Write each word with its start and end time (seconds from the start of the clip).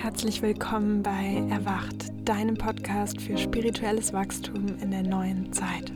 Herzlich 0.00 0.42
willkommen 0.42 1.02
bei 1.02 1.42
Erwacht, 1.50 2.12
deinem 2.24 2.56
Podcast 2.56 3.20
für 3.20 3.36
spirituelles 3.36 4.12
Wachstum 4.12 4.66
in 4.80 4.92
der 4.92 5.02
neuen 5.02 5.52
Zeit. 5.52 5.92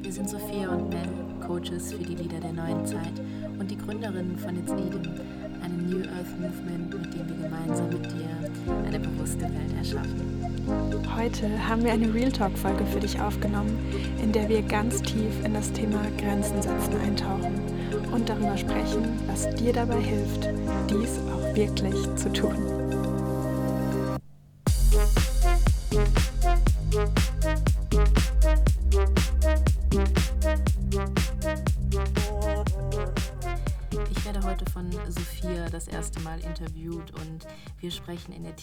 Wir 0.00 0.12
sind 0.12 0.30
Sophia 0.30 0.68
und 0.68 0.88
Mel, 0.88 1.08
Coaches 1.44 1.92
für 1.92 2.04
die 2.04 2.14
Lieder 2.14 2.38
der 2.38 2.52
neuen 2.52 2.86
Zeit 2.86 3.20
und 3.58 3.68
die 3.68 3.76
Gründerinnen 3.76 4.38
von 4.38 4.56
It's 4.56 4.70
Eden, 4.70 5.20
einem 5.64 5.90
New 5.90 6.08
Earth 6.10 6.40
Movement, 6.40 6.94
mit 6.94 7.12
dem 7.12 7.28
wir 7.28 7.48
gemeinsam 7.48 7.88
mit 7.88 8.04
dir 8.12 8.86
eine 8.86 9.00
bewusste 9.00 9.42
Welt 9.42 9.76
erschaffen. 9.78 11.02
Heute 11.16 11.68
haben 11.68 11.82
wir 11.82 11.92
eine 11.92 12.14
Real 12.14 12.30
Talk-Folge 12.30 12.86
für 12.86 13.00
dich 13.00 13.20
aufgenommen, 13.20 13.76
in 14.22 14.30
der 14.30 14.48
wir 14.48 14.62
ganz 14.62 15.02
tief 15.02 15.44
in 15.44 15.54
das 15.54 15.72
Thema 15.72 16.02
Grenzen 16.18 16.62
setzen 16.62 17.00
eintauchen 17.04 17.60
und 18.12 18.28
darüber 18.28 18.56
sprechen, 18.56 19.18
was 19.26 19.52
dir 19.56 19.72
dabei 19.72 20.00
hilft, 20.00 20.48
dies 20.88 21.18
auch 21.32 21.56
wirklich 21.56 21.96
zu 22.14 22.32
tun. 22.32 22.73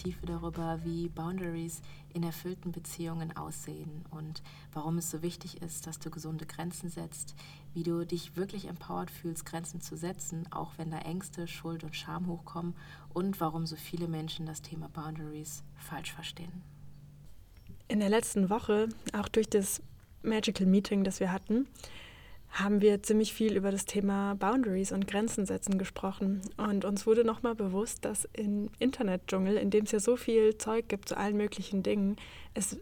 Tiefe 0.02 0.26
darüber, 0.26 0.80
wie 0.82 1.08
Boundaries 1.08 1.80
in 2.12 2.24
erfüllten 2.24 2.72
Beziehungen 2.72 3.36
aussehen 3.36 4.04
und 4.10 4.42
warum 4.72 4.98
es 4.98 5.10
so 5.10 5.22
wichtig 5.22 5.62
ist, 5.62 5.86
dass 5.86 6.00
du 6.00 6.10
gesunde 6.10 6.44
Grenzen 6.44 6.90
setzt, 6.90 7.36
wie 7.72 7.84
du 7.84 8.04
dich 8.04 8.36
wirklich 8.36 8.66
empowered 8.66 9.10
fühlst, 9.10 9.46
Grenzen 9.46 9.80
zu 9.80 9.96
setzen, 9.96 10.48
auch 10.50 10.72
wenn 10.76 10.90
da 10.90 10.98
Ängste, 10.98 11.46
Schuld 11.46 11.84
und 11.84 11.94
Scham 11.94 12.26
hochkommen 12.26 12.74
und 13.12 13.40
warum 13.40 13.64
so 13.64 13.76
viele 13.76 14.08
Menschen 14.08 14.44
das 14.44 14.60
Thema 14.60 14.88
Boundaries 14.88 15.62
falsch 15.76 16.12
verstehen. 16.12 16.62
In 17.86 18.00
der 18.00 18.10
letzten 18.10 18.50
Woche, 18.50 18.88
auch 19.12 19.28
durch 19.28 19.48
das 19.48 19.82
Magical 20.22 20.66
Meeting, 20.66 21.04
das 21.04 21.20
wir 21.20 21.30
hatten, 21.30 21.68
haben 22.52 22.82
wir 22.82 23.02
ziemlich 23.02 23.32
viel 23.32 23.56
über 23.56 23.70
das 23.70 23.86
Thema 23.86 24.34
Boundaries 24.34 24.92
und 24.92 25.06
Grenzen 25.06 25.46
setzen 25.46 25.78
gesprochen. 25.78 26.42
Und 26.58 26.84
uns 26.84 27.06
wurde 27.06 27.24
nochmal 27.24 27.54
bewusst, 27.54 28.04
dass 28.04 28.28
im 28.34 28.68
Internetdschungel, 28.78 29.56
in 29.56 29.70
dem 29.70 29.84
es 29.84 29.92
ja 29.92 30.00
so 30.00 30.16
viel 30.16 30.58
Zeug 30.58 30.86
gibt 30.88 31.08
zu 31.08 31.16
allen 31.16 31.36
möglichen 31.36 31.82
Dingen, 31.82 32.16
es 32.52 32.78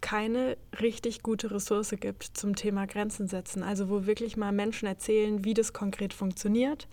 keine 0.00 0.56
richtig 0.80 1.22
gute 1.22 1.50
Ressource 1.50 1.94
gibt 2.00 2.24
zum 2.24 2.56
Thema 2.56 2.86
Grenzen 2.86 3.28
setzen. 3.28 3.62
Also 3.62 3.88
wo 3.88 4.06
wirklich 4.06 4.36
mal 4.36 4.52
Menschen 4.52 4.86
erzählen, 4.86 5.44
wie 5.44 5.54
das 5.54 5.72
konkret 5.72 6.12
funktioniert 6.12 6.88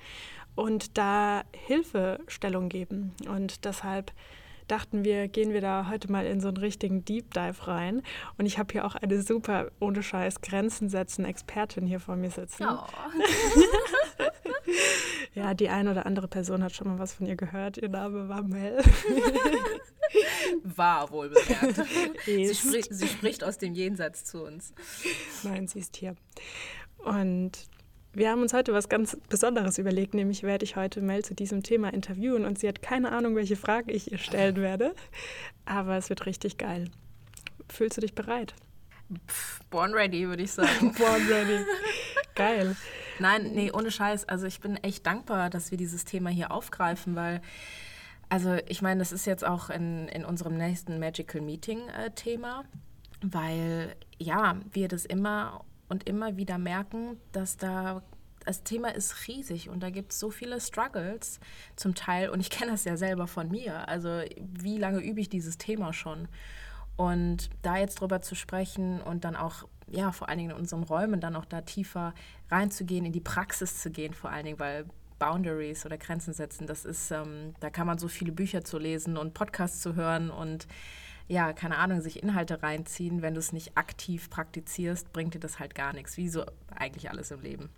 und 0.55 0.97
da 0.97 1.43
Hilfestellung 1.53 2.69
geben. 2.69 3.13
Und 3.27 3.65
deshalb 3.65 4.11
dachten 4.67 5.03
wir, 5.03 5.27
gehen 5.27 5.53
wir 5.53 5.61
da 5.61 5.87
heute 5.89 6.11
mal 6.11 6.25
in 6.25 6.41
so 6.41 6.47
einen 6.47 6.57
richtigen 6.57 7.05
Deep 7.05 7.33
Dive 7.33 7.67
rein. 7.67 8.01
Und 8.37 8.45
ich 8.45 8.57
habe 8.57 8.71
hier 8.71 8.85
auch 8.85 8.95
eine 8.95 9.21
super, 9.21 9.71
ohne 9.79 10.03
Scheiß, 10.03 10.41
Grenzen 10.41 10.89
setzen 10.89 11.25
Expertin 11.25 11.85
hier 11.85 11.99
vor 11.99 12.15
mir 12.15 12.31
sitzen. 12.31 12.65
Oh. 12.67 12.83
ja, 15.33 15.53
die 15.53 15.69
eine 15.69 15.91
oder 15.91 16.05
andere 16.05 16.27
Person 16.27 16.63
hat 16.63 16.73
schon 16.73 16.87
mal 16.87 16.99
was 16.99 17.13
von 17.13 17.25
ihr 17.25 17.35
gehört. 17.35 17.77
Ihr 17.77 17.89
Name 17.89 18.29
war 18.29 18.43
Mel. 18.43 18.81
War 20.63 21.09
wohl 21.11 21.29
bemerkt. 21.29 21.81
Sie, 22.25 22.53
spri 22.53 22.83
sie 22.87 23.07
spricht 23.07 23.43
aus 23.43 23.57
dem 23.57 23.73
Jenseits 23.73 24.23
zu 24.23 24.43
uns. 24.43 24.73
Nein, 25.43 25.67
sie 25.67 25.79
ist 25.79 25.97
hier. 25.97 26.15
Und 26.97 27.67
wir 28.15 28.31
haben 28.31 28.41
uns 28.41 28.53
heute 28.53 28.73
was 28.73 28.89
ganz 28.89 29.17
Besonderes 29.29 29.77
überlegt, 29.77 30.13
nämlich 30.13 30.43
werde 30.43 30.63
ich 30.63 30.75
heute 30.75 31.01
Mel 31.01 31.23
zu 31.23 31.35
diesem 31.35 31.63
Thema 31.63 31.93
interviewen 31.93 32.45
und 32.45 32.57
sie 32.57 32.67
hat 32.67 32.81
keine 32.81 33.11
Ahnung, 33.11 33.35
welche 33.35 33.55
Frage 33.55 33.91
ich 33.91 34.11
ihr 34.11 34.17
stellen 34.17 34.55
werde, 34.57 34.95
aber 35.65 35.97
es 35.97 36.09
wird 36.09 36.25
richtig 36.25 36.57
geil. 36.57 36.89
Fühlst 37.69 37.97
du 37.97 38.01
dich 38.01 38.15
bereit? 38.15 38.53
Pff, 39.27 39.59
born 39.69 39.93
ready, 39.93 40.27
würde 40.27 40.43
ich 40.43 40.51
sagen. 40.51 40.93
born 40.97 41.27
ready. 41.27 41.65
Geil. 42.35 42.75
Nein, 43.19 43.51
nee, 43.53 43.71
ohne 43.71 43.91
Scheiß. 43.91 44.27
Also 44.27 44.45
ich 44.47 44.59
bin 44.59 44.77
echt 44.77 45.05
dankbar, 45.05 45.49
dass 45.49 45.71
wir 45.71 45.77
dieses 45.77 46.05
Thema 46.05 46.29
hier 46.29 46.51
aufgreifen, 46.51 47.15
weil, 47.15 47.41
also 48.29 48.57
ich 48.67 48.81
meine, 48.81 48.99
das 48.99 49.11
ist 49.11 49.25
jetzt 49.25 49.45
auch 49.45 49.69
in, 49.69 50.07
in 50.07 50.25
unserem 50.25 50.57
nächsten 50.57 50.99
Magical 50.99 51.41
Meeting 51.41 51.87
äh, 51.89 52.11
Thema, 52.11 52.63
weil 53.21 53.95
ja, 54.17 54.57
wir 54.71 54.87
das 54.87 55.05
immer 55.05 55.65
und 55.87 56.07
immer 56.07 56.37
wieder 56.37 56.57
merken, 56.57 57.19
dass 57.31 57.57
da 57.57 58.01
das 58.45 58.63
Thema 58.63 58.89
ist 58.89 59.27
riesig 59.27 59.69
und 59.69 59.81
da 59.81 59.89
gibt 59.89 60.11
es 60.11 60.19
so 60.19 60.29
viele 60.29 60.61
Struggles 60.61 61.39
zum 61.75 61.95
Teil 61.95 62.29
und 62.29 62.39
ich 62.39 62.49
kenne 62.51 62.71
das 62.71 62.85
ja 62.85 62.97
selber 62.97 63.27
von 63.27 63.49
mir. 63.49 63.87
Also 63.87 64.21
wie 64.37 64.77
lange 64.77 64.99
übe 64.99 65.21
ich 65.21 65.29
dieses 65.29 65.57
Thema 65.57 65.93
schon? 65.93 66.27
Und 66.97 67.49
da 67.61 67.77
jetzt 67.77 67.99
drüber 67.99 68.21
zu 68.21 68.35
sprechen 68.35 69.01
und 69.01 69.25
dann 69.25 69.35
auch, 69.35 69.67
ja, 69.87 70.11
vor 70.11 70.29
allen 70.29 70.37
Dingen 70.37 70.51
in 70.51 70.57
unseren 70.57 70.83
Räumen 70.83 71.19
dann 71.19 71.35
auch 71.35 71.45
da 71.45 71.61
tiefer 71.61 72.13
reinzugehen, 72.49 73.05
in 73.05 73.11
die 73.11 73.19
Praxis 73.19 73.81
zu 73.81 73.91
gehen, 73.91 74.13
vor 74.13 74.29
allen 74.29 74.45
Dingen, 74.45 74.59
weil 74.59 74.85
Boundaries 75.19 75.85
oder 75.85 75.97
Grenzen 75.97 76.33
setzen, 76.33 76.67
das 76.67 76.85
ist, 76.85 77.11
ähm, 77.11 77.53
da 77.59 77.69
kann 77.69 77.87
man 77.87 77.97
so 77.97 78.07
viele 78.07 78.31
Bücher 78.31 78.63
zu 78.63 78.77
lesen 78.77 79.17
und 79.17 79.33
Podcasts 79.33 79.81
zu 79.81 79.95
hören 79.95 80.29
und 80.29 80.67
ja, 81.27 81.53
keine 81.53 81.77
Ahnung, 81.77 82.01
sich 82.01 82.21
Inhalte 82.21 82.61
reinziehen, 82.61 83.21
wenn 83.21 83.33
du 83.33 83.39
es 83.39 83.51
nicht 83.51 83.77
aktiv 83.77 84.29
praktizierst, 84.29 85.11
bringt 85.11 85.33
dir 85.33 85.39
das 85.39 85.59
halt 85.59 85.73
gar 85.73 85.93
nichts, 85.93 86.17
wie 86.17 86.29
so 86.29 86.45
eigentlich 86.75 87.09
alles 87.09 87.31
im 87.31 87.41
Leben. 87.41 87.69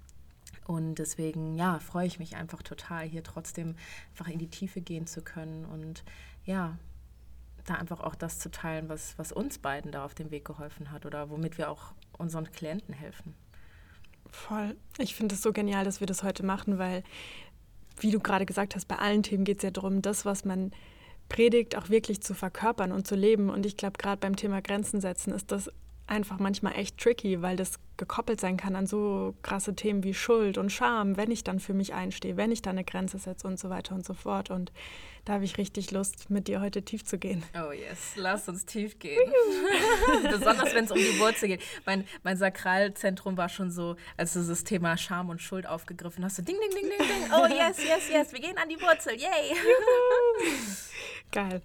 Und 0.68 0.96
deswegen, 0.96 1.56
ja, 1.56 1.80
freue 1.80 2.08
ich 2.08 2.20
mich 2.20 2.36
einfach 2.36 2.62
total, 2.62 3.06
hier 3.06 3.24
trotzdem 3.24 3.76
einfach 4.12 4.28
in 4.28 4.38
die 4.38 4.50
Tiefe 4.50 4.82
gehen 4.82 5.08
zu 5.08 5.22
können 5.22 5.64
und 5.66 6.04
ja, 6.44 6.78
da 7.66 7.76
einfach 7.76 8.02
auch 8.02 8.16
das 8.16 8.40
zu 8.40 8.52
teilen, 8.52 8.90
was, 8.90 9.18
was 9.18 9.32
uns 9.32 9.60
beiden 9.60 9.92
da 9.92 10.04
auf 10.04 10.14
dem 10.14 10.30
Weg 10.30 10.44
geholfen 10.46 10.92
hat 10.92 11.06
oder 11.06 11.30
womit 11.30 11.58
wir 11.58 11.70
auch 11.70 11.94
unseren 12.18 12.52
Klienten 12.52 12.94
helfen. 12.94 13.34
Voll. 14.30 14.76
Ich 14.98 15.16
finde 15.16 15.36
es 15.36 15.42
so 15.42 15.54
genial, 15.54 15.86
dass 15.86 16.02
wir 16.02 16.08
das 16.08 16.24
heute 16.24 16.46
machen, 16.46 16.78
weil, 16.78 17.04
wie 18.00 18.12
du 18.12 18.20
gerade 18.20 18.46
gesagt 18.46 18.76
hast, 18.76 18.90
bei 18.90 18.98
allen 18.98 19.24
Themen 19.24 19.46
geht 19.46 19.58
es 19.58 19.64
ja 19.64 19.72
darum, 19.72 20.02
das, 20.02 20.26
was 20.26 20.44
man 20.44 20.72
Predigt 21.30 21.78
auch 21.78 21.90
wirklich 21.90 22.22
zu 22.22 22.34
verkörpern 22.34 22.92
und 22.92 23.06
zu 23.06 23.16
leben. 23.16 23.50
Und 23.50 23.66
ich 23.66 23.78
glaube, 23.78 23.98
gerade 23.98 24.18
beim 24.18 24.36
Thema 24.36 24.62
Grenzen 24.62 25.02
setzen 25.02 25.34
ist 25.34 25.52
das 25.52 25.70
einfach 26.08 26.40
manchmal 26.40 26.74
echt 26.76 26.98
tricky, 26.98 27.42
weil 27.42 27.56
das 27.56 27.80
gekoppelt 27.98 28.40
sein 28.40 28.58
kann 28.58 28.76
an 28.76 28.88
so 28.88 29.36
krasse 29.42 29.76
Themen 29.76 30.04
wie 30.04 30.14
Schuld 30.14 30.58
und 30.58 30.72
Scham, 30.72 31.18
wenn 31.18 31.32
ich 31.32 31.44
dann 31.44 31.60
für 31.60 31.74
mich 31.74 31.94
einstehe, 31.94 32.38
wenn 32.38 32.52
ich 32.52 32.62
da 32.62 32.70
eine 32.70 32.84
Grenze 32.84 33.18
setze 33.18 33.48
und 33.48 33.60
so 33.60 33.70
weiter 33.70 33.96
und 33.96 34.06
so 34.06 34.14
fort. 34.14 34.50
Und 34.50 34.72
da 35.26 35.34
habe 35.34 35.44
ich 35.44 35.58
richtig 35.58 35.92
Lust, 35.92 36.30
mit 36.30 36.48
dir 36.48 36.62
heute 36.62 36.84
tief 36.84 37.04
zu 37.04 37.18
gehen. 37.18 37.44
Oh 37.56 37.72
yes, 37.72 38.14
lass 38.16 38.48
uns 38.48 38.66
tief 38.66 38.98
gehen. 39.00 39.20
Besonders 40.24 40.74
wenn 40.74 40.86
es 40.86 40.92
um 40.92 40.98
die 40.98 41.20
Wurzel 41.20 41.50
geht. 41.50 41.62
Mein, 41.86 42.06
mein 42.24 42.38
Sakralzentrum 42.38 43.36
war 43.36 43.50
schon 43.50 43.72
so, 43.72 43.98
als 44.16 44.34
du 44.34 44.44
das 44.44 44.64
Thema 44.64 44.96
Scham 44.96 45.30
und 45.30 45.42
Schuld 45.42 45.66
aufgegriffen 45.68 46.24
hast, 46.24 46.38
so 46.38 46.44
ding, 46.44 46.56
ding, 46.62 46.70
ding, 46.70 46.90
ding, 46.90 47.08
ding. 47.08 47.32
Oh 47.34 47.48
yes, 47.48 47.84
yes, 47.84 48.10
yes, 48.10 48.32
wir 48.32 48.40
gehen 48.40 48.58
an 48.58 48.70
die 48.70 48.80
Wurzel, 48.82 49.16
yay. 49.16 49.56
Geil. 51.32 51.62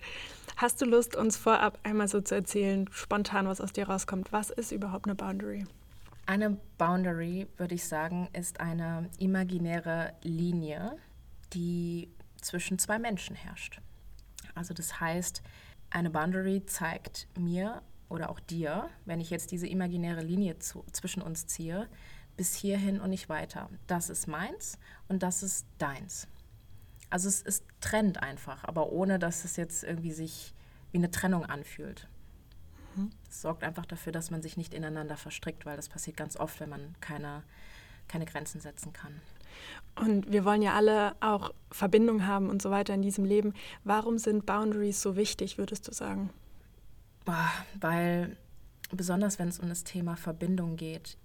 Hast 0.63 0.81
du 0.81 0.85
Lust, 0.85 1.17
uns 1.17 1.37
vorab 1.37 1.81
einmal 1.83 2.07
so 2.07 2.21
zu 2.21 2.37
erzählen, 2.37 2.89
spontan, 2.93 3.49
was 3.49 3.61
aus 3.61 3.73
dir 3.73 3.89
rauskommt? 3.89 4.31
Was 4.31 4.51
ist 4.51 4.71
überhaupt 4.71 5.07
eine 5.07 5.17
Boundary? 5.17 5.67
Eine 6.27 6.57
Boundary, 6.79 7.49
würde 7.57 7.75
ich 7.75 7.85
sagen, 7.85 8.29
ist 8.33 8.61
eine 8.61 9.11
imaginäre 9.19 10.13
Linie, 10.23 10.97
die 11.53 12.09
zwischen 12.41 12.79
zwei 12.79 13.01
Menschen 13.01 13.35
herrscht. 13.35 13.81
Also 14.55 14.73
das 14.73 15.01
heißt, 15.01 15.43
eine 15.91 16.11
Boundary 16.11 16.65
zeigt 16.65 17.27
mir 17.37 17.83
oder 18.09 18.31
auch 18.31 18.39
dir, 18.39 18.89
wenn 19.05 19.21
ich 19.21 19.31
jetzt 19.31 19.51
diese 19.51 19.67
imaginäre 19.67 20.23
Linie 20.23 20.61
zu, 20.61 20.85
zwischen 20.93 21.23
uns 21.23 21.49
ziehe, 21.49 21.89
bis 22.37 22.55
hierhin 22.55 23.01
und 23.01 23.11
nicht 23.11 23.29
weiter. 23.29 23.69
Das 23.89 24.11
ist 24.11 24.29
meins 24.29 24.79
und 25.09 25.25
das 25.25 25.43
ist 25.43 25.67
deins. 25.79 26.29
Also 27.13 27.29
es 27.29 27.43
ist 27.43 27.65
trennt 27.83 28.23
einfach, 28.23 28.65
aber 28.65 28.91
ohne 28.91 29.19
dass 29.19 29.45
es 29.45 29.57
jetzt 29.57 29.85
irgendwie 29.85 30.13
sich 30.13 30.55
wie 30.93 30.97
eine 30.97 31.11
Trennung 31.11 31.45
anfühlt. 31.45 32.09
Mhm. 32.97 33.11
Es 33.29 33.43
sorgt 33.43 33.65
einfach 33.65 33.85
dafür, 33.85 34.13
dass 34.13 34.31
man 34.31 34.41
sich 34.41 34.57
nicht 34.57 34.73
ineinander 34.73 35.19
verstrickt, 35.19 35.67
weil 35.67 35.77
das 35.77 35.91
passiert 35.91 36.17
ganz 36.17 36.39
oft, 36.39 36.59
wenn 36.59 36.71
man 36.71 36.95
keine, 37.01 37.43
keine 38.09 38.25
Grenzen 38.25 38.63
setzen 38.63 38.95
kann. 38.95 39.21
Und 39.95 40.33
wir 40.33 40.47
wollen 40.47 40.63
ja 40.63 40.73
alle 40.73 41.15
auch 41.21 41.53
Verbindung 41.71 42.27
haben 42.27 42.49
und 42.49 42.63
so 42.63 42.71
weiter 42.71 42.95
in 42.95 43.03
diesem 43.03 43.27
Leben. 43.27 43.53
Warum 43.85 44.17
sind 44.17 44.47
Boundaries 44.47 45.03
so 45.03 45.15
wichtig, 45.15 45.59
würdest 45.59 45.89
du 45.89 45.93
sagen? 45.93 46.31
Weil 47.79 48.39
besonders 48.91 49.39
wenn 49.39 49.49
es 49.49 49.59
um 49.59 49.69
das 49.69 49.85
Thema 49.85 50.17
Verbindung 50.17 50.77
geht, 50.77 51.19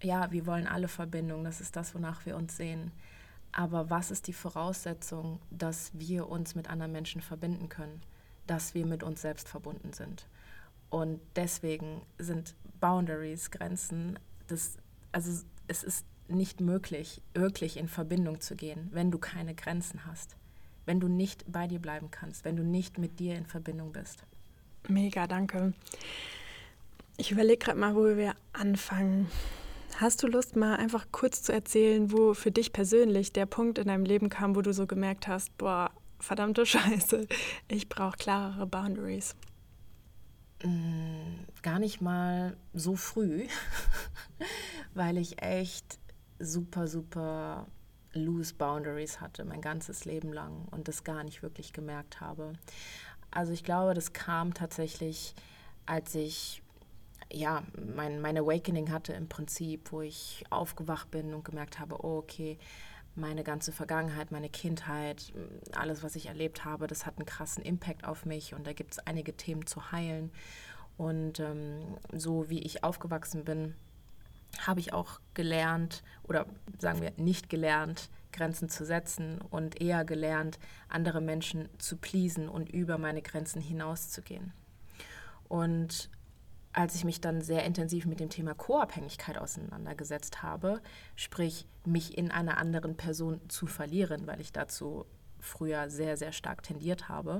ja, 0.00 0.30
wir 0.30 0.46
wollen 0.46 0.68
alle 0.68 0.86
Verbindung, 0.86 1.42
das 1.42 1.60
ist 1.60 1.74
das, 1.74 1.96
wonach 1.96 2.26
wir 2.26 2.36
uns 2.36 2.56
sehen. 2.56 2.92
Aber 3.58 3.88
was 3.88 4.10
ist 4.10 4.26
die 4.26 4.34
Voraussetzung, 4.34 5.40
dass 5.50 5.90
wir 5.94 6.28
uns 6.28 6.54
mit 6.54 6.68
anderen 6.68 6.92
Menschen 6.92 7.22
verbinden 7.22 7.70
können? 7.70 8.02
Dass 8.46 8.74
wir 8.74 8.84
mit 8.84 9.02
uns 9.02 9.22
selbst 9.22 9.48
verbunden 9.48 9.94
sind. 9.94 10.26
Und 10.90 11.20
deswegen 11.36 12.02
sind 12.18 12.54
Boundaries, 12.80 13.50
Grenzen, 13.50 14.18
das, 14.46 14.76
also 15.10 15.42
es 15.68 15.82
ist 15.82 16.04
nicht 16.28 16.60
möglich, 16.60 17.22
wirklich 17.32 17.78
in 17.78 17.88
Verbindung 17.88 18.42
zu 18.42 18.56
gehen, 18.56 18.90
wenn 18.92 19.10
du 19.10 19.18
keine 19.18 19.54
Grenzen 19.54 20.04
hast. 20.04 20.36
wenn 20.86 21.00
du 21.00 21.08
nicht 21.08 21.44
bei 21.50 21.66
dir 21.66 21.80
bleiben 21.80 22.10
kannst, 22.10 22.44
wenn 22.44 22.56
du 22.56 22.62
nicht 22.62 22.96
mit 22.96 23.18
dir 23.18 23.34
in 23.34 23.44
Verbindung 23.44 23.92
bist. 23.92 24.22
Mega, 24.88 25.26
danke. 25.26 25.74
Ich 27.16 27.32
überlege 27.32 27.58
gerade 27.58 27.78
mal, 27.78 27.94
wo 27.94 28.16
wir 28.16 28.34
anfangen. 28.52 29.28
Hast 29.98 30.22
du 30.22 30.26
Lust, 30.26 30.56
mal 30.56 30.76
einfach 30.76 31.06
kurz 31.10 31.42
zu 31.42 31.54
erzählen, 31.54 32.12
wo 32.12 32.34
für 32.34 32.50
dich 32.50 32.74
persönlich 32.74 33.32
der 33.32 33.46
Punkt 33.46 33.78
in 33.78 33.86
deinem 33.86 34.04
Leben 34.04 34.28
kam, 34.28 34.54
wo 34.54 34.60
du 34.60 34.74
so 34.74 34.86
gemerkt 34.86 35.26
hast, 35.26 35.56
boah, 35.56 35.90
verdammte 36.18 36.66
Scheiße, 36.66 37.26
ich 37.68 37.88
brauche 37.88 38.18
klarere 38.18 38.66
Boundaries? 38.66 39.34
Mm, 40.62 41.46
gar 41.62 41.78
nicht 41.78 42.02
mal 42.02 42.58
so 42.74 42.94
früh, 42.94 43.46
weil 44.94 45.16
ich 45.16 45.40
echt 45.40 45.98
super, 46.38 46.88
super 46.88 47.66
loose 48.12 48.52
Boundaries 48.52 49.22
hatte, 49.22 49.46
mein 49.46 49.62
ganzes 49.62 50.04
Leben 50.04 50.30
lang 50.30 50.66
und 50.72 50.88
das 50.88 51.04
gar 51.04 51.24
nicht 51.24 51.42
wirklich 51.42 51.72
gemerkt 51.72 52.20
habe. 52.20 52.52
Also 53.30 53.54
ich 53.54 53.64
glaube, 53.64 53.94
das 53.94 54.12
kam 54.12 54.52
tatsächlich, 54.52 55.34
als 55.86 56.14
ich 56.14 56.62
ja, 57.32 57.62
mein, 57.94 58.20
mein 58.20 58.38
Awakening 58.38 58.90
hatte 58.90 59.12
im 59.12 59.28
Prinzip, 59.28 59.92
wo 59.92 60.00
ich 60.00 60.44
aufgewacht 60.50 61.10
bin 61.10 61.34
und 61.34 61.44
gemerkt 61.44 61.78
habe, 61.78 62.04
oh, 62.04 62.18
okay, 62.18 62.58
meine 63.14 63.44
ganze 63.44 63.72
Vergangenheit, 63.72 64.30
meine 64.30 64.50
Kindheit, 64.50 65.32
alles, 65.74 66.02
was 66.02 66.16
ich 66.16 66.26
erlebt 66.26 66.64
habe, 66.64 66.86
das 66.86 67.06
hat 67.06 67.16
einen 67.16 67.26
krassen 67.26 67.64
Impact 67.64 68.04
auf 68.04 68.26
mich 68.26 68.54
und 68.54 68.66
da 68.66 68.72
gibt 68.72 68.92
es 68.92 68.98
einige 69.00 69.36
Themen 69.36 69.66
zu 69.66 69.90
heilen. 69.90 70.30
Und 70.98 71.40
ähm, 71.40 71.96
so 72.12 72.48
wie 72.48 72.60
ich 72.60 72.84
aufgewachsen 72.84 73.44
bin, 73.44 73.74
habe 74.58 74.80
ich 74.80 74.92
auch 74.92 75.20
gelernt 75.34 76.02
oder 76.24 76.46
sagen 76.78 77.02
wir 77.02 77.12
nicht 77.16 77.48
gelernt, 77.48 78.10
Grenzen 78.32 78.68
zu 78.68 78.84
setzen 78.84 79.40
und 79.50 79.80
eher 79.80 80.04
gelernt, 80.04 80.58
andere 80.88 81.20
Menschen 81.20 81.68
zu 81.78 81.96
pleasen 81.96 82.48
und 82.48 82.70
über 82.70 82.98
meine 82.98 83.22
Grenzen 83.22 83.60
hinauszugehen. 83.62 84.52
Und 85.48 86.10
als 86.76 86.94
ich 86.94 87.04
mich 87.04 87.22
dann 87.22 87.40
sehr 87.40 87.64
intensiv 87.64 88.04
mit 88.04 88.20
dem 88.20 88.28
Thema 88.28 88.54
Co-Abhängigkeit 88.54 89.38
auseinandergesetzt 89.38 90.42
habe, 90.42 90.82
sprich 91.14 91.66
mich 91.86 92.18
in 92.18 92.30
einer 92.30 92.58
anderen 92.58 92.98
Person 92.98 93.40
zu 93.48 93.66
verlieren, 93.66 94.26
weil 94.26 94.42
ich 94.42 94.52
dazu 94.52 95.06
früher 95.40 95.88
sehr, 95.88 96.18
sehr 96.18 96.32
stark 96.32 96.62
tendiert 96.62 97.08
habe, 97.08 97.38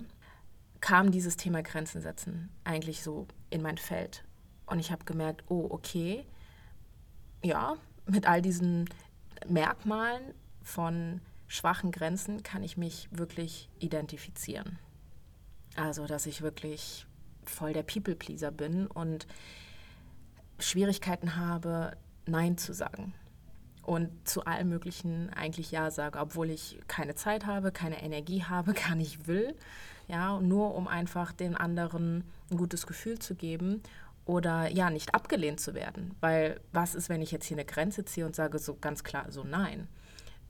kam 0.80 1.10
dieses 1.10 1.36
Thema 1.36 1.62
Grenzen 1.62 2.00
setzen 2.00 2.48
eigentlich 2.64 3.02
so 3.02 3.26
in 3.50 3.60
mein 3.60 3.76
Feld. 3.76 4.24
Und 4.64 4.78
ich 4.78 4.90
habe 4.90 5.04
gemerkt, 5.04 5.44
oh, 5.48 5.66
okay, 5.68 6.26
ja, 7.44 7.76
mit 8.06 8.26
all 8.26 8.40
diesen 8.40 8.88
Merkmalen 9.46 10.32
von 10.62 11.20
schwachen 11.46 11.90
Grenzen 11.90 12.42
kann 12.42 12.62
ich 12.62 12.78
mich 12.78 13.08
wirklich 13.10 13.68
identifizieren. 13.80 14.78
Also, 15.76 16.06
dass 16.06 16.24
ich 16.24 16.40
wirklich 16.40 17.06
voll 17.50 17.72
der 17.72 17.82
People-Pleaser 17.82 18.50
bin 18.50 18.86
und 18.86 19.26
Schwierigkeiten 20.58 21.36
habe, 21.36 21.96
Nein 22.26 22.58
zu 22.58 22.72
sagen. 22.72 23.14
Und 23.82 24.10
zu 24.28 24.44
allem 24.44 24.68
Möglichen 24.68 25.30
eigentlich 25.32 25.70
Ja 25.70 25.92
sage, 25.92 26.18
obwohl 26.18 26.50
ich 26.50 26.80
keine 26.88 27.14
Zeit 27.14 27.46
habe, 27.46 27.70
keine 27.70 28.02
Energie 28.02 28.42
habe, 28.42 28.72
gar 28.88 28.94
nicht 28.94 29.28
will. 29.28 29.54
Ja, 30.08 30.40
nur 30.40 30.74
um 30.74 30.88
einfach 30.88 31.32
den 31.32 31.56
anderen 31.56 32.24
ein 32.50 32.56
gutes 32.56 32.86
Gefühl 32.86 33.18
zu 33.18 33.34
geben 33.34 33.82
oder 34.24 34.68
ja, 34.70 34.90
nicht 34.90 35.14
abgelehnt 35.14 35.60
zu 35.60 35.74
werden. 35.74 36.14
Weil 36.20 36.60
was 36.72 36.94
ist, 36.94 37.08
wenn 37.08 37.22
ich 37.22 37.30
jetzt 37.30 37.46
hier 37.46 37.56
eine 37.56 37.64
Grenze 37.64 38.04
ziehe 38.04 38.26
und 38.26 38.34
sage 38.34 38.58
so 38.58 38.76
ganz 38.76 39.04
klar 39.04 39.30
so 39.30 39.44
Nein? 39.44 39.88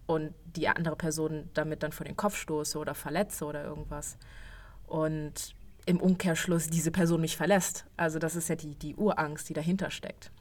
Und 0.06 0.34
die 0.44 0.68
andere 0.68 0.96
Person 0.96 1.50
damit 1.52 1.82
dann 1.82 1.92
vor 1.92 2.06
den 2.06 2.16
Kopf 2.16 2.36
stoße 2.36 2.78
oder 2.78 2.94
verletze 2.94 3.44
oder 3.44 3.64
irgendwas. 3.64 4.16
Und 4.86 5.54
im 5.86 6.00
Umkehrschluss 6.00 6.66
diese 6.66 6.90
Person 6.90 7.20
mich 7.20 7.36
verlässt. 7.36 7.86
Also 7.96 8.18
das 8.18 8.34
ist 8.36 8.48
ja 8.48 8.56
die, 8.56 8.74
die 8.74 8.96
Urangst, 8.96 9.48
die 9.48 9.54
dahinter 9.54 9.90
steckt. 9.90 10.32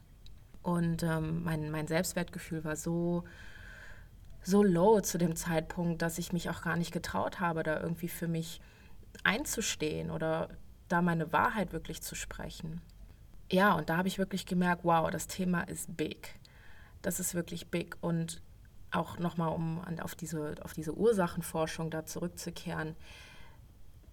Und 0.62 1.04
ähm, 1.04 1.44
mein, 1.44 1.70
mein 1.70 1.86
Selbstwertgefühl 1.86 2.64
war 2.64 2.74
so, 2.74 3.22
so 4.42 4.64
low 4.64 5.00
zu 5.00 5.16
dem 5.16 5.36
Zeitpunkt, 5.36 6.02
dass 6.02 6.18
ich 6.18 6.32
mich 6.32 6.50
auch 6.50 6.62
gar 6.62 6.76
nicht 6.76 6.92
getraut 6.92 7.38
habe, 7.38 7.62
da 7.62 7.80
irgendwie 7.80 8.08
für 8.08 8.26
mich 8.26 8.60
einzustehen 9.22 10.10
oder 10.10 10.50
da 10.88 11.00
meine 11.00 11.32
Wahrheit 11.32 11.72
wirklich 11.72 12.02
zu 12.02 12.16
sprechen. 12.16 12.82
Ja, 13.50 13.74
und 13.74 13.88
da 13.88 13.98
habe 13.98 14.08
ich 14.08 14.18
wirklich 14.18 14.46
gemerkt, 14.46 14.84
wow, 14.84 15.08
das 15.10 15.28
Thema 15.28 15.62
ist 15.62 15.96
big. 15.96 16.34
Das 17.02 17.20
ist 17.20 17.36
wirklich 17.36 17.70
big. 17.70 17.96
Und 18.00 18.42
auch 18.90 19.18
nochmal, 19.20 19.50
um 19.50 19.80
auf 20.00 20.16
diese, 20.16 20.56
auf 20.62 20.72
diese 20.72 20.96
Ursachenforschung 20.96 21.90
da 21.90 22.04
zurückzukehren, 22.04 22.96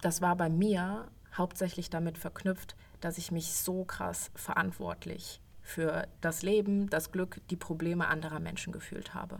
das 0.00 0.20
war 0.20 0.36
bei 0.36 0.48
mir 0.48 1.08
hauptsächlich 1.36 1.90
damit 1.90 2.18
verknüpft, 2.18 2.76
dass 3.00 3.18
ich 3.18 3.30
mich 3.30 3.52
so 3.54 3.84
krass 3.84 4.30
verantwortlich 4.34 5.40
für 5.62 6.06
das 6.20 6.42
Leben, 6.42 6.88
das 6.90 7.10
Glück, 7.10 7.40
die 7.50 7.56
Probleme 7.56 8.06
anderer 8.06 8.40
Menschen 8.40 8.72
gefühlt 8.72 9.14
habe. 9.14 9.38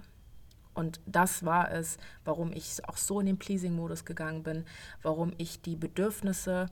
Und 0.72 1.00
das 1.06 1.44
war 1.44 1.70
es, 1.70 1.98
warum 2.24 2.52
ich 2.52 2.86
auch 2.88 2.96
so 2.96 3.20
in 3.20 3.26
den 3.26 3.38
Pleasing-Modus 3.38 4.04
gegangen 4.04 4.42
bin, 4.42 4.64
warum 5.02 5.32
ich 5.38 5.62
die 5.62 5.76
Bedürfnisse 5.76 6.66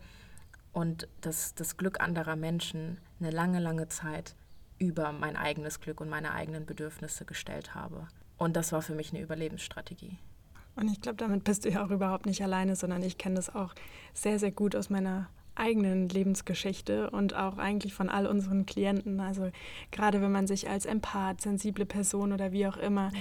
und 0.73 1.07
das, 1.21 1.55
das 1.55 1.77
Glück 1.77 2.01
anderer 2.01 2.35
Menschen 2.35 2.99
eine 3.21 3.31
lange, 3.31 3.61
lange 3.61 3.89
Zeit 3.89 4.35
über 4.79 5.13
mein 5.13 5.37
eigenes 5.37 5.81
Glück 5.81 6.01
und 6.01 6.09
meine 6.09 6.33
eigenen 6.33 6.67
Bedürfnisse 6.67 7.25
gestellt 7.25 7.75
habe. 7.75 8.09
Und 8.39 8.57
das 8.57 8.73
war 8.73 8.83
für 8.83 8.95
mich 8.95 9.13
eine 9.13 9.23
Überlebensstrategie. 9.23 10.19
Und 10.75 10.91
ich 10.91 11.01
glaube, 11.01 11.17
damit 11.17 11.45
bist 11.45 11.65
du 11.65 11.71
ja 11.71 11.85
auch 11.85 11.91
überhaupt 11.91 12.27
nicht 12.27 12.43
alleine, 12.43 12.77
sondern 12.77 13.03
ich 13.03 13.19
kenne 13.19 13.37
das 13.37 13.55
auch 13.55 13.75
sehr, 14.15 14.39
sehr 14.39 14.51
gut 14.51 14.75
aus 14.75 14.91
meiner 14.91 15.29
eigenen 15.55 16.09
Lebensgeschichte 16.09 17.11
und 17.11 17.35
auch 17.35 17.59
eigentlich 17.59 17.95
von 17.95 18.09
all 18.09 18.27
unseren 18.27 18.67
Klienten. 18.67 19.21
Also 19.21 19.51
gerade 19.91 20.23
wenn 20.23 20.33
man 20.33 20.47
sich 20.47 20.69
als 20.69 20.87
Empath, 20.87 21.41
sensible 21.41 21.87
Person 21.87 22.33
oder 22.33 22.53
wie 22.53 22.67
auch 22.67 22.77
immer 22.77 23.11
ja. 23.13 23.21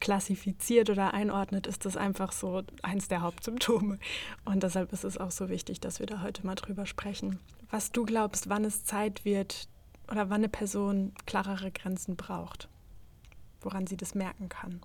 klassifiziert 0.00 0.90
oder 0.90 1.14
einordnet, 1.14 1.66
ist 1.66 1.86
das 1.86 1.96
einfach 1.96 2.32
so 2.32 2.62
eins 2.82 3.08
der 3.08 3.22
Hauptsymptome. 3.22 3.98
Und 4.44 4.62
deshalb 4.62 4.92
ist 4.92 5.04
es 5.04 5.16
auch 5.16 5.30
so 5.30 5.48
wichtig, 5.48 5.80
dass 5.80 5.98
wir 5.98 6.06
da 6.06 6.22
heute 6.22 6.46
mal 6.46 6.54
drüber 6.56 6.84
sprechen. 6.84 7.38
Was 7.70 7.90
du 7.90 8.04
glaubst, 8.04 8.50
wann 8.50 8.64
es 8.64 8.84
Zeit 8.84 9.24
wird 9.24 9.68
oder 10.10 10.28
wann 10.28 10.42
eine 10.42 10.48
Person 10.50 11.12
klarere 11.24 11.70
Grenzen 11.70 12.16
braucht, 12.16 12.68
woran 13.62 13.86
sie 13.86 13.96
das 13.96 14.14
merken 14.14 14.50
kann. 14.50 14.82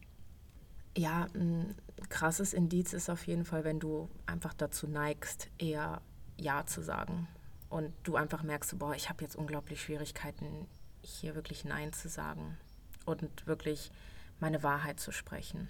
Ja, 0.98 1.28
ein 1.36 1.76
krasses 2.10 2.54
Indiz 2.54 2.92
ist 2.92 3.08
auf 3.08 3.28
jeden 3.28 3.46
Fall, 3.46 3.64
wenn 3.64 3.80
du 3.80 4.10
einfach 4.26 4.56
dazu 4.56 4.88
neigst, 4.88 5.48
eher 5.60 6.02
Ja 6.38 6.66
zu 6.66 6.82
sagen. 6.82 7.28
Und 7.70 7.94
du 8.02 8.16
einfach 8.16 8.42
merkst, 8.42 8.80
boah, 8.80 8.96
ich 8.96 9.08
habe 9.08 9.24
jetzt 9.24 9.36
unglaublich 9.36 9.80
Schwierigkeiten, 9.80 10.68
hier 11.02 11.36
wirklich 11.36 11.66
Nein 11.66 11.94
zu 11.94 12.10
sagen 12.10 12.58
und 13.06 13.46
wirklich 13.46 13.92
meine 14.40 14.64
Wahrheit 14.64 15.00
zu 15.00 15.12
sprechen. 15.12 15.70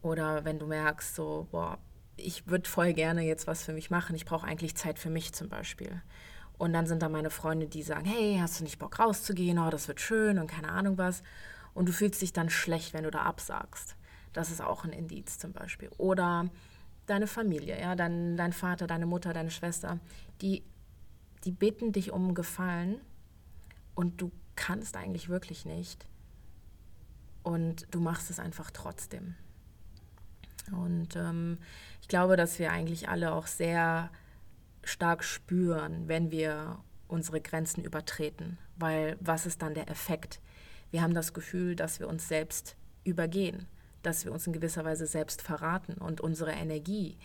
Oder 0.00 0.46
wenn 0.46 0.58
du 0.58 0.66
merkst, 0.66 1.14
so, 1.14 1.46
boah, 1.50 1.78
ich 2.16 2.46
würde 2.46 2.68
voll 2.68 2.94
gerne 2.94 3.20
jetzt 3.20 3.46
was 3.46 3.64
für 3.64 3.74
mich 3.74 3.90
machen, 3.90 4.16
ich 4.16 4.24
brauche 4.24 4.46
eigentlich 4.46 4.76
Zeit 4.76 4.98
für 4.98 5.10
mich 5.10 5.34
zum 5.34 5.50
Beispiel. 5.50 6.00
Und 6.56 6.72
dann 6.72 6.86
sind 6.86 7.02
da 7.02 7.10
meine 7.10 7.30
Freunde, 7.30 7.66
die 7.66 7.82
sagen, 7.82 8.06
hey, 8.06 8.38
hast 8.40 8.60
du 8.60 8.64
nicht 8.64 8.78
Bock 8.78 8.98
rauszugehen? 8.98 9.58
Oh, 9.58 9.68
das 9.68 9.88
wird 9.88 10.00
schön 10.00 10.38
und 10.38 10.46
keine 10.46 10.70
Ahnung 10.70 10.96
was. 10.96 11.22
Und 11.74 11.86
du 11.86 11.92
fühlst 11.92 12.22
dich 12.22 12.32
dann 12.32 12.48
schlecht, 12.48 12.94
wenn 12.94 13.04
du 13.04 13.10
da 13.10 13.22
absagst. 13.22 13.96
Das 14.34 14.50
ist 14.50 14.60
auch 14.60 14.84
ein 14.84 14.92
Indiz 14.92 15.38
zum 15.38 15.52
Beispiel. 15.52 15.88
Oder 15.96 16.50
deine 17.06 17.26
Familie, 17.26 17.80
ja, 17.80 17.94
dein, 17.94 18.36
dein 18.36 18.52
Vater, 18.52 18.86
deine 18.86 19.06
Mutter, 19.06 19.32
deine 19.32 19.50
Schwester, 19.50 19.98
die, 20.42 20.62
die 21.44 21.52
bitten 21.52 21.92
dich 21.92 22.12
um 22.12 22.34
Gefallen 22.34 23.00
und 23.94 24.20
du 24.20 24.30
kannst 24.56 24.96
eigentlich 24.96 25.28
wirklich 25.28 25.64
nicht. 25.64 26.06
Und 27.42 27.86
du 27.90 28.00
machst 28.00 28.30
es 28.30 28.38
einfach 28.38 28.70
trotzdem. 28.70 29.34
Und 30.72 31.14
ähm, 31.14 31.58
ich 32.00 32.08
glaube, 32.08 32.36
dass 32.36 32.58
wir 32.58 32.72
eigentlich 32.72 33.08
alle 33.08 33.32
auch 33.32 33.46
sehr 33.46 34.10
stark 34.82 35.22
spüren, 35.22 36.08
wenn 36.08 36.30
wir 36.30 36.78
unsere 37.06 37.40
Grenzen 37.40 37.84
übertreten. 37.84 38.58
Weil 38.76 39.16
was 39.20 39.46
ist 39.46 39.62
dann 39.62 39.74
der 39.74 39.90
Effekt? 39.90 40.40
Wir 40.90 41.02
haben 41.02 41.14
das 41.14 41.34
Gefühl, 41.34 41.76
dass 41.76 42.00
wir 42.00 42.08
uns 42.08 42.28
selbst 42.28 42.76
übergehen 43.04 43.66
dass 44.06 44.24
wir 44.24 44.32
uns 44.32 44.46
in 44.46 44.52
gewisser 44.52 44.84
Weise 44.84 45.06
selbst 45.06 45.42
verraten 45.42 45.94
und 45.94 46.20
unsere 46.20 46.52
Energie, 46.52 47.16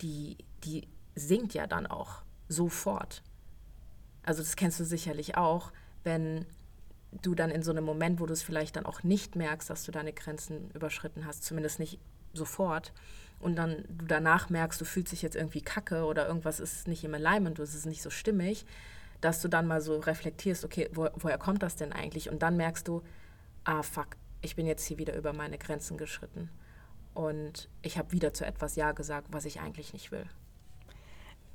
die, 0.00 0.36
die 0.64 0.88
sinkt 1.14 1.54
ja 1.54 1.66
dann 1.66 1.86
auch 1.86 2.22
sofort. 2.48 3.22
Also 4.22 4.42
das 4.42 4.56
kennst 4.56 4.80
du 4.80 4.84
sicherlich 4.84 5.36
auch, 5.36 5.72
wenn 6.04 6.46
du 7.22 7.34
dann 7.34 7.50
in 7.50 7.62
so 7.62 7.70
einem 7.70 7.84
Moment, 7.84 8.20
wo 8.20 8.26
du 8.26 8.32
es 8.32 8.42
vielleicht 8.42 8.76
dann 8.76 8.86
auch 8.86 9.02
nicht 9.02 9.36
merkst, 9.36 9.68
dass 9.68 9.84
du 9.84 9.92
deine 9.92 10.12
Grenzen 10.12 10.70
überschritten 10.72 11.26
hast, 11.26 11.44
zumindest 11.44 11.78
nicht 11.78 11.98
sofort, 12.32 12.92
und 13.42 13.56
dann 13.56 13.84
du 13.88 14.06
danach 14.06 14.50
merkst, 14.50 14.80
du 14.80 14.84
fühlst 14.84 15.12
dich 15.12 15.20
jetzt 15.20 15.34
irgendwie 15.34 15.60
kacke 15.60 16.04
oder 16.04 16.28
irgendwas 16.28 16.60
ist 16.60 16.86
nicht 16.86 17.02
im 17.02 17.12
Alignment, 17.12 17.58
es 17.58 17.74
ist 17.74 17.86
nicht 17.86 18.00
so 18.00 18.08
stimmig, 18.08 18.64
dass 19.20 19.40
du 19.42 19.48
dann 19.48 19.66
mal 19.66 19.80
so 19.80 19.98
reflektierst, 19.98 20.64
okay, 20.64 20.88
wo, 20.92 21.08
woher 21.16 21.38
kommt 21.38 21.62
das 21.62 21.74
denn 21.74 21.92
eigentlich? 21.92 22.30
Und 22.30 22.42
dann 22.42 22.56
merkst 22.56 22.86
du, 22.86 23.02
ah 23.64 23.82
fuck, 23.82 24.16
ich 24.42 24.56
bin 24.56 24.66
jetzt 24.66 24.84
hier 24.84 24.98
wieder 24.98 25.16
über 25.16 25.32
meine 25.32 25.58
Grenzen 25.58 25.96
geschritten. 25.96 26.50
und 27.14 27.68
ich 27.82 27.98
habe 27.98 28.12
wieder 28.12 28.32
zu 28.32 28.46
etwas 28.46 28.74
Ja 28.74 28.92
gesagt, 28.92 29.28
was 29.30 29.44
ich 29.44 29.60
eigentlich 29.60 29.92
nicht 29.92 30.12
will. 30.12 30.24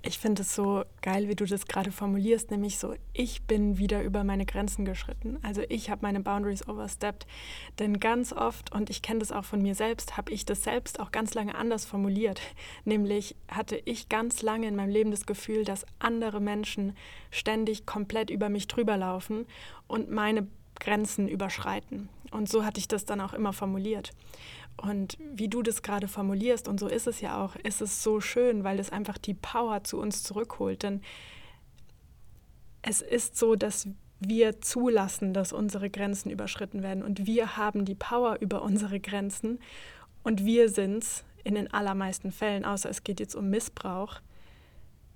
Ich 0.04 0.20
finde 0.20 0.44
es 0.44 0.54
so 0.54 0.84
geil, 1.02 1.28
wie 1.28 1.36
du 1.36 1.46
das 1.46 1.66
gerade 1.66 1.92
formulierst, 1.92 2.52
nämlich 2.52 2.78
so, 2.78 2.94
ich 3.14 3.42
bin 3.42 3.78
wieder 3.78 4.04
über 4.04 4.24
meine 4.24 4.46
Grenzen 4.46 4.86
geschritten. 4.86 5.40
Also 5.42 5.64
ich 5.68 5.90
habe 5.90 6.04
meine 6.04 6.22
Boundaries 6.22 6.68
overstepped. 6.68 7.26
Denn 7.80 8.00
ganz 8.00 8.32
oft, 8.32 8.72
und 8.72 8.90
ich 8.90 9.02
kenne 9.02 9.20
das 9.20 9.32
auch 9.32 9.44
von 9.44 9.62
mir 9.62 9.74
selbst, 9.74 10.16
habe 10.16 10.32
ich 10.32 10.46
das 10.46 10.64
selbst 10.64 11.00
auch 11.00 11.12
ganz 11.12 11.34
lange 11.34 11.56
anders 11.56 11.84
formuliert. 11.84 12.40
Nämlich 12.86 13.36
hatte 13.50 13.82
ich 13.84 14.08
ganz 14.08 14.44
lange 14.44 14.68
in 14.68 14.76
meinem 14.76 14.92
Leben 14.92 15.12
das 15.12 15.26
Gefühl, 15.26 15.66
dass 15.66 15.86
andere 16.00 16.40
Menschen 16.40 16.96
ständig 17.32 17.86
komplett 17.86 18.30
über 18.30 18.50
mich 18.50 18.68
drüber 18.68 18.96
laufen 18.96 19.46
und 19.88 20.12
meine 20.12 20.48
Grenzen 20.80 21.28
überschreiten. 21.28 22.10
Und 22.32 22.50
so 22.50 22.66
hatte 22.66 22.80
ich 22.80 22.88
das 22.88 23.06
dann 23.06 23.22
auch 23.22 23.34
immer 23.34 23.54
formuliert. 23.54 24.12
Und 24.76 25.18
wie 25.34 25.48
du 25.48 25.64
das 25.64 25.82
gerade 25.82 26.08
formulierst, 26.08 26.68
und 26.68 26.80
so 26.80 26.88
ist 26.88 27.08
es 27.08 27.22
ja 27.22 27.44
auch, 27.44 27.56
ist 27.56 27.82
es 27.82 28.04
so 28.04 28.22
schön, 28.22 28.64
weil 28.64 28.80
es 28.80 28.92
einfach 28.92 29.18
die 29.18 29.34
Power 29.34 29.84
zu 29.84 30.00
uns 30.00 30.24
zurückholt. 30.24 30.84
Denn 30.84 31.02
es 32.82 33.02
ist 33.02 33.38
so, 33.38 33.56
dass 33.56 33.88
wir 34.20 34.62
zulassen, 34.62 35.34
dass 35.34 35.54
unsere 35.54 35.90
Grenzen 35.90 36.30
überschritten 36.30 36.84
werden. 36.84 37.04
Und 37.04 37.26
wir 37.26 37.58
haben 37.58 37.86
die 37.86 37.96
Power 37.96 38.38
über 38.40 38.62
unsere 38.62 39.00
Grenzen. 39.00 39.60
Und 40.24 40.46
wir 40.46 40.70
sind 40.70 41.04
es 41.04 41.24
in 41.44 41.56
den 41.56 41.74
allermeisten 41.74 42.32
Fällen, 42.32 42.66
außer 42.66 42.90
es 42.90 43.04
geht 43.04 43.20
jetzt 43.20 43.36
um 43.36 43.50
Missbrauch, 43.50 44.20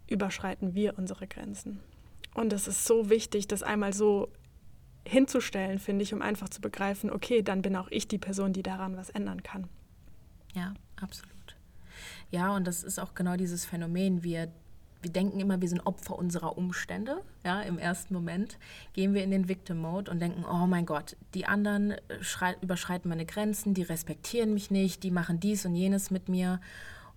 überschreiten 0.07 0.73
wir 0.75 0.97
unsere 0.97 1.27
Grenzen. 1.27 1.81
Und 2.33 2.53
es 2.53 2.67
ist 2.67 2.85
so 2.85 3.09
wichtig, 3.09 3.47
das 3.47 3.63
einmal 3.63 3.93
so 3.93 4.29
hinzustellen, 5.05 5.79
finde 5.79 6.03
ich, 6.03 6.13
um 6.13 6.21
einfach 6.21 6.49
zu 6.49 6.61
begreifen, 6.61 7.09
okay, 7.09 7.41
dann 7.41 7.61
bin 7.61 7.75
auch 7.75 7.87
ich 7.89 8.07
die 8.07 8.17
Person, 8.17 8.53
die 8.53 8.63
daran 8.63 8.97
was 8.97 9.09
ändern 9.09 9.43
kann. 9.43 9.67
Ja, 10.53 10.73
absolut. 11.01 11.31
Ja, 12.29 12.55
und 12.55 12.65
das 12.65 12.83
ist 12.83 12.99
auch 12.99 13.13
genau 13.13 13.35
dieses 13.35 13.65
Phänomen. 13.65 14.23
Wir, 14.23 14.51
wir 15.01 15.11
denken 15.11 15.39
immer, 15.39 15.59
wir 15.59 15.67
sind 15.67 15.85
Opfer 15.85 16.17
unserer 16.17 16.57
Umstände. 16.57 17.21
Ja, 17.43 17.61
im 17.61 17.77
ersten 17.77 18.13
Moment 18.13 18.57
gehen 18.93 19.13
wir 19.13 19.23
in 19.23 19.31
den 19.31 19.49
Victim-Mode 19.49 20.11
und 20.11 20.19
denken, 20.19 20.45
oh 20.45 20.67
mein 20.67 20.85
Gott, 20.85 21.17
die 21.33 21.45
anderen 21.45 21.91
äh, 21.91 22.55
überschreiten 22.61 23.09
meine 23.09 23.25
Grenzen, 23.25 23.73
die 23.73 23.83
respektieren 23.83 24.53
mich 24.53 24.71
nicht, 24.71 25.03
die 25.03 25.11
machen 25.11 25.39
dies 25.39 25.65
und 25.65 25.75
jenes 25.75 26.11
mit 26.11 26.29
mir. 26.29 26.61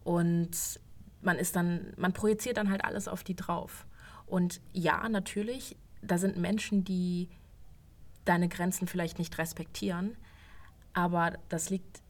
Und 0.02 0.80
man 1.22 1.36
ist 1.36 1.56
dann, 1.56 1.92
man 1.96 2.12
projiziert 2.12 2.56
dann 2.56 2.70
halt 2.70 2.84
alles 2.84 3.08
auf 3.08 3.24
die 3.24 3.36
drauf. 3.36 3.86
Und 4.26 4.60
ja, 4.72 5.08
natürlich, 5.08 5.76
da 6.02 6.18
sind 6.18 6.36
Menschen, 6.36 6.84
die 6.84 7.28
deine 8.24 8.48
Grenzen 8.48 8.86
vielleicht 8.86 9.18
nicht 9.18 9.36
respektieren, 9.38 10.16
aber 10.92 11.38
das 11.48 11.70
liegt 11.70 12.02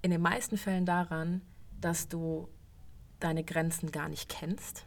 in 0.00 0.10
den 0.10 0.20
meisten 0.20 0.56
Fällen 0.56 0.86
daran, 0.86 1.42
dass 1.80 2.08
du 2.08 2.48
deine 3.20 3.44
Grenzen 3.44 3.90
gar 3.92 4.08
nicht 4.08 4.28
kennst, 4.28 4.84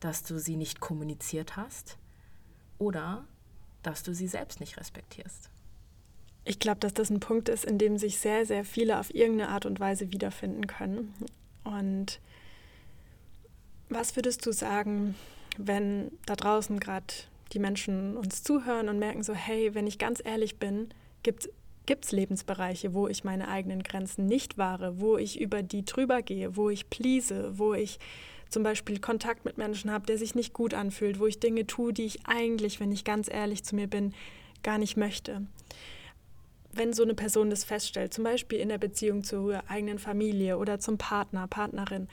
dass 0.00 0.22
du 0.22 0.38
sie 0.38 0.56
nicht 0.56 0.80
kommuniziert 0.80 1.56
hast 1.56 1.98
oder 2.78 3.24
dass 3.82 4.02
du 4.02 4.14
sie 4.14 4.28
selbst 4.28 4.60
nicht 4.60 4.76
respektierst. 4.76 5.50
Ich 6.44 6.58
glaube, 6.60 6.78
dass 6.78 6.94
das 6.94 7.10
ein 7.10 7.20
Punkt 7.20 7.48
ist, 7.48 7.64
in 7.64 7.78
dem 7.78 7.98
sich 7.98 8.18
sehr, 8.18 8.46
sehr 8.46 8.64
viele 8.64 9.00
auf 9.00 9.12
irgendeine 9.12 9.50
Art 9.50 9.66
und 9.66 9.80
Weise 9.80 10.12
wiederfinden 10.12 10.68
können. 10.68 11.12
Und 11.64 12.20
was 13.88 14.14
würdest 14.14 14.46
du 14.46 14.52
sagen, 14.52 15.16
wenn 15.58 16.12
da 16.24 16.36
draußen 16.36 16.78
gerade 16.78 17.12
die 17.52 17.58
Menschen 17.58 18.16
uns 18.16 18.42
zuhören 18.42 18.88
und 18.88 18.98
merken 18.98 19.22
so, 19.22 19.34
hey, 19.34 19.74
wenn 19.74 19.86
ich 19.86 19.98
ganz 19.98 20.22
ehrlich 20.24 20.58
bin, 20.58 20.88
gibt 21.22 21.48
es 22.04 22.12
Lebensbereiche, 22.12 22.94
wo 22.94 23.08
ich 23.08 23.24
meine 23.24 23.48
eigenen 23.48 23.82
Grenzen 23.82 24.26
nicht 24.26 24.58
wahre, 24.58 25.00
wo 25.00 25.16
ich 25.16 25.40
über 25.40 25.62
die 25.62 25.84
drüber 25.84 26.22
gehe, 26.22 26.56
wo 26.56 26.70
ich 26.70 26.90
please, 26.90 27.52
wo 27.56 27.74
ich 27.74 27.98
zum 28.48 28.62
Beispiel 28.62 29.00
Kontakt 29.00 29.44
mit 29.44 29.58
Menschen 29.58 29.90
habe, 29.90 30.06
der 30.06 30.18
sich 30.18 30.34
nicht 30.34 30.52
gut 30.52 30.74
anfühlt, 30.74 31.18
wo 31.18 31.26
ich 31.26 31.40
Dinge 31.40 31.66
tue, 31.66 31.92
die 31.92 32.04
ich 32.04 32.26
eigentlich, 32.26 32.80
wenn 32.80 32.92
ich 32.92 33.04
ganz 33.04 33.28
ehrlich 33.28 33.64
zu 33.64 33.74
mir 33.74 33.88
bin, 33.88 34.14
gar 34.62 34.78
nicht 34.78 34.96
möchte. 34.96 35.42
Wenn 36.72 36.92
so 36.92 37.02
eine 37.02 37.14
Person 37.14 37.50
das 37.50 37.64
feststellt, 37.64 38.12
zum 38.12 38.24
Beispiel 38.24 38.58
in 38.58 38.68
der 38.68 38.78
Beziehung 38.78 39.24
zur 39.24 39.62
eigenen 39.68 39.98
Familie 39.98 40.58
oder 40.58 40.78
zum 40.78 40.98
Partner, 40.98 41.46
Partnerin, 41.48 42.08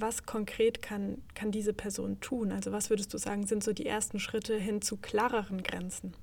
was 0.00 0.24
konkret 0.24 0.82
kann, 0.82 1.22
kann 1.34 1.50
diese 1.50 1.72
Person 1.72 2.20
tun? 2.20 2.52
Also 2.52 2.72
was 2.72 2.90
würdest 2.90 3.12
du 3.14 3.18
sagen, 3.18 3.46
sind 3.46 3.62
so 3.62 3.72
die 3.72 3.86
ersten 3.86 4.18
Schritte 4.18 4.56
hin 4.56 4.82
zu 4.82 4.96
klareren 4.96 5.62
Grenzen? 5.62 6.14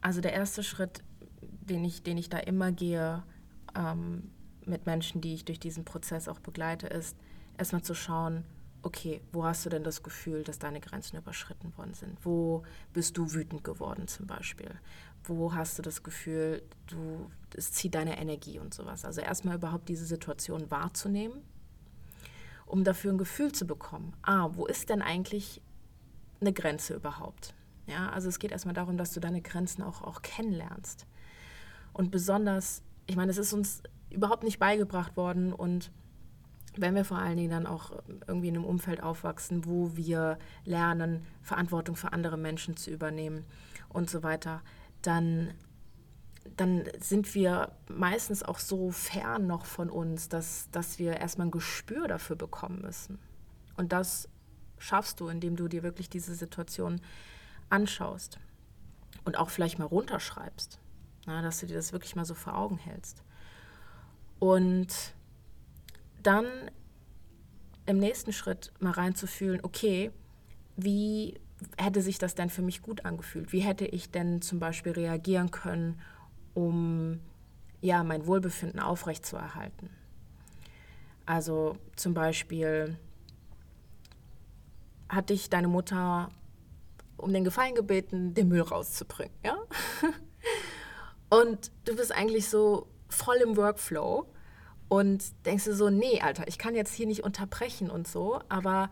Also 0.00 0.20
der 0.20 0.32
erste 0.32 0.62
Schritt, 0.62 1.02
den 1.40 1.84
ich, 1.84 2.02
den 2.02 2.18
ich 2.18 2.28
da 2.28 2.38
immer 2.38 2.72
gehe 2.72 3.22
ähm, 3.76 4.30
mit 4.64 4.86
Menschen, 4.86 5.20
die 5.20 5.34
ich 5.34 5.44
durch 5.44 5.60
diesen 5.60 5.84
Prozess 5.84 6.28
auch 6.28 6.40
begleite, 6.40 6.86
ist 6.86 7.16
erstmal 7.56 7.82
zu 7.82 7.94
schauen, 7.94 8.44
okay, 8.82 9.20
wo 9.32 9.44
hast 9.44 9.66
du 9.66 9.70
denn 9.70 9.82
das 9.82 10.02
Gefühl, 10.02 10.44
dass 10.44 10.58
deine 10.58 10.80
Grenzen 10.80 11.16
überschritten 11.16 11.76
worden 11.76 11.94
sind? 11.94 12.16
Wo 12.24 12.62
bist 12.92 13.16
du 13.16 13.32
wütend 13.32 13.64
geworden 13.64 14.06
zum 14.06 14.26
Beispiel? 14.26 14.70
Wo 15.24 15.52
hast 15.52 15.78
du 15.78 15.82
das 15.82 16.02
Gefühl, 16.02 16.62
du, 16.86 17.30
es 17.56 17.72
zieht 17.72 17.94
deine 17.96 18.18
Energie 18.18 18.58
und 18.58 18.72
sowas? 18.72 19.04
Also 19.04 19.20
erstmal 19.20 19.56
überhaupt 19.56 19.88
diese 19.88 20.06
Situation 20.06 20.70
wahrzunehmen 20.70 21.42
um 22.68 22.84
dafür 22.84 23.12
ein 23.12 23.18
Gefühl 23.18 23.52
zu 23.52 23.66
bekommen. 23.66 24.14
Ah, 24.22 24.50
wo 24.52 24.66
ist 24.66 24.90
denn 24.90 25.02
eigentlich 25.02 25.60
eine 26.40 26.52
Grenze 26.52 26.94
überhaupt? 26.94 27.54
Ja, 27.86 28.10
also 28.10 28.28
es 28.28 28.38
geht 28.38 28.52
erstmal 28.52 28.74
darum, 28.74 28.98
dass 28.98 29.12
du 29.12 29.20
deine 29.20 29.40
Grenzen 29.40 29.82
auch, 29.82 30.02
auch 30.02 30.22
kennenlernst. 30.22 31.06
Und 31.92 32.10
besonders, 32.10 32.82
ich 33.06 33.16
meine, 33.16 33.30
es 33.30 33.38
ist 33.38 33.52
uns 33.52 33.82
überhaupt 34.10 34.44
nicht 34.44 34.58
beigebracht 34.58 35.16
worden 35.16 35.52
und 35.52 35.90
wenn 36.76 36.94
wir 36.94 37.04
vor 37.04 37.18
allen 37.18 37.36
Dingen 37.36 37.50
dann 37.50 37.66
auch 37.66 37.90
irgendwie 38.26 38.48
in 38.48 38.54
einem 38.54 38.64
Umfeld 38.64 39.02
aufwachsen, 39.02 39.64
wo 39.64 39.96
wir 39.96 40.38
lernen, 40.64 41.26
Verantwortung 41.42 41.96
für 41.96 42.12
andere 42.12 42.36
Menschen 42.36 42.76
zu 42.76 42.90
übernehmen 42.90 43.44
und 43.88 44.08
so 44.08 44.22
weiter, 44.22 44.62
dann 45.02 45.54
dann 46.56 46.84
sind 46.98 47.34
wir 47.34 47.72
meistens 47.88 48.42
auch 48.42 48.58
so 48.58 48.90
fern 48.90 49.46
noch 49.46 49.64
von 49.64 49.90
uns, 49.90 50.28
dass, 50.28 50.70
dass 50.70 50.98
wir 50.98 51.16
erstmal 51.16 51.48
ein 51.48 51.52
Gespür 51.52 52.08
dafür 52.08 52.36
bekommen 52.36 52.80
müssen. 52.82 53.18
Und 53.76 53.92
das 53.92 54.28
schaffst 54.78 55.20
du, 55.20 55.28
indem 55.28 55.56
du 55.56 55.68
dir 55.68 55.82
wirklich 55.82 56.08
diese 56.08 56.34
Situation 56.34 57.00
anschaust 57.70 58.38
und 59.24 59.38
auch 59.38 59.50
vielleicht 59.50 59.78
mal 59.78 59.84
runterschreibst, 59.84 60.80
na, 61.26 61.42
dass 61.42 61.60
du 61.60 61.66
dir 61.66 61.74
das 61.74 61.92
wirklich 61.92 62.16
mal 62.16 62.24
so 62.24 62.34
vor 62.34 62.56
Augen 62.56 62.78
hältst. 62.78 63.22
Und 64.38 65.14
dann 66.22 66.46
im 67.86 67.98
nächsten 67.98 68.32
Schritt 68.32 68.72
mal 68.80 68.92
reinzufühlen, 68.92 69.60
okay, 69.62 70.10
wie 70.76 71.40
hätte 71.76 72.02
sich 72.02 72.18
das 72.18 72.34
denn 72.34 72.50
für 72.50 72.62
mich 72.62 72.82
gut 72.82 73.04
angefühlt? 73.04 73.52
Wie 73.52 73.60
hätte 73.60 73.86
ich 73.86 74.10
denn 74.10 74.42
zum 74.42 74.60
Beispiel 74.60 74.92
reagieren 74.92 75.50
können, 75.50 76.00
um 76.54 77.20
ja, 77.80 78.02
mein 78.02 78.26
Wohlbefinden 78.26 78.80
aufrechtzuerhalten. 78.80 79.90
Also 81.26 81.76
zum 81.96 82.14
Beispiel 82.14 82.98
hat 85.08 85.30
dich 85.30 85.50
deine 85.50 85.68
Mutter 85.68 86.30
um 87.16 87.32
den 87.32 87.44
Gefallen 87.44 87.74
gebeten, 87.74 88.34
den 88.34 88.48
Müll 88.48 88.62
rauszubringen, 88.62 89.34
ja? 89.44 89.56
Und 91.30 91.70
du 91.84 91.94
bist 91.96 92.12
eigentlich 92.12 92.48
so 92.48 92.86
voll 93.08 93.36
im 93.36 93.56
Workflow 93.56 94.26
und 94.88 95.24
denkst 95.44 95.64
du 95.64 95.74
so, 95.74 95.90
nee, 95.90 96.20
Alter, 96.22 96.48
ich 96.48 96.58
kann 96.58 96.74
jetzt 96.74 96.94
hier 96.94 97.06
nicht 97.06 97.22
unterbrechen 97.22 97.90
und 97.90 98.08
so, 98.08 98.40
aber 98.48 98.90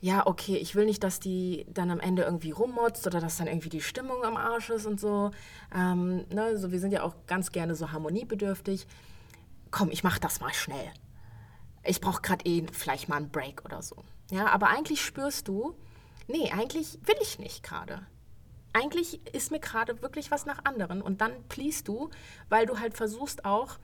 ja, 0.00 0.26
okay, 0.26 0.56
ich 0.56 0.74
will 0.76 0.86
nicht, 0.86 1.02
dass 1.02 1.18
die 1.18 1.66
dann 1.68 1.90
am 1.90 1.98
Ende 1.98 2.22
irgendwie 2.22 2.52
rummotzt 2.52 3.06
oder 3.06 3.20
dass 3.20 3.38
dann 3.38 3.48
irgendwie 3.48 3.68
die 3.68 3.80
Stimmung 3.80 4.22
am 4.24 4.36
Arsch 4.36 4.70
ist 4.70 4.86
und 4.86 5.00
so. 5.00 5.32
Ähm, 5.74 6.24
ne, 6.32 6.56
so 6.56 6.70
wir 6.70 6.78
sind 6.78 6.92
ja 6.92 7.02
auch 7.02 7.14
ganz 7.26 7.50
gerne 7.50 7.74
so 7.74 7.90
harmoniebedürftig. 7.90 8.86
Komm, 9.70 9.90
ich 9.90 10.04
mach 10.04 10.18
das 10.18 10.40
mal 10.40 10.54
schnell. 10.54 10.92
Ich 11.82 12.00
brauche 12.00 12.22
gerade 12.22 12.44
eh 12.44 12.64
vielleicht 12.72 13.08
mal 13.08 13.16
einen 13.16 13.30
Break 13.30 13.64
oder 13.64 13.82
so. 13.82 13.96
Ja, 14.30 14.46
aber 14.48 14.68
eigentlich 14.68 15.04
spürst 15.04 15.48
du, 15.48 15.74
nee, 16.28 16.52
eigentlich 16.52 16.98
will 17.04 17.16
ich 17.20 17.40
nicht 17.40 17.64
gerade. 17.64 18.06
Eigentlich 18.72 19.20
ist 19.34 19.50
mir 19.50 19.60
gerade 19.60 20.00
wirklich 20.02 20.30
was 20.30 20.46
nach 20.46 20.64
anderen 20.64 21.02
und 21.02 21.20
dann 21.20 21.32
pliest 21.48 21.88
du, 21.88 22.10
weil 22.48 22.66
du 22.66 22.78
halt 22.78 22.94
versuchst 22.94 23.44
auch 23.44 23.78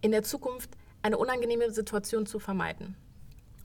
in 0.00 0.12
der 0.12 0.22
Zukunft 0.22 0.70
eine 1.02 1.18
unangenehme 1.18 1.70
Situation 1.72 2.24
zu 2.24 2.38
vermeiden. 2.38 2.96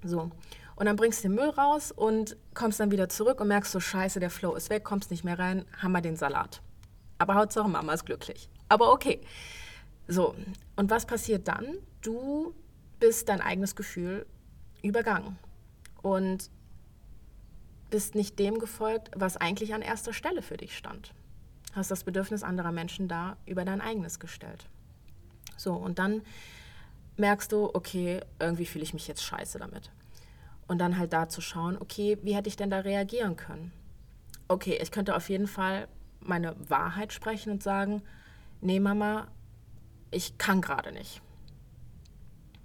So. 0.04 0.32
Und 0.76 0.86
dann 0.86 0.96
bringst 0.96 1.24
du 1.24 1.28
den 1.28 1.36
Müll 1.36 1.50
raus 1.50 1.92
und 1.92 2.36
kommst 2.54 2.80
dann 2.80 2.92
wieder 2.92 3.10
zurück 3.10 3.40
und 3.42 3.48
merkst 3.48 3.72
so, 3.72 3.80
scheiße, 3.80 4.20
der 4.20 4.30
Flow 4.30 4.56
ist 4.56 4.70
weg, 4.70 4.84
kommst 4.84 5.12
nicht 5.12 5.24
mehr 5.24 5.38
rein, 5.38 5.66
haben 5.82 5.92
wir 5.92 6.02
den 6.02 6.16
Salat. 6.16 6.62
Aber 7.18 7.36
Hauptsache 7.36 7.70
Mama 7.70 7.94
ist 7.94 8.06
glücklich. 8.06 8.50
Aber 8.70 8.92
okay. 8.92 9.22
So, 10.08 10.36
und 10.76 10.90
was 10.90 11.06
passiert 11.06 11.48
dann? 11.48 11.78
Du 12.02 12.54
bist 13.00 13.30
dein 13.30 13.42
eigenes 13.42 13.76
Gefühl 13.76 14.26
übergangen 14.82 15.38
und 16.02 16.50
bist 17.90 18.16
nicht 18.16 18.40
dem 18.40 18.60
gefolgt, 18.60 19.12
was 19.16 19.38
eigentlich 19.38 19.74
an 19.74 19.82
erster 19.82 20.14
Stelle 20.14 20.42
für 20.42 20.58
dich 20.58 20.78
stand. 20.78 21.14
Hast 21.74 21.92
das 21.92 22.04
Bedürfnis 22.04 22.44
anderer 22.44 22.72
Menschen 22.72 23.08
da 23.08 23.38
über 23.46 23.66
dein 23.66 23.82
eigenes 23.82 24.20
gestellt. 24.20 24.68
So, 25.58 25.74
und 25.74 26.00
dann 26.00 26.24
merkst 27.18 27.52
du, 27.52 27.70
okay, 27.74 28.22
irgendwie 28.40 28.66
fühle 28.66 28.84
ich 28.84 28.94
mich 28.94 29.08
jetzt 29.08 29.24
scheiße 29.24 29.60
damit. 29.60 29.92
Und 30.68 30.80
dann 30.80 30.98
halt 30.98 31.14
da 31.14 31.28
zu 31.28 31.42
schauen, 31.42 31.78
okay, 31.78 32.18
wie 32.22 32.36
hätte 32.36 32.48
ich 32.48 32.56
denn 32.56 32.70
da 32.70 32.80
reagieren 32.80 33.36
können? 33.36 33.72
Okay, 34.48 34.80
ich 34.82 34.92
könnte 34.92 35.16
auf 35.16 35.30
jeden 35.30 35.48
Fall 35.48 35.88
meine 36.20 36.56
Wahrheit 36.70 37.12
sprechen 37.12 37.52
und 37.52 37.64
sagen, 37.64 38.02
nee 38.62 38.80
Mama, 38.80 39.28
ich 40.12 40.38
kann 40.38 40.62
gerade 40.62 40.92
nicht. 40.92 41.22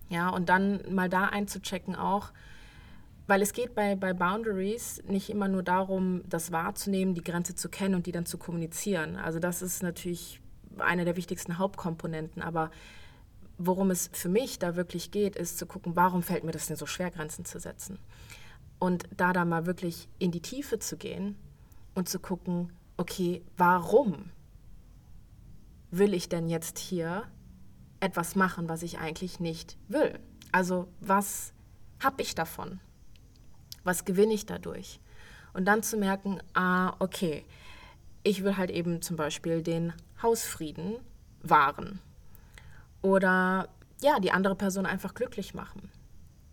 Ja, 0.09 0.31
und 0.31 0.49
dann 0.49 0.81
mal 0.95 1.09
da 1.09 1.26
einzuchecken 1.26 1.97
auch, 1.97 2.33
weil 3.26 3.43
es 3.43 3.52
geht 3.52 3.75
bei, 3.75 3.95
bei 3.95 4.14
Boundaries 4.14 5.02
nicht 5.07 5.28
immer 5.28 5.49
nur 5.49 5.62
darum, 5.62 6.23
das 6.28 6.50
wahrzunehmen, 6.50 7.14
die 7.14 7.25
Grenze 7.25 7.55
zu 7.55 7.69
kennen 7.69 7.95
und 7.95 8.07
die 8.07 8.12
dann 8.12 8.25
zu 8.25 8.38
kommunizieren. 8.38 9.17
Also 9.17 9.38
das 9.38 9.61
ist 9.61 9.83
natürlich 9.83 10.40
eine 10.78 11.05
der 11.05 11.17
wichtigsten 11.17 11.59
Hauptkomponenten, 11.59 12.43
aber 12.43 12.71
worum 13.58 13.90
es 13.90 14.08
für 14.12 14.28
mich 14.28 14.58
da 14.58 14.76
wirklich 14.76 15.10
geht, 15.10 15.36
ist 15.36 15.58
zu 15.58 15.66
gucken, 15.66 15.96
warum 15.96 16.22
fällt 16.22 16.44
mir 16.44 16.52
das 16.52 16.68
denn 16.68 16.76
so 16.76 16.86
schwer, 16.86 17.10
Grenzen 17.10 17.44
zu 17.44 17.58
setzen? 17.58 17.98
Und 18.78 19.08
da 19.16 19.32
da 19.32 19.44
mal 19.44 19.66
wirklich 19.66 20.08
in 20.18 20.30
die 20.30 20.40
Tiefe 20.40 20.78
zu 20.78 20.96
gehen 20.96 21.36
und 21.94 22.08
zu 22.08 22.20
gucken, 22.20 22.72
okay, 22.96 23.42
warum 23.56 24.30
will 25.90 26.14
ich 26.14 26.28
denn 26.28 26.48
jetzt 26.48 26.78
hier 26.78 27.24
etwas 28.00 28.36
machen, 28.36 28.68
was 28.68 28.82
ich 28.82 28.98
eigentlich 28.98 29.40
nicht 29.40 29.76
will? 29.88 30.18
Also 30.52 30.88
was 31.00 31.52
habe 32.00 32.22
ich 32.22 32.36
davon? 32.36 32.80
Was 33.82 34.04
gewinne 34.04 34.34
ich 34.34 34.46
dadurch? 34.46 35.00
Und 35.52 35.64
dann 35.64 35.82
zu 35.82 35.96
merken, 35.96 36.40
ah, 36.54 36.94
okay, 37.00 37.44
ich 38.22 38.44
will 38.44 38.56
halt 38.56 38.70
eben 38.70 39.02
zum 39.02 39.16
Beispiel 39.16 39.62
den 39.62 39.92
Hausfrieden 40.22 40.98
wahren. 41.42 42.00
Oder 43.02 43.69
ja, 44.02 44.21
die 44.21 44.33
andere 44.33 44.55
Person 44.55 44.87
einfach 44.87 45.14
glücklich 45.14 45.55
machen. 45.55 45.90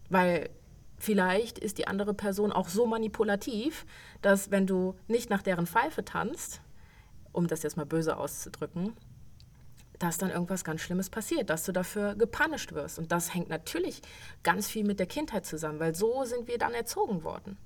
Weil 0.10 0.50
vielleicht 0.98 1.60
ist 1.60 1.78
die 1.78 1.88
andere 1.88 2.14
Person 2.14 2.52
auch 2.52 2.70
so 2.70 2.86
manipulativ, 2.86 3.86
dass 4.22 4.52
wenn 4.52 4.68
du 4.68 4.96
nicht 5.08 5.30
nach 5.30 5.42
deren 5.42 5.68
Pfeife 5.68 6.06
tanzt, 6.06 6.62
um 7.32 7.48
das 7.48 7.64
jetzt 7.64 7.78
mal 7.78 7.86
böse 7.86 8.18
auszudrücken, 8.18 8.94
dass 10.00 10.18
dann 10.18 10.30
irgendwas 10.30 10.64
ganz 10.64 10.82
Schlimmes 10.82 11.10
passiert, 11.10 11.50
dass 11.50 11.64
du 11.64 11.72
dafür 11.72 12.16
gepunished 12.16 12.74
wirst. 12.74 13.00
Und 13.00 13.12
das 13.12 13.34
hängt 13.34 13.50
natürlich 13.50 14.02
ganz 14.44 14.68
viel 14.68 14.86
mit 14.86 15.00
der 15.00 15.08
Kindheit 15.08 15.46
zusammen, 15.46 15.80
weil 15.80 15.96
so 15.96 16.25
sind 16.25 16.48
wir 16.48 16.58
dann 16.58 16.74
erzogen 16.74 17.24
worden. 17.24 17.58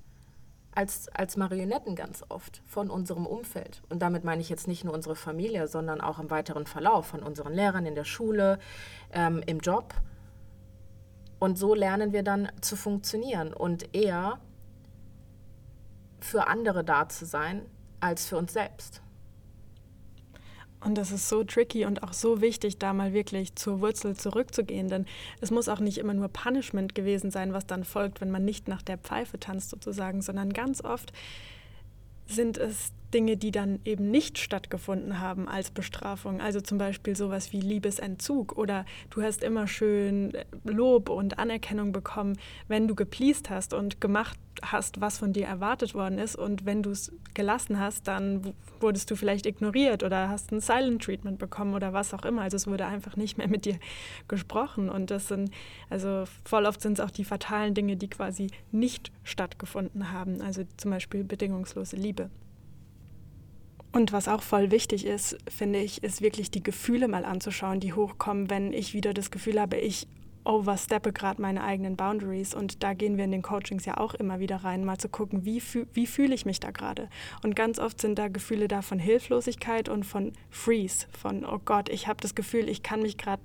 Als, 0.72 1.08
als 1.08 1.36
Marionetten 1.36 1.96
ganz 1.96 2.24
oft 2.28 2.62
von 2.64 2.90
unserem 2.90 3.26
Umfeld. 3.26 3.82
Und 3.88 4.00
damit 4.00 4.22
meine 4.22 4.40
ich 4.40 4.48
jetzt 4.48 4.68
nicht 4.68 4.84
nur 4.84 4.94
unsere 4.94 5.16
Familie, 5.16 5.66
sondern 5.66 6.00
auch 6.00 6.20
im 6.20 6.30
weiteren 6.30 6.66
Verlauf 6.66 7.06
von 7.06 7.22
unseren 7.22 7.52
Lehrern 7.52 7.86
in 7.86 7.96
der 7.96 8.04
Schule, 8.04 8.58
ähm, 9.12 9.42
im 9.46 9.58
Job. 9.58 9.94
Und 11.40 11.58
so 11.58 11.74
lernen 11.74 12.12
wir 12.12 12.22
dann 12.22 12.52
zu 12.60 12.76
funktionieren 12.76 13.52
und 13.52 13.94
eher 13.94 14.38
für 16.20 16.46
andere 16.46 16.84
da 16.84 17.08
zu 17.08 17.24
sein 17.24 17.62
als 17.98 18.26
für 18.26 18.36
uns 18.36 18.52
selbst. 18.52 19.02
Und 20.82 20.96
das 20.96 21.12
ist 21.12 21.28
so 21.28 21.44
tricky 21.44 21.84
und 21.84 22.02
auch 22.02 22.14
so 22.14 22.40
wichtig, 22.40 22.78
da 22.78 22.92
mal 22.92 23.12
wirklich 23.12 23.54
zur 23.54 23.80
Wurzel 23.80 24.16
zurückzugehen. 24.16 24.88
Denn 24.88 25.06
es 25.40 25.50
muss 25.50 25.68
auch 25.68 25.80
nicht 25.80 25.98
immer 25.98 26.14
nur 26.14 26.28
Punishment 26.28 26.94
gewesen 26.94 27.30
sein, 27.30 27.52
was 27.52 27.66
dann 27.66 27.84
folgt, 27.84 28.20
wenn 28.20 28.30
man 28.30 28.44
nicht 28.44 28.66
nach 28.66 28.82
der 28.82 28.96
Pfeife 28.96 29.38
tanzt 29.38 29.70
sozusagen, 29.70 30.22
sondern 30.22 30.52
ganz 30.52 30.82
oft 30.82 31.12
sind 32.26 32.56
es 32.56 32.92
Dinge, 33.14 33.36
die 33.36 33.50
dann 33.50 33.80
eben 33.84 34.10
nicht 34.10 34.38
stattgefunden 34.38 35.20
haben 35.20 35.48
als 35.48 35.70
Bestrafung. 35.70 36.40
Also 36.40 36.60
zum 36.60 36.78
Beispiel 36.78 37.16
sowas 37.16 37.52
wie 37.52 37.60
Liebesentzug 37.60 38.56
oder 38.56 38.84
du 39.10 39.22
hast 39.22 39.42
immer 39.42 39.66
schön 39.66 40.32
Lob 40.64 41.08
und 41.08 41.38
Anerkennung 41.38 41.92
bekommen, 41.92 42.38
wenn 42.68 42.88
du 42.88 42.94
gepleased 42.94 43.50
hast 43.50 43.74
und 43.74 44.00
gemacht 44.00 44.38
hast, 44.62 45.00
was 45.00 45.18
von 45.18 45.32
dir 45.32 45.46
erwartet 45.46 45.94
worden 45.94 46.18
ist. 46.18 46.36
Und 46.36 46.66
wenn 46.66 46.82
du 46.82 46.90
es 46.90 47.12
gelassen 47.34 47.78
hast, 47.78 48.08
dann 48.08 48.54
wurdest 48.80 49.10
du 49.10 49.16
vielleicht 49.16 49.46
ignoriert 49.46 50.02
oder 50.02 50.28
hast 50.28 50.52
ein 50.52 50.60
Silent 50.60 51.02
Treatment 51.02 51.38
bekommen 51.38 51.74
oder 51.74 51.92
was 51.92 52.14
auch 52.14 52.24
immer. 52.24 52.42
Also 52.42 52.56
es 52.56 52.66
wurde 52.66 52.86
einfach 52.86 53.16
nicht 53.16 53.38
mehr 53.38 53.48
mit 53.48 53.64
dir 53.64 53.78
gesprochen. 54.28 54.88
Und 54.88 55.10
das 55.10 55.28
sind, 55.28 55.50
also 55.88 56.24
voll 56.44 56.66
oft 56.66 56.80
sind 56.80 56.98
es 56.98 57.04
auch 57.04 57.10
die 57.10 57.24
fatalen 57.24 57.74
Dinge, 57.74 57.96
die 57.96 58.08
quasi 58.08 58.48
nicht 58.70 59.10
stattgefunden 59.24 60.12
haben. 60.12 60.40
Also 60.40 60.62
zum 60.76 60.90
Beispiel 60.90 61.24
bedingungslose 61.24 61.96
Liebe. 61.96 62.30
Und 63.92 64.12
was 64.12 64.28
auch 64.28 64.42
voll 64.42 64.70
wichtig 64.70 65.04
ist, 65.04 65.36
finde 65.48 65.80
ich, 65.80 66.02
ist 66.04 66.22
wirklich 66.22 66.50
die 66.50 66.62
Gefühle 66.62 67.08
mal 67.08 67.24
anzuschauen, 67.24 67.80
die 67.80 67.92
hochkommen, 67.92 68.48
wenn 68.48 68.72
ich 68.72 68.94
wieder 68.94 69.12
das 69.12 69.30
Gefühl 69.30 69.60
habe, 69.60 69.76
ich 69.78 70.06
oversteppe 70.44 71.12
gerade 71.12 71.42
meine 71.42 71.62
eigenen 71.62 71.96
Boundaries. 71.96 72.54
Und 72.54 72.82
da 72.82 72.94
gehen 72.94 73.16
wir 73.16 73.24
in 73.24 73.32
den 73.32 73.42
Coachings 73.42 73.84
ja 73.84 73.98
auch 73.98 74.14
immer 74.14 74.38
wieder 74.38 74.56
rein, 74.56 74.84
mal 74.84 74.98
zu 74.98 75.08
gucken, 75.08 75.44
wie, 75.44 75.60
füh 75.60 75.86
wie 75.92 76.06
fühle 76.06 76.34
ich 76.34 76.46
mich 76.46 76.60
da 76.60 76.70
gerade. 76.70 77.08
Und 77.42 77.56
ganz 77.56 77.78
oft 77.78 78.00
sind 78.00 78.18
da 78.18 78.28
Gefühle 78.28 78.68
da 78.68 78.80
von 78.82 78.98
Hilflosigkeit 78.98 79.88
und 79.88 80.04
von 80.04 80.32
Freeze, 80.50 81.06
von, 81.10 81.44
oh 81.44 81.60
Gott, 81.64 81.88
ich 81.88 82.06
habe 82.06 82.20
das 82.20 82.34
Gefühl, 82.34 82.68
ich 82.68 82.82
kann 82.82 83.02
mich 83.02 83.18
gerade 83.18 83.42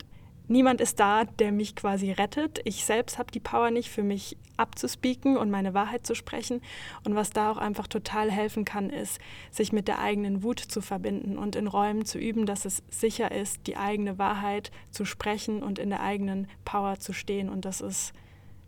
niemand 0.47 0.81
ist 0.81 0.99
da, 0.99 1.25
der 1.25 1.51
mich 1.51 1.75
quasi 1.75 2.11
rettet. 2.11 2.61
Ich 2.65 2.85
selbst 2.85 3.17
habe 3.17 3.31
die 3.31 3.39
Power 3.39 3.71
nicht, 3.71 3.89
für 3.89 4.03
mich 4.03 4.37
abzuspeaken 4.57 5.37
und 5.37 5.51
meine 5.51 5.73
Wahrheit 5.73 6.05
zu 6.05 6.15
sprechen. 6.15 6.61
Und 7.03 7.15
was 7.15 7.29
da 7.29 7.51
auch 7.51 7.57
einfach 7.57 7.87
total 7.87 8.31
helfen 8.31 8.65
kann, 8.65 8.89
ist, 8.89 9.19
sich 9.51 9.73
mit 9.73 9.87
der 9.87 9.99
eigenen 9.99 10.43
Wut 10.43 10.59
zu 10.59 10.81
verbinden 10.81 11.37
und 11.37 11.55
in 11.55 11.67
Räumen 11.67 12.05
zu 12.05 12.17
üben, 12.17 12.45
dass 12.45 12.65
es 12.65 12.83
sicher 12.89 13.31
ist, 13.31 13.67
die 13.67 13.77
eigene 13.77 14.17
Wahrheit 14.17 14.71
zu 14.91 15.05
sprechen 15.05 15.61
und 15.63 15.79
in 15.79 15.89
der 15.89 16.01
eigenen 16.01 16.47
Power 16.63 16.99
zu 16.99 17.13
stehen. 17.13 17.49
Und 17.49 17.65
das 17.65 17.81
ist 17.81 18.13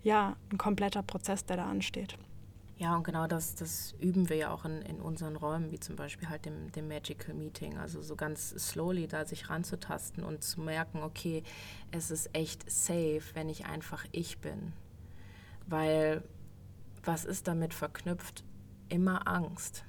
ja 0.03 0.35
ein 0.51 0.57
kompletter 0.57 1.03
Prozess, 1.03 1.45
der 1.45 1.57
da 1.57 1.65
ansteht. 1.65 2.17
Ja, 2.79 2.95
und 2.95 3.03
genau 3.03 3.25
das, 3.25 3.55
das 3.55 3.95
üben 3.99 4.29
wir 4.29 4.35
ja 4.35 4.51
auch 4.51 4.63
in, 4.63 4.83
in 4.83 5.01
unseren 5.01 5.35
Räumen, 5.35 5.71
wie 5.71 5.79
zum 5.79 5.95
Beispiel 5.95 6.29
halt 6.29 6.45
dem, 6.45 6.71
dem 6.73 6.87
Magical 6.87 7.33
Meeting. 7.33 7.77
Also 7.77 8.03
so 8.03 8.15
ganz 8.15 8.49
slowly 8.49 9.07
da 9.07 9.25
sich 9.25 9.49
ranzutasten 9.49 10.23
und 10.23 10.43
zu 10.43 10.61
merken, 10.61 11.01
okay, 11.01 11.43
es 11.91 12.11
ist 12.11 12.29
echt 12.33 12.69
safe, 12.69 13.23
wenn 13.33 13.49
ich 13.49 13.65
einfach 13.65 14.05
ich 14.11 14.37
bin. 14.39 14.73
Weil 15.65 16.23
was 17.03 17.25
ist 17.25 17.47
damit 17.47 17.73
verknüpft? 17.73 18.43
Immer 18.89 19.27
Angst. 19.27 19.83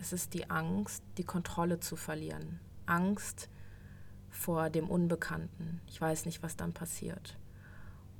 Es 0.00 0.12
ist 0.12 0.34
die 0.34 0.50
Angst, 0.50 1.04
die 1.16 1.24
Kontrolle 1.24 1.78
zu 1.78 1.94
verlieren. 1.94 2.58
Angst 2.86 3.48
vor 4.30 4.68
dem 4.68 4.90
Unbekannten. 4.90 5.80
Ich 5.86 6.00
weiß 6.00 6.26
nicht, 6.26 6.42
was 6.42 6.56
dann 6.56 6.72
passiert. 6.72 7.38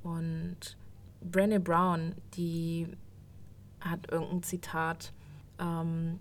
Und 0.05 0.77
Brené 1.25 1.59
Brown, 1.59 2.15
die 2.35 2.97
hat 3.85 4.11
irgendein 4.11 4.43
Zitat, 4.43 5.13
ähm, 5.59 6.19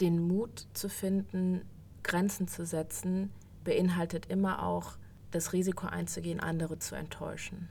den 0.00 0.26
Mut 0.26 0.66
zu 0.74 0.88
finden, 0.88 1.62
Grenzen 2.02 2.48
zu 2.48 2.66
setzen, 2.66 3.30
beinhaltet 3.64 4.26
immer 4.26 4.62
auch 4.62 4.96
das 5.30 5.52
Risiko 5.52 5.86
einzugehen, 5.86 6.40
andere 6.40 6.78
zu 6.78 6.94
enttäuschen. 6.94 7.68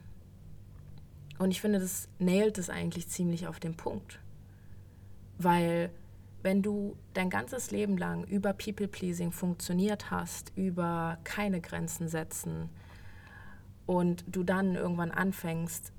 Und 1.39 1.51
ich 1.51 1.61
finde, 1.61 1.79
das 1.79 2.09
nailt 2.19 2.57
es 2.57 2.69
eigentlich 2.69 3.07
ziemlich 3.07 3.47
auf 3.47 3.59
den 3.59 3.75
Punkt. 3.75 4.19
Weil 5.37 5.91
wenn 6.41 6.61
du 6.61 6.95
dein 7.13 7.29
ganzes 7.29 7.71
Leben 7.71 7.97
lang 7.97 8.25
über 8.25 8.53
People-Pleasing 8.53 9.31
funktioniert 9.31 10.11
hast, 10.11 10.51
über 10.55 11.17
keine 11.23 11.61
Grenzen 11.61 12.09
setzen 12.09 12.69
und 13.85 14.25
du 14.27 14.43
dann 14.43 14.75
irgendwann 14.75 15.11
anfängst, 15.11 15.93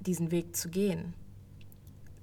diesen 0.00 0.30
Weg 0.30 0.56
zu 0.56 0.68
gehen, 0.68 1.14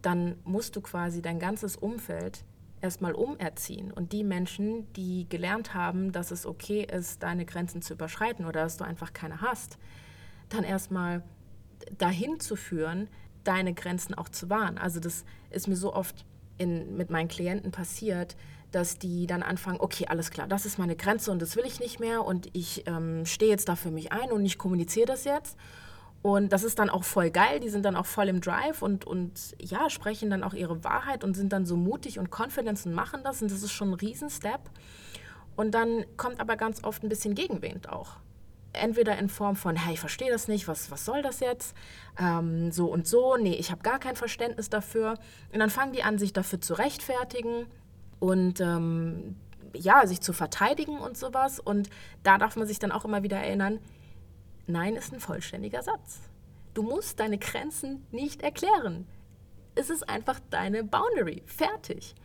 dann 0.05 0.35
musst 0.43 0.75
du 0.75 0.81
quasi 0.81 1.21
dein 1.21 1.39
ganzes 1.39 1.75
Umfeld 1.75 2.45
erstmal 2.81 3.13
umerziehen. 3.13 3.91
Und 3.91 4.13
die 4.13 4.23
Menschen, 4.23 4.91
die 4.93 5.27
gelernt 5.27 5.73
haben, 5.73 6.11
dass 6.11 6.29
es 6.29 6.45
okay 6.45 6.85
ist, 6.85 7.23
deine 7.23 7.45
Grenzen 7.45 7.81
zu 7.81 7.93
überschreiten 7.93 8.45
oder 8.45 8.61
dass 8.61 8.77
du 8.77 8.83
einfach 8.83 9.13
keine 9.13 9.41
hast, 9.41 9.79
dann 10.49 10.63
erstmal 10.63 11.23
dahin 11.97 12.39
zu 12.39 12.55
führen, 12.55 13.09
deine 13.43 13.73
Grenzen 13.73 14.13
auch 14.13 14.29
zu 14.29 14.49
wahren. 14.49 14.77
Also 14.77 14.99
das 14.99 15.25
ist 15.49 15.67
mir 15.67 15.75
so 15.75 15.93
oft 15.93 16.25
in, 16.57 16.95
mit 16.95 17.09
meinen 17.09 17.27
Klienten 17.27 17.71
passiert, 17.71 18.35
dass 18.71 18.99
die 18.99 19.25
dann 19.25 19.41
anfangen, 19.41 19.79
okay, 19.79 20.05
alles 20.07 20.31
klar, 20.31 20.47
das 20.47 20.65
ist 20.65 20.77
meine 20.77 20.95
Grenze 20.95 21.31
und 21.31 21.41
das 21.41 21.55
will 21.55 21.65
ich 21.65 21.79
nicht 21.79 21.99
mehr 21.99 22.25
und 22.25 22.49
ich 22.53 22.85
ähm, 22.87 23.25
stehe 23.25 23.51
jetzt 23.51 23.69
da 23.69 23.75
für 23.75 23.91
mich 23.91 24.11
ein 24.11 24.31
und 24.31 24.45
ich 24.45 24.57
kommuniziere 24.57 25.07
das 25.07 25.23
jetzt. 25.23 25.57
Und 26.21 26.51
das 26.51 26.63
ist 26.63 26.79
dann 26.79 26.89
auch 26.89 27.03
voll 27.03 27.29
geil. 27.29 27.59
Die 27.59 27.69
sind 27.69 27.85
dann 27.85 27.95
auch 27.95 28.07
voll 28.07 28.29
im 28.29 28.41
Drive 28.41 28.81
und, 28.81 29.05
und 29.05 29.55
ja, 29.59 29.89
sprechen 29.89 30.29
dann 30.31 30.43
auch 30.43 30.53
ihre 30.53 30.83
Wahrheit 30.83 31.23
und 31.23 31.35
sind 31.35 31.53
dann 31.53 31.65
so 31.65 31.77
mutig 31.77 32.17
und 32.17 32.31
confident 32.31 32.83
und 32.85 32.93
machen 32.93 33.21
das. 33.23 33.41
Und 33.41 33.51
das 33.51 33.61
ist 33.61 33.71
schon 33.71 33.91
ein 33.91 33.93
Riesenstep. 33.93 34.59
Und 35.55 35.71
dann 35.71 36.05
kommt 36.17 36.39
aber 36.39 36.55
ganz 36.57 36.83
oft 36.83 37.03
ein 37.03 37.09
bisschen 37.09 37.35
Gegenwind 37.35 37.89
auch. 37.89 38.17
Entweder 38.73 39.17
in 39.17 39.29
Form 39.29 39.55
von, 39.55 39.75
hey, 39.75 39.93
ich 39.93 39.99
verstehe 39.99 40.29
das 40.29 40.47
nicht, 40.47 40.67
was, 40.67 40.91
was 40.91 41.05
soll 41.05 41.21
das 41.21 41.39
jetzt? 41.39 41.75
Ähm, 42.19 42.71
so 42.71 42.87
und 42.87 43.07
so, 43.07 43.37
nee, 43.37 43.53
ich 43.53 43.71
habe 43.71 43.81
gar 43.83 43.99
kein 43.99 44.15
Verständnis 44.15 44.69
dafür. 44.69 45.19
Und 45.53 45.59
dann 45.59 45.69
fangen 45.69 45.93
die 45.93 46.03
an, 46.03 46.17
sich 46.17 46.33
dafür 46.33 46.59
zu 46.59 46.73
rechtfertigen 46.73 47.67
und 48.19 48.59
ähm, 48.59 49.35
ja, 49.73 50.05
sich 50.07 50.21
zu 50.21 50.33
verteidigen 50.33 50.97
und 50.97 51.17
sowas. 51.17 51.59
Und 51.59 51.89
da 52.23 52.37
darf 52.37 52.55
man 52.55 52.67
sich 52.67 52.79
dann 52.79 52.91
auch 52.91 53.05
immer 53.05 53.23
wieder 53.23 53.37
erinnern, 53.37 53.79
Nein 54.67 54.95
ist 54.95 55.13
ein 55.13 55.19
vollständiger 55.19 55.83
Satz. 55.83 56.19
Du 56.73 56.83
musst 56.83 57.19
deine 57.19 57.37
Grenzen 57.37 58.05
nicht 58.11 58.41
erklären. 58.41 59.07
Es 59.75 59.89
ist 59.89 60.09
einfach 60.09 60.39
deine 60.49 60.83
Boundary. 60.83 61.43
Fertig. 61.45 62.15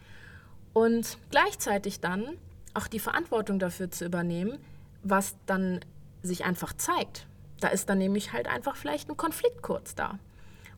Und 0.72 1.18
gleichzeitig 1.30 2.00
dann 2.00 2.38
auch 2.74 2.86
die 2.86 3.00
Verantwortung 3.00 3.58
dafür 3.58 3.90
zu 3.90 4.04
übernehmen, 4.04 4.58
was 5.02 5.36
dann 5.46 5.80
sich 6.22 6.44
einfach 6.44 6.72
zeigt. 6.74 7.26
Da 7.60 7.68
ist 7.68 7.88
dann 7.88 7.98
nämlich 7.98 8.32
halt 8.32 8.48
einfach 8.48 8.76
vielleicht 8.76 9.10
ein 9.10 9.16
Konflikt 9.16 9.62
kurz 9.62 9.94
da. 9.94 10.18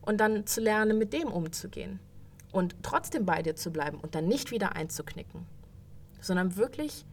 Und 0.01 0.17
dann 0.17 0.45
zu 0.45 0.59
lernen, 0.59 0.97
mit 0.97 1.13
dem 1.13 1.29
umzugehen. 1.29 1.99
Und 2.51 2.75
trotzdem 2.83 3.25
bei 3.25 3.41
dir 3.41 3.55
zu 3.55 3.71
bleiben 3.71 3.99
und 3.99 4.15
dann 4.15 4.27
nicht 4.27 4.51
wieder 4.51 4.75
einzuknicken. 4.75 5.45
Sondern 6.19 6.57
wirklich 6.57 7.05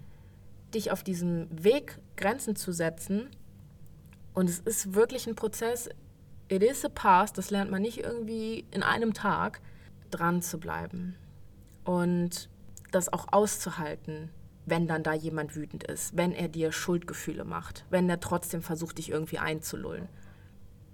dich 0.75 0.91
auf 0.91 1.03
diesem 1.03 1.49
Weg 1.51 1.99
Grenzen 2.17 2.57
zu 2.57 2.73
setzen. 2.73 3.29
Und 4.41 4.49
es 4.49 4.59
ist 4.61 4.95
wirklich 4.95 5.27
ein 5.27 5.35
Prozess. 5.35 5.91
It 6.49 6.63
is 6.63 6.83
a 6.83 6.89
past. 6.89 7.37
Das 7.37 7.51
lernt 7.51 7.71
man 7.71 7.83
nicht 7.83 7.99
irgendwie 7.99 8.65
in 8.71 8.83
einem 8.83 9.13
Tag, 9.13 9.61
dran 10.11 10.41
zu 10.41 10.59
bleiben. 10.59 11.15
Und 11.85 12.49
das 12.91 13.13
auch 13.13 13.27
auszuhalten, 13.33 14.31
wenn 14.65 14.87
dann 14.87 15.03
da 15.03 15.13
jemand 15.13 15.57
wütend 15.57 15.85
ist, 15.85 16.17
wenn 16.17 16.33
er 16.33 16.49
dir 16.49 16.73
Schuldgefühle 16.73 17.45
macht, 17.45 17.85
wenn 17.91 18.09
er 18.09 18.19
trotzdem 18.19 18.63
versucht, 18.63 18.97
dich 18.97 19.11
irgendwie 19.11 19.39
einzulullen. 19.39 20.09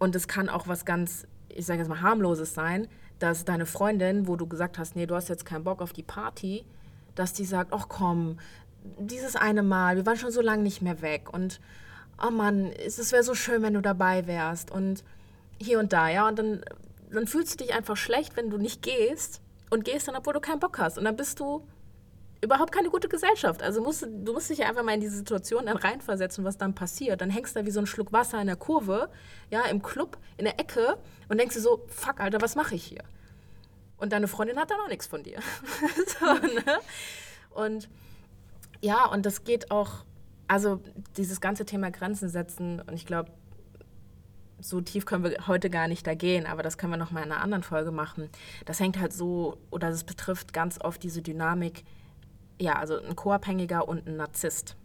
Und 0.00 0.16
es 0.16 0.26
kann 0.26 0.48
auch 0.48 0.66
was 0.66 0.84
ganz, 0.84 1.28
ich 1.48 1.66
sage 1.66 1.78
jetzt 1.78 1.88
mal, 1.88 2.00
harmloses 2.00 2.52
sein, 2.52 2.88
dass 3.20 3.44
deine 3.44 3.64
Freundin, 3.64 4.26
wo 4.26 4.34
du 4.34 4.48
gesagt 4.48 4.76
hast, 4.76 4.96
nee, 4.96 5.06
du 5.06 5.14
hast 5.14 5.28
jetzt 5.28 5.46
keinen 5.46 5.62
Bock 5.62 5.82
auf 5.82 5.92
die 5.92 6.02
Party, 6.02 6.64
dass 7.14 7.32
die 7.32 7.44
sagt, 7.44 7.72
ach 7.72 7.86
komm, 7.88 8.40
dieses 8.98 9.36
eine 9.36 9.62
Mal, 9.62 9.94
wir 9.94 10.04
waren 10.04 10.16
schon 10.16 10.32
so 10.32 10.40
lange 10.40 10.64
nicht 10.64 10.82
mehr 10.82 11.00
weg 11.00 11.32
und 11.32 11.60
oh 12.22 12.30
Mann, 12.30 12.72
es 12.72 13.12
wäre 13.12 13.22
so 13.22 13.34
schön, 13.34 13.62
wenn 13.62 13.74
du 13.74 13.82
dabei 13.82 14.26
wärst 14.26 14.70
und 14.70 15.04
hier 15.60 15.78
und 15.78 15.92
da, 15.92 16.08
ja, 16.08 16.28
und 16.28 16.38
dann, 16.38 16.64
dann 17.10 17.26
fühlst 17.26 17.54
du 17.54 17.64
dich 17.64 17.74
einfach 17.74 17.96
schlecht, 17.96 18.36
wenn 18.36 18.50
du 18.50 18.58
nicht 18.58 18.82
gehst 18.82 19.40
und 19.70 19.84
gehst 19.84 20.08
dann, 20.08 20.16
obwohl 20.16 20.34
du 20.34 20.40
keinen 20.40 20.60
Bock 20.60 20.78
hast 20.78 20.98
und 20.98 21.04
dann 21.04 21.16
bist 21.16 21.40
du 21.40 21.66
überhaupt 22.40 22.72
keine 22.72 22.90
gute 22.90 23.08
Gesellschaft. 23.08 23.62
Also 23.62 23.82
musst, 23.82 24.02
du 24.02 24.32
musst 24.32 24.50
dich 24.50 24.58
ja 24.58 24.68
einfach 24.68 24.82
mal 24.82 24.94
in 24.94 25.00
diese 25.00 25.16
Situation 25.16 25.66
dann 25.66 25.76
reinversetzen, 25.76 26.44
was 26.44 26.58
dann 26.58 26.74
passiert. 26.74 27.20
Dann 27.20 27.30
hängst 27.30 27.56
du 27.56 27.60
da 27.60 27.66
wie 27.66 27.70
so 27.70 27.80
ein 27.80 27.86
Schluck 27.86 28.12
Wasser 28.12 28.40
in 28.40 28.46
der 28.46 28.56
Kurve, 28.56 29.08
ja, 29.50 29.64
im 29.66 29.82
Club, 29.82 30.18
in 30.36 30.44
der 30.44 30.60
Ecke 30.60 30.98
und 31.28 31.38
denkst 31.38 31.54
dir 31.54 31.62
so, 31.62 31.84
fuck, 31.88 32.20
Alter, 32.20 32.40
was 32.40 32.54
mache 32.54 32.74
ich 32.74 32.84
hier? 32.84 33.02
Und 33.96 34.12
deine 34.12 34.28
Freundin 34.28 34.58
hat 34.58 34.70
dann 34.70 34.80
auch 34.80 34.88
nichts 34.88 35.06
von 35.06 35.22
dir. 35.22 35.38
so, 36.20 36.26
ne? 36.26 36.78
Und 37.50 37.88
ja, 38.80 39.06
und 39.06 39.24
das 39.24 39.44
geht 39.44 39.70
auch, 39.70 40.04
also 40.48 40.80
dieses 41.16 41.40
ganze 41.40 41.64
Thema 41.64 41.90
Grenzen 41.90 42.28
setzen, 42.28 42.80
und 42.80 42.94
ich 42.94 43.06
glaube, 43.06 43.30
so 44.60 44.80
tief 44.80 45.04
können 45.04 45.24
wir 45.24 45.46
heute 45.46 45.70
gar 45.70 45.88
nicht 45.88 46.06
da 46.06 46.14
gehen, 46.14 46.46
aber 46.46 46.62
das 46.62 46.78
können 46.78 46.92
wir 46.92 46.96
noch 46.96 47.10
mal 47.10 47.22
in 47.22 47.32
einer 47.32 47.42
anderen 47.42 47.62
Folge 47.62 47.90
machen. 47.90 48.30
Das 48.64 48.80
hängt 48.80 48.98
halt 48.98 49.12
so, 49.12 49.58
oder 49.70 49.90
das 49.90 50.04
betrifft 50.04 50.52
ganz 50.52 50.80
oft 50.80 51.02
diese 51.02 51.22
Dynamik, 51.22 51.84
ja, 52.58 52.78
also 52.78 52.98
ein 53.00 53.16
Co-Abhängiger 53.16 53.86
und 53.86 54.06
ein 54.06 54.16
Narzisst. 54.16 54.76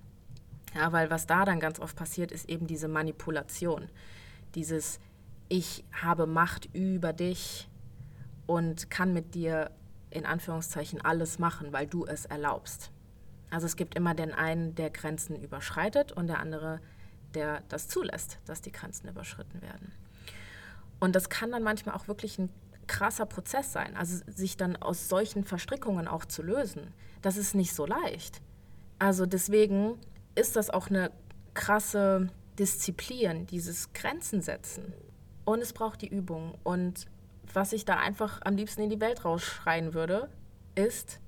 Ja, 0.75 0.91
weil 0.91 1.09
was 1.09 1.25
da 1.25 1.45
dann 1.45 1.59
ganz 1.59 1.79
oft 1.79 1.95
passiert, 1.95 2.31
ist 2.31 2.49
eben 2.49 2.67
diese 2.67 2.87
Manipulation. 2.87 3.89
Dieses, 4.55 4.99
ich 5.49 5.83
habe 5.91 6.27
Macht 6.27 6.69
über 6.73 7.13
dich 7.13 7.69
und 8.45 8.89
kann 8.89 9.13
mit 9.13 9.35
dir 9.35 9.71
in 10.09 10.25
Anführungszeichen 10.25 11.01
alles 11.01 11.39
machen, 11.39 11.71
weil 11.71 11.87
du 11.87 12.05
es 12.05 12.25
erlaubst. 12.25 12.91
Also 13.51 13.67
es 13.67 13.75
gibt 13.75 13.95
immer 13.95 14.15
den 14.15 14.33
einen, 14.33 14.73
der 14.73 14.89
Grenzen 14.89 15.35
überschreitet 15.35 16.11
und 16.11 16.27
der 16.27 16.39
andere, 16.39 16.79
der 17.35 17.61
das 17.69 17.87
zulässt, 17.87 18.39
dass 18.45 18.61
die 18.61 18.71
Grenzen 18.71 19.07
überschritten 19.07 19.61
werden. 19.61 19.93
Und 20.99 21.15
das 21.15 21.29
kann 21.29 21.51
dann 21.51 21.61
manchmal 21.61 21.95
auch 21.95 22.07
wirklich 22.07 22.39
ein 22.39 22.49
krasser 22.87 23.25
Prozess 23.25 23.71
sein, 23.71 23.95
also 23.95 24.23
sich 24.27 24.57
dann 24.57 24.75
aus 24.77 25.09
solchen 25.09 25.43
Verstrickungen 25.43 26.07
auch 26.07 26.25
zu 26.25 26.41
lösen. 26.41 26.93
Das 27.21 27.37
ist 27.37 27.53
nicht 27.53 27.73
so 27.73 27.85
leicht. 27.85 28.41
Also 28.99 29.25
deswegen 29.25 29.97
ist 30.35 30.55
das 30.55 30.69
auch 30.69 30.89
eine 30.89 31.11
krasse 31.53 32.29
Disziplin, 32.57 33.47
dieses 33.47 33.93
Grenzen 33.93 34.41
setzen. 34.41 34.93
Und 35.43 35.61
es 35.61 35.73
braucht 35.73 36.01
die 36.01 36.07
Übung. 36.07 36.57
Und 36.63 37.05
was 37.53 37.73
ich 37.73 37.85
da 37.85 37.97
einfach 37.97 38.39
am 38.43 38.55
liebsten 38.55 38.83
in 38.83 38.89
die 38.89 39.01
Welt 39.01 39.25
rausschreien 39.25 39.93
würde, 39.93 40.29
ist, 40.75 41.19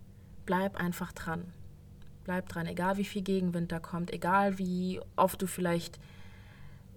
bleib 0.46 0.76
einfach 0.78 1.12
dran. 1.12 1.52
Bleib 2.24 2.48
dran, 2.50 2.68
egal 2.68 2.98
wie 2.98 3.06
viel 3.06 3.22
Gegenwind 3.22 3.72
da 3.72 3.80
kommt, 3.80 4.12
egal 4.12 4.58
wie 4.58 5.02
oft 5.16 5.42
du 5.42 5.48
vielleicht 5.48 6.00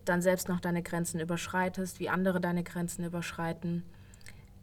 dann 0.04 0.22
selbst 0.22 0.48
noch 0.48 0.60
deine 0.60 0.82
Grenzen 0.82 1.20
überschreitest, 1.20 1.98
wie 1.98 2.08
andere 2.08 2.40
deine 2.40 2.62
Grenzen 2.62 3.04
überschreiten. 3.04 3.82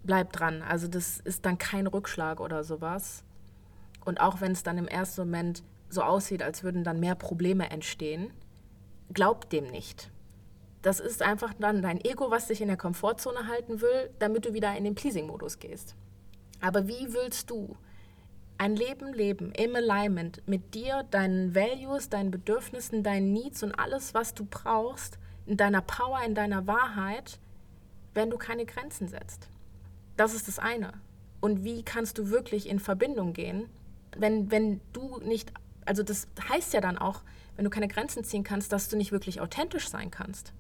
Bleib 0.04 0.32
dran. 0.32 0.62
Also 0.62 0.88
das 0.88 1.20
ist 1.20 1.46
dann 1.46 1.58
kein 1.58 1.88
Rückschlag 1.88 2.40
oder 2.40 2.64
sowas. 2.64 3.24
Und 4.06 4.22
auch 4.22 4.42
wenn 4.42 4.52
es 4.52 4.64
dann 4.64 4.78
im 4.78 4.88
ersten 4.88 5.22
Moment 5.22 5.64
so 5.90 6.02
aussieht, 6.02 6.42
als 6.42 6.64
würden 6.64 6.84
dann 6.84 7.00
mehr 7.00 7.16
Probleme 7.16 7.70
entstehen, 7.70 8.32
glaub 9.14 9.50
dem 9.50 9.70
nicht. 9.70 10.12
Das 10.82 11.00
ist 11.00 11.22
einfach 11.22 11.54
dann 11.54 11.82
dein 11.82 12.04
Ego, 12.04 12.30
was 12.30 12.48
dich 12.48 12.62
in 12.62 12.68
der 12.68 12.78
Komfortzone 12.78 13.48
halten 13.48 13.80
will, 13.80 14.10
damit 14.20 14.46
du 14.46 14.54
wieder 14.54 14.76
in 14.76 14.84
den 14.84 14.96
Pleasing-Modus 14.96 15.60
gehst. 15.60 15.96
Aber 16.60 16.88
wie 16.88 17.14
willst 17.14 17.50
du 17.50 17.78
ein 18.58 18.76
Leben 18.76 19.14
leben 19.14 19.52
im 19.52 19.76
Alignment 19.76 20.42
mit 20.48 20.74
dir, 20.74 21.04
deinen 21.12 21.56
Values, 21.56 22.10
deinen 22.10 22.32
Bedürfnissen, 22.32 23.04
deinen 23.04 23.34
Needs 23.34 23.64
und 23.64 23.74
alles, 23.74 24.14
was 24.14 24.34
du 24.34 24.46
brauchst, 24.46 25.18
in 25.46 25.58
deiner 25.58 25.82
Power, 25.82 26.22
in 26.26 26.36
deiner 26.36 26.68
Wahrheit, 26.68 27.40
wenn 28.14 28.30
du 28.30 28.38
keine 28.38 28.66
Grenzen 28.66 29.08
setzt? 29.08 29.50
Das 30.16 30.34
ist 30.34 30.48
das 30.48 30.60
eine. 30.60 30.94
Und 31.42 31.64
wie 31.64 31.84
kannst 31.84 32.18
du 32.18 32.30
wirklich 32.30 32.70
in 32.70 32.80
Verbindung 32.80 33.34
gehen, 33.34 33.70
wenn, 34.16 34.52
wenn 34.52 34.80
du 34.94 35.20
nicht, 35.20 35.52
also 35.86 36.04
das 36.04 36.28
heißt 36.48 36.74
ja 36.74 36.82
dann 36.82 36.98
auch, 36.98 37.24
wenn 37.56 37.66
du 37.66 37.70
keine 37.70 37.88
Grenzen 37.88 38.24
ziehen 38.24 38.44
kannst, 38.44 38.72
dass 38.72 38.90
du 38.90 38.98
nicht 38.98 39.12
wirklich 39.12 39.42
authentisch 39.42 39.90
sein 39.90 40.12
kannst. 40.12 40.54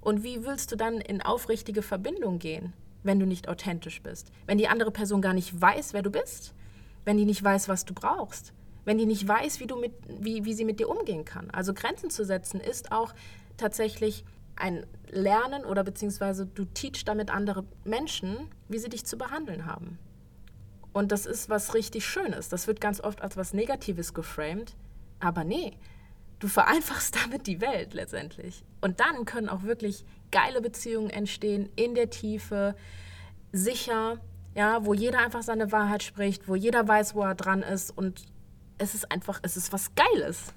Und 0.00 0.22
wie 0.22 0.44
willst 0.44 0.70
du 0.70 0.76
dann 0.76 1.00
in 1.00 1.22
aufrichtige 1.22 1.82
Verbindung 1.82 2.38
gehen, 2.38 2.74
wenn 3.02 3.18
du 3.18 3.26
nicht 3.26 3.48
authentisch 3.48 4.02
bist? 4.02 4.30
Wenn 4.46 4.58
die 4.58 4.68
andere 4.68 4.90
Person 4.90 5.22
gar 5.22 5.32
nicht 5.32 5.58
weiß, 5.58 5.94
wer 5.94 6.02
du 6.02 6.10
bist? 6.10 6.54
Wenn 7.04 7.16
die 7.16 7.24
nicht 7.24 7.42
weiß, 7.42 7.68
was 7.68 7.84
du 7.84 7.94
brauchst? 7.94 8.52
Wenn 8.84 8.98
die 8.98 9.06
nicht 9.06 9.26
weiß, 9.26 9.60
wie, 9.60 9.66
du 9.66 9.76
mit, 9.76 9.92
wie, 10.08 10.44
wie 10.44 10.54
sie 10.54 10.64
mit 10.64 10.78
dir 10.78 10.88
umgehen 10.88 11.24
kann? 11.24 11.50
Also 11.50 11.72
Grenzen 11.72 12.10
zu 12.10 12.24
setzen 12.24 12.60
ist 12.60 12.92
auch 12.92 13.14
tatsächlich 13.56 14.24
ein 14.56 14.86
Lernen 15.10 15.64
oder 15.64 15.84
beziehungsweise 15.84 16.46
du 16.46 16.64
teachst 16.64 17.08
damit 17.08 17.30
andere 17.30 17.64
Menschen, 17.84 18.48
wie 18.68 18.78
sie 18.78 18.88
dich 18.88 19.04
zu 19.04 19.16
behandeln 19.16 19.66
haben. 19.66 19.98
Und 20.92 21.10
das 21.10 21.26
ist 21.26 21.48
was 21.48 21.74
richtig 21.74 22.06
Schönes. 22.06 22.48
Das 22.48 22.66
wird 22.66 22.80
ganz 22.80 23.00
oft 23.00 23.20
als 23.20 23.36
was 23.36 23.52
Negatives 23.52 24.14
geframed. 24.14 24.76
Aber 25.18 25.44
nee, 25.44 25.72
du 26.38 26.48
vereinfachst 26.48 27.16
damit 27.24 27.46
die 27.46 27.60
Welt 27.60 27.94
letztendlich. 27.94 28.64
Und 28.80 29.00
dann 29.00 29.24
können 29.24 29.48
auch 29.48 29.62
wirklich 29.62 30.04
geile 30.30 30.60
Beziehungen 30.60 31.10
entstehen, 31.10 31.68
in 31.76 31.94
der 31.94 32.10
Tiefe, 32.10 32.76
sicher, 33.52 34.20
ja, 34.54 34.84
wo 34.84 34.94
jeder 34.94 35.18
einfach 35.18 35.42
seine 35.42 35.72
Wahrheit 35.72 36.02
spricht, 36.02 36.48
wo 36.48 36.54
jeder 36.54 36.86
weiß, 36.86 37.14
wo 37.14 37.22
er 37.22 37.34
dran 37.34 37.62
ist. 37.62 37.96
Und 37.96 38.24
es 38.78 38.94
ist 38.94 39.10
einfach, 39.10 39.40
es 39.42 39.56
ist 39.56 39.72
was 39.72 39.94
Geiles. 39.94 40.52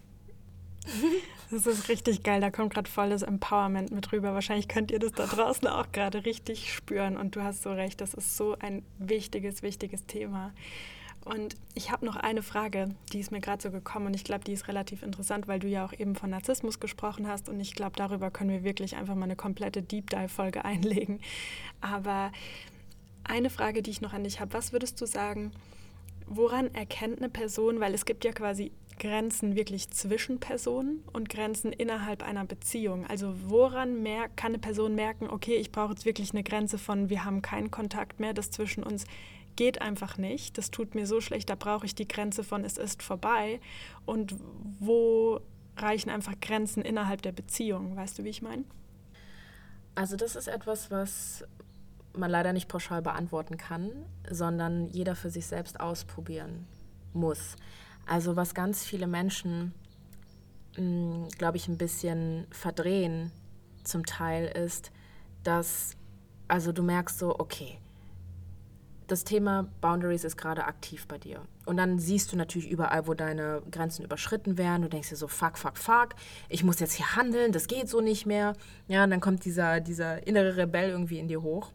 Das 1.49 1.65
ist 1.65 1.87
richtig 1.87 2.23
geil, 2.23 2.41
da 2.41 2.51
kommt 2.51 2.73
gerade 2.73 2.89
volles 2.89 3.21
Empowerment 3.21 3.91
mit 3.91 4.11
rüber. 4.11 4.33
Wahrscheinlich 4.33 4.67
könnt 4.67 4.91
ihr 4.91 4.99
das 4.99 5.13
da 5.13 5.25
draußen 5.25 5.65
auch 5.69 5.93
gerade 5.93 6.25
richtig 6.25 6.73
spüren 6.73 7.15
und 7.15 7.37
du 7.37 7.41
hast 7.41 7.63
so 7.63 7.71
recht, 7.71 8.01
das 8.01 8.13
ist 8.13 8.35
so 8.35 8.57
ein 8.59 8.83
wichtiges, 8.99 9.63
wichtiges 9.63 10.05
Thema. 10.05 10.51
Und 11.23 11.55
ich 11.73 11.91
habe 11.91 12.05
noch 12.05 12.17
eine 12.17 12.41
Frage, 12.41 12.89
die 13.13 13.19
ist 13.19 13.31
mir 13.31 13.39
gerade 13.39 13.61
so 13.61 13.71
gekommen 13.71 14.07
und 14.07 14.13
ich 14.13 14.25
glaube, 14.25 14.43
die 14.43 14.53
ist 14.53 14.67
relativ 14.67 15.03
interessant, 15.03 15.47
weil 15.47 15.59
du 15.59 15.67
ja 15.67 15.85
auch 15.85 15.93
eben 15.93 16.15
von 16.15 16.29
Narzissmus 16.29 16.81
gesprochen 16.81 17.27
hast 17.27 17.47
und 17.47 17.59
ich 17.61 17.75
glaube, 17.75 17.93
darüber 17.95 18.29
können 18.29 18.49
wir 18.49 18.63
wirklich 18.65 18.95
einfach 18.97 19.15
mal 19.15 19.23
eine 19.23 19.35
komplette 19.37 19.81
Deep 19.81 20.09
Dive-Folge 20.09 20.65
einlegen. 20.65 21.21
Aber 21.79 22.31
eine 23.27 23.49
Frage, 23.49 23.81
die 23.81 23.91
ich 23.91 24.01
noch 24.01 24.13
an 24.13 24.23
dich 24.23 24.39
habe, 24.39 24.53
was 24.53 24.71
würdest 24.71 24.99
du 25.01 25.05
sagen, 25.05 25.51
woran 26.25 26.73
erkennt 26.73 27.19
eine 27.19 27.29
Person, 27.29 27.79
weil 27.79 27.93
es 27.93 28.05
gibt 28.05 28.25
ja 28.25 28.31
quasi 28.31 28.71
Grenzen 28.99 29.55
wirklich 29.55 29.89
zwischen 29.91 30.39
Personen 30.39 31.03
und 31.13 31.29
Grenzen 31.29 31.71
innerhalb 31.71 32.23
einer 32.23 32.45
Beziehung? 32.45 33.05
Also 33.07 33.33
woran 33.45 34.01
mer 34.01 34.27
kann 34.35 34.51
eine 34.51 34.59
Person 34.59 34.95
merken, 34.95 35.29
okay, 35.29 35.55
ich 35.55 35.71
brauche 35.71 35.91
jetzt 35.91 36.05
wirklich 36.05 36.31
eine 36.31 36.43
Grenze 36.43 36.77
von, 36.77 37.09
wir 37.09 37.23
haben 37.23 37.41
keinen 37.41 37.71
Kontakt 37.71 38.19
mehr, 38.19 38.33
das 38.33 38.51
zwischen 38.51 38.83
uns 38.83 39.05
geht 39.55 39.81
einfach 39.81 40.17
nicht, 40.17 40.57
das 40.57 40.71
tut 40.71 40.95
mir 40.95 41.07
so 41.07 41.19
schlecht, 41.19 41.49
da 41.49 41.55
brauche 41.55 41.85
ich 41.85 41.95
die 41.95 42.07
Grenze 42.07 42.43
von, 42.43 42.63
es 42.63 42.77
ist 42.77 43.03
vorbei. 43.03 43.59
Und 44.05 44.35
wo 44.79 45.41
reichen 45.75 46.09
einfach 46.09 46.39
Grenzen 46.39 46.83
innerhalb 46.83 47.21
der 47.23 47.31
Beziehung? 47.31 47.95
Weißt 47.95 48.19
du, 48.19 48.23
wie 48.23 48.29
ich 48.29 48.41
meine? 48.41 48.63
Also 49.95 50.15
das 50.15 50.35
ist 50.35 50.47
etwas, 50.47 50.91
was 50.91 51.43
man 52.19 52.31
leider 52.31 52.53
nicht 52.53 52.67
pauschal 52.67 53.01
beantworten 53.01 53.57
kann, 53.57 53.91
sondern 54.29 54.89
jeder 54.89 55.15
für 55.15 55.29
sich 55.29 55.45
selbst 55.45 55.79
ausprobieren 55.79 56.67
muss. 57.13 57.55
Also 58.05 58.35
was 58.35 58.53
ganz 58.53 58.83
viele 58.83 59.07
Menschen, 59.07 59.73
hm, 60.75 61.27
glaube 61.37 61.57
ich, 61.57 61.67
ein 61.67 61.77
bisschen 61.77 62.47
verdrehen 62.51 63.31
zum 63.83 64.05
Teil 64.05 64.47
ist, 64.47 64.91
dass, 65.43 65.91
also 66.47 66.71
du 66.71 66.83
merkst 66.83 67.19
so, 67.19 67.37
okay, 67.39 67.79
das 69.07 69.23
Thema 69.23 69.67
Boundaries 69.79 70.25
ist 70.25 70.37
gerade 70.37 70.65
aktiv 70.65 71.07
bei 71.07 71.17
dir. 71.17 71.41
Und 71.65 71.77
dann 71.77 71.97
siehst 71.97 72.31
du 72.31 72.37
natürlich 72.37 72.69
überall, 72.69 73.07
wo 73.07 73.13
deine 73.13 73.61
Grenzen 73.71 74.03
überschritten 74.03 74.57
werden. 74.57 74.81
Du 74.81 74.89
denkst 74.89 75.09
dir 75.09 75.15
so, 75.15 75.27
fuck, 75.27 75.57
fuck, 75.57 75.77
fuck, 75.77 76.09
ich 76.49 76.63
muss 76.63 76.79
jetzt 76.79 76.93
hier 76.93 77.15
handeln, 77.15 77.51
das 77.51 77.67
geht 77.67 77.89
so 77.89 78.01
nicht 78.01 78.25
mehr. 78.25 78.53
Ja, 78.87 79.05
und 79.05 79.11
dann 79.11 79.21
kommt 79.21 79.45
dieser, 79.45 79.79
dieser 79.79 80.27
innere 80.27 80.57
Rebell 80.57 80.89
irgendwie 80.89 81.19
in 81.19 81.27
dir 81.27 81.41
hoch. 81.41 81.71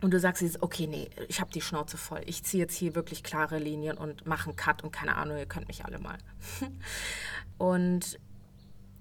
Und 0.00 0.12
du 0.12 0.18
sagst 0.18 0.42
jetzt, 0.42 0.62
okay, 0.62 0.86
nee, 0.86 1.10
ich 1.28 1.40
habe 1.40 1.50
die 1.52 1.60
Schnauze 1.60 1.98
voll. 1.98 2.22
Ich 2.24 2.42
ziehe 2.42 2.62
jetzt 2.62 2.74
hier 2.74 2.94
wirklich 2.94 3.22
klare 3.22 3.58
Linien 3.58 3.98
und 3.98 4.26
mache 4.26 4.48
einen 4.48 4.56
Cut 4.56 4.82
und 4.82 4.92
keine 4.92 5.16
Ahnung, 5.16 5.36
ihr 5.36 5.46
könnt 5.46 5.68
mich 5.68 5.84
alle 5.84 5.98
mal. 5.98 6.16
und 7.58 8.18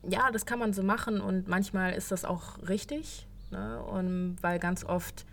ja, 0.03 0.31
das 0.31 0.45
kann 0.45 0.59
man 0.59 0.73
so 0.73 0.83
machen 0.83 1.21
und 1.21 1.47
manchmal 1.47 1.93
ist 1.93 2.11
das 2.11 2.25
auch 2.25 2.57
richtig. 2.67 3.27
Ne? 3.51 3.81
Und 3.81 4.37
weil 4.41 4.59
ganz 4.59 4.83
oft 4.83 5.25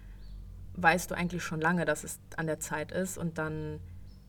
weißt 0.75 1.11
du 1.11 1.17
eigentlich 1.17 1.43
schon 1.43 1.61
lange, 1.61 1.85
dass 1.85 2.05
es 2.05 2.21
an 2.37 2.47
der 2.47 2.61
Zeit 2.61 2.93
ist 2.93 3.19
und 3.19 3.39
dann 3.39 3.81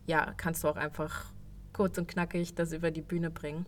ja, 0.07 0.33
kannst 0.37 0.63
du 0.63 0.69
auch 0.69 0.77
einfach 0.77 1.25
kurz 1.73 1.97
und 1.97 2.07
knackig 2.07 2.55
das 2.55 2.71
über 2.71 2.89
die 2.89 3.01
Bühne 3.01 3.29
bringen. 3.29 3.65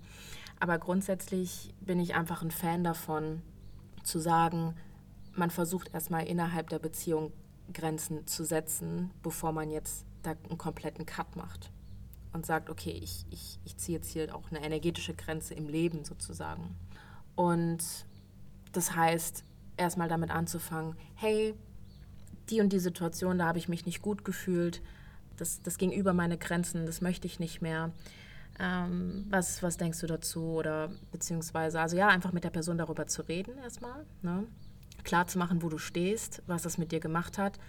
Aber 0.60 0.78
grundsätzlich 0.80 1.74
bin 1.82 2.00
ich 2.00 2.16
einfach 2.16 2.42
ein 2.42 2.52
Fan 2.52 2.84
davon, 2.84 3.42
zu 4.04 4.20
sagen, 4.20 4.76
man 5.34 5.52
versucht 5.52 5.94
erstmal 5.94 6.26
innerhalb 6.26 6.70
der 6.70 6.80
Beziehung 6.80 7.32
Grenzen 7.74 8.28
zu 8.28 8.44
setzen, 8.44 9.12
bevor 9.24 9.52
man 9.52 9.72
jetzt 9.72 10.06
da 10.24 10.36
einen 10.50 10.58
kompletten 10.58 11.06
Cut 11.06 11.36
macht 11.36 11.72
und 12.34 12.46
sagt, 12.46 12.70
okay, 12.70 13.00
ich, 13.02 13.26
ich, 13.30 13.60
ich 13.66 13.78
ziehe 13.78 13.98
jetzt 13.98 14.12
hier 14.12 14.36
auch 14.36 14.50
eine 14.52 14.64
energetische 14.64 15.14
Grenze 15.14 15.54
im 15.54 15.68
Leben 15.68 16.06
sozusagen. 16.06 16.76
Und 17.36 17.84
das 18.72 18.96
heißt, 18.96 19.44
erstmal 19.78 20.10
damit 20.10 20.30
anzufangen, 20.30 20.96
hey, 21.16 21.56
die 22.50 22.62
und 22.62 22.74
die 22.74 22.80
Situation, 22.80 23.38
da 23.40 23.46
habe 23.46 23.58
ich 23.58 23.70
mich 23.70 23.86
nicht 23.86 24.02
gut 24.02 24.26
gefühlt, 24.26 24.82
das, 25.38 25.62
das 25.62 25.78
ging 25.78 25.92
über 25.92 26.14
meine 26.14 26.38
Grenzen, 26.38 26.86
das 26.86 27.02
möchte 27.02 27.28
ich 27.28 27.40
nicht 27.40 27.62
mehr. 27.62 27.92
Ähm, 28.60 29.26
was, 29.30 29.64
was 29.64 29.78
denkst 29.78 30.02
du 30.02 30.08
dazu? 30.08 30.44
Oder 30.44 30.92
beziehungsweise, 31.12 31.80
also 31.80 31.96
ja, 31.96 32.10
einfach 32.10 32.34
mit 32.34 32.44
der 32.44 32.50
Person 32.50 32.78
darüber 32.78 33.08
zu 33.08 33.22
reden 33.22 33.58
erstmal. 33.58 34.06
Ne? 34.22 34.46
Klar 35.04 35.28
zu 35.28 35.38
machen, 35.38 35.62
wo 35.62 35.70
du 35.70 35.78
stehst, 35.78 36.42
was 36.48 36.64
das 36.64 36.78
mit 36.78 36.92
dir 36.92 37.00
gemacht 37.00 37.38
hat. 37.38 37.60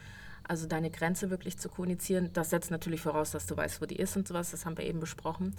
Also 0.46 0.66
deine 0.66 0.90
Grenze 0.90 1.30
wirklich 1.30 1.58
zu 1.58 1.68
kommunizieren. 1.68 2.30
Das 2.32 2.50
setzt 2.50 2.70
natürlich 2.70 3.00
voraus, 3.00 3.30
dass 3.30 3.46
du 3.46 3.56
weißt, 3.56 3.80
wo 3.80 3.86
die 3.86 3.96
ist 3.96 4.16
und 4.16 4.26
sowas. 4.26 4.50
Das 4.50 4.66
haben 4.66 4.76
wir 4.76 4.84
eben 4.84 5.00
besprochen. 5.00 5.54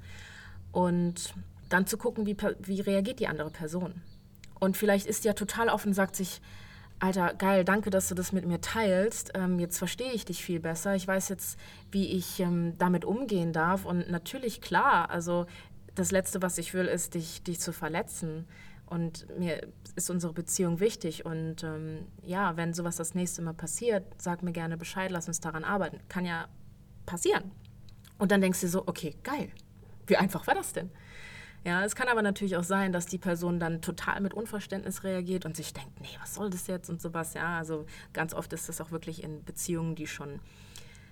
Und 0.71 1.33
dann 1.69 1.87
zu 1.87 1.97
gucken, 1.97 2.25
wie, 2.25 2.35
wie 2.59 2.81
reagiert 2.81 3.19
die 3.19 3.27
andere 3.27 3.49
Person. 3.49 4.01
Und 4.59 4.77
vielleicht 4.77 5.07
ist 5.07 5.23
die 5.23 5.27
ja 5.27 5.33
total 5.33 5.69
offen, 5.69 5.93
sagt 5.93 6.15
sich, 6.15 6.41
Alter, 6.99 7.33
geil, 7.33 7.65
danke, 7.65 7.89
dass 7.89 8.09
du 8.09 8.15
das 8.15 8.31
mit 8.31 8.45
mir 8.45 8.61
teilst. 8.61 9.31
Ähm, 9.33 9.57
jetzt 9.57 9.79
verstehe 9.79 10.11
ich 10.11 10.23
dich 10.23 10.43
viel 10.45 10.59
besser. 10.59 10.93
Ich 10.93 11.07
weiß 11.07 11.29
jetzt, 11.29 11.57
wie 11.89 12.11
ich 12.11 12.39
ähm, 12.39 12.77
damit 12.77 13.05
umgehen 13.05 13.53
darf. 13.53 13.85
Und 13.85 14.11
natürlich, 14.11 14.61
klar, 14.61 15.09
also 15.09 15.47
das 15.95 16.11
Letzte, 16.11 16.43
was 16.43 16.59
ich 16.59 16.75
will, 16.75 16.85
ist, 16.85 17.15
dich, 17.15 17.41
dich 17.41 17.59
zu 17.59 17.73
verletzen. 17.73 18.47
Und 18.91 19.25
mir 19.39 19.69
ist 19.95 20.09
unsere 20.09 20.33
Beziehung 20.33 20.81
wichtig. 20.81 21.25
Und 21.25 21.63
ähm, 21.63 22.07
ja, 22.23 22.57
wenn 22.57 22.73
sowas 22.73 22.97
das 22.97 23.15
nächste 23.15 23.41
Mal 23.41 23.53
passiert, 23.53 24.03
sag 24.17 24.43
mir 24.43 24.51
gerne 24.51 24.75
Bescheid, 24.75 25.09
lass 25.11 25.29
uns 25.29 25.39
daran 25.39 25.63
arbeiten. 25.63 26.01
Kann 26.09 26.25
ja 26.25 26.49
passieren. 27.05 27.51
Und 28.17 28.33
dann 28.33 28.41
denkst 28.41 28.59
du 28.59 28.67
so, 28.67 28.85
okay, 28.87 29.15
geil. 29.23 29.49
Wie 30.07 30.17
einfach 30.17 30.45
war 30.45 30.55
das 30.55 30.73
denn? 30.73 30.91
Ja, 31.63 31.85
es 31.85 31.95
kann 31.95 32.09
aber 32.09 32.21
natürlich 32.21 32.57
auch 32.57 32.65
sein, 32.65 32.91
dass 32.91 33.05
die 33.05 33.17
Person 33.17 33.61
dann 33.61 33.81
total 33.81 34.19
mit 34.19 34.33
Unverständnis 34.33 35.05
reagiert 35.05 35.45
und 35.45 35.55
sich 35.55 35.73
denkt, 35.73 36.01
nee, 36.01 36.17
was 36.19 36.33
soll 36.33 36.49
das 36.49 36.67
jetzt 36.67 36.89
und 36.89 37.01
sowas. 37.01 37.33
Ja, 37.33 37.59
also 37.59 37.85
ganz 38.11 38.33
oft 38.33 38.51
ist 38.51 38.67
das 38.67 38.81
auch 38.81 38.91
wirklich 38.91 39.23
in 39.23 39.45
Beziehungen, 39.45 39.95
die 39.95 40.07
schon 40.07 40.41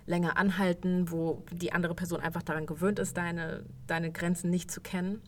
länger 0.06 0.36
anhalten, 0.36 1.12
wo 1.12 1.46
die 1.50 1.72
andere 1.72 1.96
Person 1.96 2.20
einfach 2.20 2.44
daran 2.44 2.66
gewöhnt 2.66 3.00
ist, 3.00 3.16
deine, 3.16 3.64
deine 3.88 4.12
Grenzen 4.12 4.50
nicht 4.50 4.70
zu 4.70 4.82
kennen. 4.82 5.22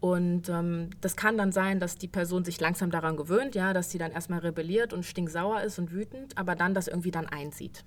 Und 0.00 0.48
ähm, 0.48 0.90
das 1.02 1.14
kann 1.14 1.36
dann 1.36 1.52
sein, 1.52 1.78
dass 1.78 1.96
die 1.96 2.08
Person 2.08 2.44
sich 2.44 2.58
langsam 2.58 2.90
daran 2.90 3.16
gewöhnt, 3.16 3.54
ja, 3.54 3.74
dass 3.74 3.90
sie 3.90 3.98
dann 3.98 4.12
erstmal 4.12 4.40
rebelliert 4.40 4.94
und 4.94 5.04
stinksauer 5.04 5.60
ist 5.60 5.78
und 5.78 5.92
wütend, 5.92 6.38
aber 6.38 6.54
dann 6.54 6.72
das 6.72 6.88
irgendwie 6.88 7.10
dann 7.10 7.26
einsieht. 7.26 7.84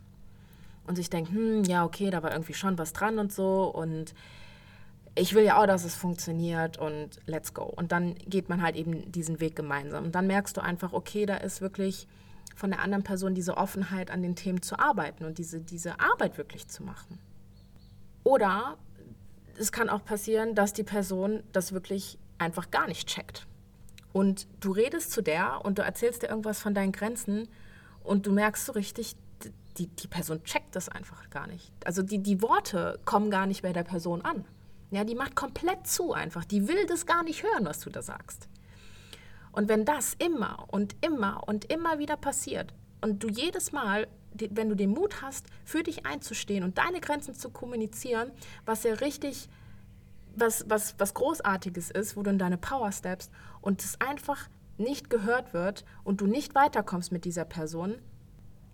Und 0.85 0.95
sich 0.95 1.09
denkt, 1.09 1.31
hm, 1.31 1.63
ja, 1.63 1.83
okay, 1.85 2.11
da 2.11 2.21
war 2.21 2.31
irgendwie 2.31 2.53
schon 2.53 2.77
was 2.77 2.93
dran 2.93 3.17
und 3.17 3.33
so. 3.33 3.63
Und 3.63 4.13
ich 5.15 5.33
will 5.33 5.43
ja 5.43 5.59
auch, 5.59 5.65
dass 5.65 5.85
es 5.85 5.95
funktioniert 5.95 6.77
und 6.77 7.19
let's 7.25 7.53
go. 7.53 7.63
Und 7.63 7.91
dann 7.91 8.15
geht 8.15 8.47
man 8.47 8.61
halt 8.61 8.75
eben 8.75 9.11
diesen 9.11 9.39
Weg 9.39 9.55
gemeinsam. 9.55 10.05
Und 10.05 10.13
dann 10.13 10.27
merkst 10.27 10.55
du 10.55 10.61
einfach, 10.61 10.93
okay, 10.93 11.25
da 11.25 11.37
ist 11.37 11.61
wirklich 11.61 12.07
von 12.55 12.69
der 12.69 12.81
anderen 12.81 13.03
Person 13.03 13.33
diese 13.33 13.57
Offenheit 13.57 14.11
an 14.11 14.21
den 14.21 14.35
Themen 14.35 14.61
zu 14.61 14.77
arbeiten 14.77 15.25
und 15.25 15.39
diese, 15.39 15.61
diese 15.61 15.99
Arbeit 15.99 16.37
wirklich 16.37 16.67
zu 16.67 16.83
machen. 16.83 17.17
Oder 18.23 18.77
es 19.57 19.71
kann 19.71 19.89
auch 19.89 20.03
passieren, 20.03 20.55
dass 20.55 20.73
die 20.73 20.83
Person 20.83 21.43
das 21.51 21.73
wirklich 21.73 22.17
einfach 22.37 22.71
gar 22.71 22.87
nicht 22.87 23.07
checkt. 23.07 23.45
Und 24.11 24.47
du 24.59 24.71
redest 24.71 25.11
zu 25.11 25.21
der 25.21 25.61
und 25.63 25.79
du 25.79 25.81
erzählst 25.81 26.23
dir 26.23 26.27
irgendwas 26.27 26.59
von 26.59 26.73
deinen 26.73 26.91
Grenzen 26.91 27.47
und 28.03 28.25
du 28.25 28.31
merkst 28.31 28.65
so 28.65 28.73
richtig, 28.73 29.15
die, 29.77 29.87
die 29.87 30.07
Person 30.07 30.43
checkt 30.43 30.75
das 30.75 30.87
einfach 30.89 31.29
gar 31.29 31.47
nicht. 31.47 31.71
Also 31.85 32.03
die, 32.03 32.19
die 32.19 32.41
Worte 32.41 32.99
kommen 33.05 33.31
gar 33.31 33.47
nicht 33.47 33.63
bei 33.63 33.73
der 33.73 33.83
Person 33.83 34.21
an. 34.21 34.45
Ja, 34.91 35.03
die 35.03 35.15
macht 35.15 35.35
komplett 35.35 35.87
zu 35.87 36.13
einfach. 36.13 36.45
Die 36.45 36.67
will 36.67 36.85
das 36.85 37.07
gar 37.07 37.23
nicht 37.23 37.41
hören, 37.41 37.65
was 37.65 37.79
du 37.79 37.89
da 37.89 38.03
sagst. 38.03 38.47
Und 39.51 39.67
wenn 39.67 39.85
das 39.85 40.15
immer 40.19 40.65
und 40.69 40.95
immer 41.01 41.47
und 41.47 41.71
immer 41.71 41.97
wieder 41.97 42.17
passiert 42.17 42.73
und 43.01 43.23
du 43.23 43.29
jedes 43.29 43.71
Mal, 43.71 44.07
wenn 44.51 44.69
du 44.69 44.75
den 44.75 44.91
Mut 44.91 45.21
hast, 45.21 45.47
für 45.65 45.83
dich 45.83 46.05
einzustehen 46.05 46.63
und 46.63 46.77
deine 46.77 46.99
Grenzen 46.99 47.35
zu 47.35 47.49
kommunizieren, 47.49 48.31
was 48.65 48.83
ja 48.83 48.93
richtig 48.93 49.49
was, 50.35 50.65
was, 50.67 50.95
was 50.97 51.13
Großartiges 51.13 51.91
ist, 51.91 52.17
wo 52.17 52.23
du 52.23 52.31
in 52.31 52.39
deine 52.39 52.57
Power 52.57 52.91
steppst 52.91 53.31
und 53.61 53.83
es 53.83 53.99
einfach 54.01 54.49
nicht 54.77 55.09
gehört 55.09 55.53
wird 55.53 55.85
und 56.03 56.21
du 56.21 56.27
nicht 56.27 56.55
weiterkommst 56.55 57.11
mit 57.11 57.25
dieser 57.25 57.45
Person, 57.45 57.95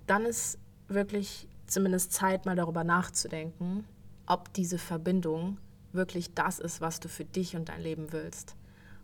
dann 0.07 0.25
ist 0.25 0.57
wirklich 0.87 1.47
zumindest 1.67 2.13
Zeit, 2.13 2.45
mal 2.45 2.55
darüber 2.55 2.83
nachzudenken, 2.83 3.85
ob 4.25 4.53
diese 4.53 4.77
Verbindung 4.77 5.57
wirklich 5.91 6.33
das 6.33 6.59
ist, 6.59 6.81
was 6.81 6.99
du 6.99 7.09
für 7.09 7.25
dich 7.25 7.55
und 7.55 7.69
dein 7.69 7.81
Leben 7.81 8.11
willst. 8.11 8.55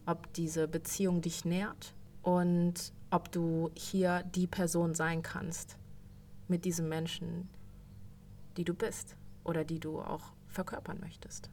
Ob 0.06 0.32
diese 0.34 0.68
Beziehung 0.68 1.22
dich 1.22 1.46
nährt 1.46 1.94
und 2.22 2.94
ob 3.10 3.32
du 3.32 3.72
hier 3.76 4.24
die 4.36 4.48
Person 4.48 4.94
sein 4.94 5.22
kannst 5.22 5.78
mit 6.47 6.65
diesem 6.65 6.89
Menschen, 6.89 7.49
die 8.58 8.63
du 8.63 8.73
bist 8.73 9.15
oder 9.43 9.63
die 9.63 9.79
du 9.79 10.01
auch 10.01 10.34
verkörpern 10.47 10.99
möchtest. 10.99 11.49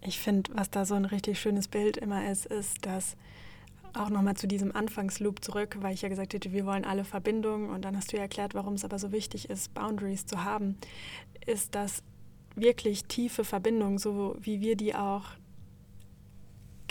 Ich 0.00 0.18
finde, 0.18 0.50
was 0.54 0.70
da 0.70 0.84
so 0.84 0.94
ein 0.94 1.04
richtig 1.04 1.40
schönes 1.40 1.68
Bild 1.68 1.96
immer 1.96 2.28
ist, 2.30 2.46
ist, 2.46 2.84
dass 2.86 3.16
auch 3.94 4.08
nochmal 4.08 4.36
zu 4.36 4.48
diesem 4.48 4.74
Anfangsloop 4.74 5.44
zurück, 5.44 5.76
weil 5.80 5.94
ich 5.94 6.02
ja 6.02 6.08
gesagt 6.08 6.34
hätte, 6.34 6.52
wir 6.52 6.66
wollen 6.66 6.84
alle 6.84 7.04
Verbindungen 7.04 7.70
und 7.70 7.84
dann 7.84 7.96
hast 7.96 8.12
du 8.12 8.16
ja 8.16 8.22
erklärt, 8.22 8.54
warum 8.54 8.74
es 8.74 8.84
aber 8.84 8.98
so 8.98 9.12
wichtig 9.12 9.50
ist, 9.50 9.74
Boundaries 9.74 10.26
zu 10.26 10.44
haben, 10.44 10.76
ist, 11.46 11.74
dass 11.74 12.02
wirklich 12.54 13.04
tiefe 13.04 13.44
Verbindung, 13.44 13.98
so 13.98 14.36
wie 14.40 14.60
wir 14.60 14.76
die 14.76 14.94
auch 14.94 15.26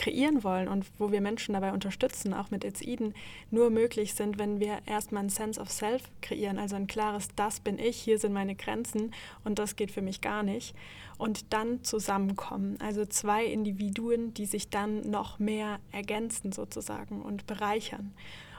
kreieren 0.02 0.44
wollen 0.44 0.68
und 0.68 0.86
wo 0.98 1.12
wir 1.12 1.22
Menschen 1.22 1.54
dabei 1.54 1.72
unterstützen, 1.72 2.34
auch 2.34 2.50
mit 2.50 2.64
It's 2.64 2.82
Eden, 2.82 3.14
nur 3.52 3.70
möglich 3.70 4.16
sind, 4.16 4.40
wenn 4.40 4.60
wir 4.60 4.80
erstmal 4.88 5.24
ein 5.24 5.30
Sense 5.30 5.62
of 5.62 5.70
Self 5.70 6.02
kreieren, 6.22 6.58
also 6.58 6.76
ein 6.76 6.88
klares, 6.88 7.28
das 7.36 7.60
bin 7.60 7.78
ich, 7.78 7.98
hier 7.98 8.18
sind 8.18 8.34
meine 8.34 8.56
Grenzen 8.56 9.14
und 9.44 9.60
das 9.60 9.76
geht 9.76 9.92
für 9.92 10.02
mich 10.02 10.20
gar 10.20 10.42
nicht. 10.42 10.76
Und 11.20 11.54
dann 11.54 11.84
zusammenkommen, 11.84 12.78
also 12.82 13.06
zwei 13.06 13.46
Individuen, 13.46 14.34
die 14.34 14.48
sich 14.48 14.70
dann 14.70 15.02
noch 15.02 15.38
mehr 15.38 15.80
ergänzen 15.92 16.52
sozusagen 16.52 17.22
und 17.22 17.46
bereichern. 17.46 18.12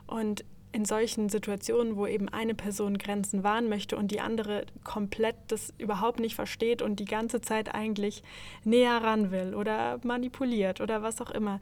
Und 0.07 0.45
in 0.73 0.85
solchen 0.85 1.29
Situationen, 1.29 1.97
wo 1.97 2.07
eben 2.07 2.29
eine 2.29 2.55
Person 2.55 2.97
Grenzen 2.99 3.45
wahren 3.45 3.69
möchte 3.69 3.97
und 3.97 4.11
die 4.11 4.21
andere 4.21 4.65
komplett 4.85 5.37
das 5.49 5.73
überhaupt 5.79 6.19
nicht 6.19 6.35
versteht 6.35 6.81
und 6.81 6.99
die 6.99 7.05
ganze 7.05 7.41
Zeit 7.41 7.75
eigentlich 7.75 8.23
näher 8.65 9.03
ran 9.03 9.31
will 9.31 9.55
oder 9.55 10.01
manipuliert 10.03 10.81
oder 10.81 11.03
was 11.03 11.21
auch 11.21 11.31
immer, 11.31 11.61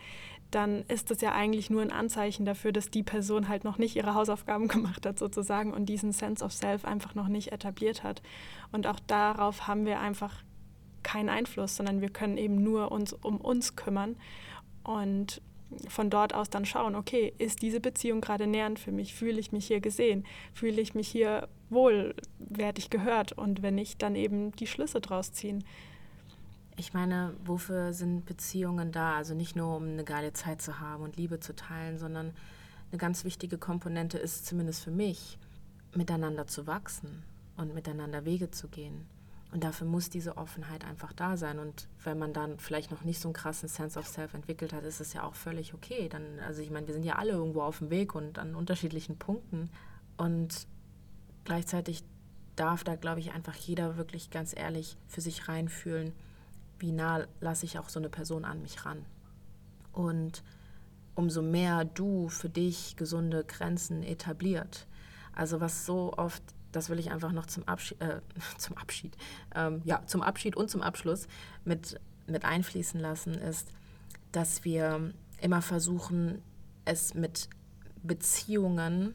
dann 0.51 0.83
ist 0.89 1.11
das 1.11 1.21
ja 1.21 1.33
eigentlich 1.33 1.71
nur 1.71 1.83
ein 1.83 1.93
Anzeichen 1.93 2.45
dafür, 2.45 2.73
dass 2.73 2.91
die 2.91 3.03
Person 3.03 3.49
halt 3.49 3.65
noch 3.65 3.79
nicht 3.79 3.97
ihre 3.97 4.15
Hausaufgaben 4.15 4.69
gemacht 4.69 5.07
hat 5.07 5.19
sozusagen 5.19 5.73
und 5.73 5.87
diesen 5.87 6.13
Sense 6.13 6.45
of 6.45 6.53
Self 6.53 6.85
einfach 6.85 7.15
noch 7.15 7.29
nicht 7.29 7.53
etabliert 7.53 8.03
hat. 8.03 8.23
Und 8.73 8.87
auch 8.87 9.01
darauf 9.07 9.67
haben 9.67 9.87
wir 9.87 10.01
einfach 10.01 10.43
keinen 11.03 11.29
Einfluss, 11.29 11.77
sondern 11.77 12.01
wir 12.01 12.11
können 12.11 12.37
eben 12.37 12.63
nur 12.63 12.93
uns 12.93 13.13
um 13.13 13.41
uns 13.41 13.75
kümmern 13.75 14.17
und 14.85 15.41
von 15.89 16.11
dort 16.11 16.35
aus 16.35 16.51
dann 16.51 16.65
schauen, 16.65 16.95
okay, 16.95 17.33
ist 17.39 17.63
diese 17.63 17.81
Beziehung 17.81 18.21
gerade 18.21 18.47
nähernd 18.47 18.79
für 18.79 18.93
mich? 18.93 19.15
Fühle 19.15 19.39
ich 19.39 19.53
mich 19.53 19.67
hier 19.67 19.81
gesehen? 19.81 20.25
Fühle 20.53 20.81
ich 20.81 20.95
mich 20.95 21.09
hier 21.09 21.49
wohl? 21.69 22.15
Werde 22.39 22.81
ich 22.81 22.91
gehört? 22.91 23.33
Und 23.33 23.63
wenn 23.63 23.77
nicht, 23.77 24.03
dann 24.03 24.17
eben 24.17 24.53
die 24.53 24.67
Schlüsse 24.67 25.01
draus 25.01 25.33
ziehen. 25.33 25.65
Ich 26.77 26.95
meine, 26.95 27.35
wofür 27.45 27.93
sind 27.93 28.25
Beziehungen 28.25 28.91
da? 28.91 29.15
Also 29.15 29.35
nicht 29.35 29.55
nur, 29.55 29.77
um 29.77 29.85
eine 29.85 30.05
geile 30.05 30.33
Zeit 30.33 30.63
zu 30.63 30.81
haben 30.81 31.03
und 31.03 31.17
Liebe 31.17 31.39
zu 31.39 31.55
teilen, 31.55 31.99
sondern 31.99 32.33
eine 32.91 32.99
ganz 32.99 33.25
wichtige 33.25 33.59
Komponente 33.59 34.19
ist, 34.19 34.47
zumindest 34.47 34.83
für 34.83 34.91
mich, 34.91 35.39
miteinander 35.95 36.47
zu 36.47 36.67
wachsen 36.67 37.23
und 37.57 37.75
miteinander 37.75 38.25
Wege 38.25 38.51
zu 38.51 38.69
gehen. 38.69 39.07
Und 39.53 39.65
dafür 39.65 39.87
muss 39.87 40.11
diese 40.11 40.37
Offenheit 40.37 40.85
einfach 40.85 41.13
da 41.13 41.37
sein. 41.37 41.59
Und 41.59 41.89
wenn 42.05 42.19
man 42.19 42.33
dann 42.33 42.59
vielleicht 42.59 42.91
noch 42.93 43.03
nicht 43.03 43.21
so 43.21 43.29
einen 43.29 43.35
krassen 43.35 43.69
Sense 43.69 43.99
of 43.99 44.07
Self 44.07 44.35
entwickelt 44.35 44.73
hat, 44.73 44.85
ist 44.85 45.01
es 45.01 45.13
ja 45.13 45.25
auch 45.25 45.35
völlig 45.35 45.75
okay. 45.75 46.09
Dann, 46.09 46.39
also 46.47 46.63
ich 46.63 46.71
meine, 46.71 46.87
wir 46.87 46.95
sind 46.95 47.05
ja 47.05 47.17
alle 47.17 47.33
irgendwo 47.33 47.63
auf 47.63 47.79
dem 47.79 47.91
Weg 47.91 48.15
und 48.15 48.39
an 48.39 48.55
unterschiedlichen 48.55 49.19
Punkten. 49.19 49.69
Und 50.17 50.69
gleichzeitig 51.45 52.05
darf 52.55 52.85
da, 52.85 52.95
glaube 52.95 53.21
ich, 53.21 53.33
einfach 53.33 53.57
jeder 53.57 53.97
wirklich 53.97 54.31
ganz 54.31 54.55
ehrlich 54.57 54.97
für 55.09 55.21
sich 55.21 55.49
reinfühlen, 55.49 56.13
wie 56.79 56.93
nah 56.93 57.27
lasse 57.41 57.67
ich 57.67 57.79
auch 57.79 57.89
so 57.89 57.99
eine 57.99 58.09
Person 58.09 58.45
an 58.45 58.63
mich 58.63 58.85
ran. 58.85 59.05
Und 59.93 60.45
umso 61.15 61.43
mehr 61.43 61.85
du 61.85 62.29
für 62.29 62.49
dich 62.49 62.97
gesunde 62.97 63.45
Grenzen 63.45 64.03
etabliert, 64.03 64.87
also 65.33 65.61
was 65.61 65.87
so 65.87 66.13
oft 66.17 66.43
das 66.73 66.89
will 66.89 66.99
ich 66.99 67.11
einfach 67.11 67.33
noch 67.33 67.47
zum 67.47 67.67
Abschied, 67.67 68.01
äh, 68.01 68.21
zum 68.59 68.77
Abschied, 68.77 69.17
ähm, 69.55 69.83
ja, 69.85 70.05
zum 70.07 70.23
Abschied 70.23 70.57
und 70.57 70.71
zum 70.71 70.83
Abschluss 70.83 71.27
mit, 71.65 72.01
mit 72.27 72.45
einfließen 72.45 73.01
lassen, 73.01 73.35
ist, 73.35 73.69
dass 74.33 74.65
wir 74.65 75.13
immer 75.41 75.63
versuchen, 75.63 76.43
es 76.85 77.15
mit 77.15 77.49
Beziehungen, 78.03 79.15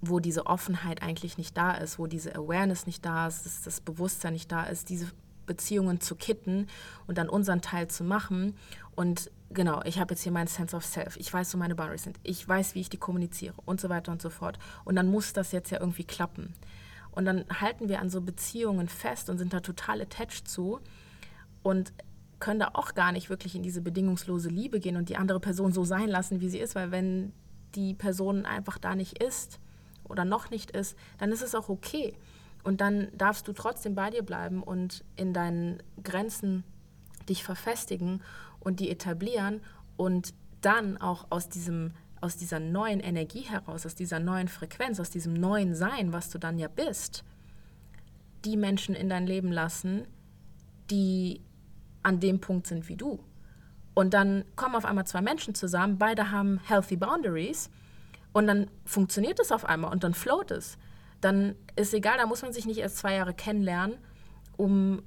wo 0.00 0.18
diese 0.18 0.46
Offenheit 0.46 1.02
eigentlich 1.02 1.38
nicht 1.38 1.56
da 1.56 1.72
ist, 1.72 1.98
wo 1.98 2.06
diese 2.06 2.34
Awareness 2.34 2.86
nicht 2.86 3.04
da 3.04 3.28
ist, 3.28 3.46
dass 3.46 3.62
das 3.62 3.80
Bewusstsein 3.80 4.32
nicht 4.32 4.50
da 4.50 4.64
ist, 4.64 4.88
diese 4.88 5.06
Beziehungen 5.46 6.00
zu 6.00 6.14
kitten 6.14 6.66
und 7.06 7.18
dann 7.18 7.28
unseren 7.28 7.62
Teil 7.62 7.88
zu 7.88 8.04
machen 8.04 8.54
und 8.94 9.30
genau, 9.50 9.82
ich 9.84 9.98
habe 9.98 10.14
jetzt 10.14 10.22
hier 10.22 10.32
mein 10.32 10.46
Sense 10.46 10.76
of 10.76 10.84
Self, 10.84 11.16
ich 11.16 11.32
weiß, 11.32 11.54
wo 11.54 11.58
meine 11.58 11.74
Boundaries 11.74 12.04
sind, 12.04 12.18
ich 12.22 12.46
weiß, 12.46 12.74
wie 12.74 12.80
ich 12.80 12.90
die 12.90 12.98
kommuniziere 12.98 13.54
und 13.64 13.80
so 13.80 13.88
weiter 13.88 14.12
und 14.12 14.22
so 14.22 14.30
fort. 14.30 14.58
Und 14.84 14.96
dann 14.96 15.08
muss 15.08 15.32
das 15.32 15.52
jetzt 15.52 15.70
ja 15.70 15.80
irgendwie 15.80 16.04
klappen. 16.04 16.54
Und 17.10 17.24
dann 17.26 17.44
halten 17.60 17.88
wir 17.88 18.00
an 18.00 18.10
so 18.10 18.20
Beziehungen 18.20 18.88
fest 18.88 19.28
und 19.28 19.38
sind 19.38 19.52
da 19.52 19.60
total 19.60 20.00
attached 20.00 20.48
zu 20.48 20.80
und 21.62 21.92
können 22.40 22.60
da 22.60 22.70
auch 22.72 22.94
gar 22.94 23.12
nicht 23.12 23.30
wirklich 23.30 23.54
in 23.54 23.62
diese 23.62 23.82
bedingungslose 23.82 24.48
Liebe 24.48 24.80
gehen 24.80 24.96
und 24.96 25.08
die 25.08 25.16
andere 25.16 25.38
Person 25.38 25.72
so 25.72 25.84
sein 25.84 26.08
lassen, 26.08 26.40
wie 26.40 26.48
sie 26.48 26.58
ist, 26.58 26.74
weil 26.74 26.90
wenn 26.90 27.32
die 27.74 27.94
Person 27.94 28.46
einfach 28.46 28.78
da 28.78 28.94
nicht 28.94 29.22
ist 29.22 29.60
oder 30.04 30.24
noch 30.24 30.50
nicht 30.50 30.72
ist, 30.72 30.96
dann 31.18 31.30
ist 31.30 31.42
es 31.42 31.54
auch 31.54 31.68
okay. 31.68 32.14
Und 32.62 32.80
dann 32.80 33.08
darfst 33.16 33.48
du 33.48 33.52
trotzdem 33.52 33.94
bei 33.94 34.10
dir 34.10 34.22
bleiben 34.22 34.62
und 34.62 35.04
in 35.16 35.32
deinen 35.32 35.82
Grenzen 36.02 36.64
dich 37.28 37.44
verfestigen 37.44 38.22
und 38.60 38.80
die 38.80 38.90
etablieren 38.90 39.60
und 39.96 40.34
dann 40.60 40.96
auch 40.96 41.26
aus 41.30 41.48
diesem 41.48 41.92
aus 42.22 42.36
dieser 42.36 42.60
neuen 42.60 43.00
Energie 43.00 43.40
heraus, 43.40 43.84
aus 43.84 43.96
dieser 43.96 44.20
neuen 44.20 44.46
Frequenz, 44.46 45.00
aus 45.00 45.10
diesem 45.10 45.34
neuen 45.34 45.74
Sein, 45.74 46.12
was 46.12 46.30
du 46.30 46.38
dann 46.38 46.56
ja 46.56 46.68
bist, 46.68 47.24
die 48.44 48.56
Menschen 48.56 48.94
in 48.94 49.08
dein 49.08 49.26
Leben 49.26 49.50
lassen, 49.50 50.06
die 50.88 51.40
an 52.04 52.20
dem 52.20 52.40
Punkt 52.40 52.68
sind 52.68 52.88
wie 52.88 52.96
du. 52.96 53.18
Und 53.94 54.14
dann 54.14 54.44
kommen 54.54 54.76
auf 54.76 54.84
einmal 54.84 55.06
zwei 55.06 55.20
Menschen 55.20 55.56
zusammen, 55.56 55.98
beide 55.98 56.30
haben 56.30 56.60
healthy 56.60 56.96
boundaries 56.96 57.70
und 58.32 58.46
dann 58.46 58.68
funktioniert 58.84 59.40
es 59.40 59.50
auf 59.50 59.64
einmal 59.64 59.92
und 59.92 60.04
dann 60.04 60.14
float 60.14 60.52
es. 60.52 60.78
Dann 61.22 61.54
ist 61.76 61.94
egal, 61.94 62.18
da 62.18 62.26
muss 62.26 62.42
man 62.42 62.52
sich 62.52 62.66
nicht 62.66 62.78
erst 62.78 62.98
zwei 62.98 63.14
Jahre 63.14 63.32
kennenlernen, 63.32 63.96
um 64.58 65.02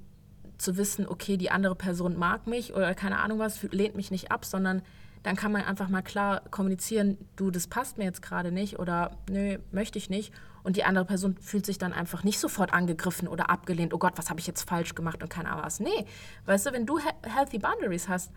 zu 0.58 0.76
wissen, 0.76 1.06
okay, 1.06 1.36
die 1.36 1.50
andere 1.50 1.76
Person 1.76 2.18
mag 2.18 2.48
mich 2.48 2.74
oder 2.74 2.94
keine 2.94 3.18
Ahnung 3.18 3.38
was, 3.38 3.62
lehnt 3.62 3.94
mich 3.94 4.10
nicht 4.10 4.32
ab, 4.32 4.44
sondern 4.44 4.82
dann 5.22 5.36
kann 5.36 5.52
man 5.52 5.62
einfach 5.62 5.88
mal 5.88 6.02
klar 6.02 6.42
kommunizieren, 6.50 7.18
du, 7.34 7.50
das 7.50 7.66
passt 7.66 7.98
mir 7.98 8.04
jetzt 8.04 8.22
gerade 8.22 8.52
nicht 8.52 8.78
oder 8.78 9.10
nö, 9.28 9.58
möchte 9.72 9.98
ich 9.98 10.08
nicht. 10.08 10.32
Und 10.62 10.76
die 10.76 10.84
andere 10.84 11.04
Person 11.04 11.36
fühlt 11.40 11.66
sich 11.66 11.78
dann 11.78 11.92
einfach 11.92 12.24
nicht 12.24 12.38
sofort 12.38 12.72
angegriffen 12.72 13.28
oder 13.28 13.50
abgelehnt, 13.50 13.92
oh 13.92 13.98
Gott, 13.98 14.14
was 14.16 14.30
habe 14.30 14.40
ich 14.40 14.46
jetzt 14.46 14.68
falsch 14.68 14.94
gemacht 14.94 15.22
und 15.22 15.28
keine 15.28 15.50
Ahnung 15.50 15.64
was. 15.64 15.80
Nee, 15.80 16.06
weißt 16.46 16.66
du, 16.66 16.72
wenn 16.72 16.86
du 16.86 16.98
healthy 17.22 17.58
boundaries 17.58 18.08
hast, 18.08 18.32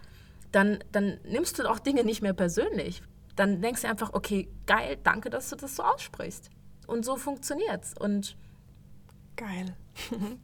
dann, 0.51 0.79
dann 0.91 1.19
nimmst 1.23 1.59
du 1.59 1.69
auch 1.69 1.79
Dinge 1.79 2.03
nicht 2.03 2.21
mehr 2.21 2.33
persönlich. 2.33 3.01
Dann 3.35 3.61
denkst 3.61 3.83
du 3.83 3.87
einfach, 3.87 4.13
okay, 4.13 4.49
geil, 4.65 4.97
danke, 5.03 5.29
dass 5.29 5.49
du 5.49 5.55
das 5.55 5.75
so 5.75 5.83
aussprichst. 5.83 6.49
Und 6.89 7.05
so 7.05 7.15
funktioniert's. 7.15 7.93
Und 7.99 8.35
geil. 9.35 9.75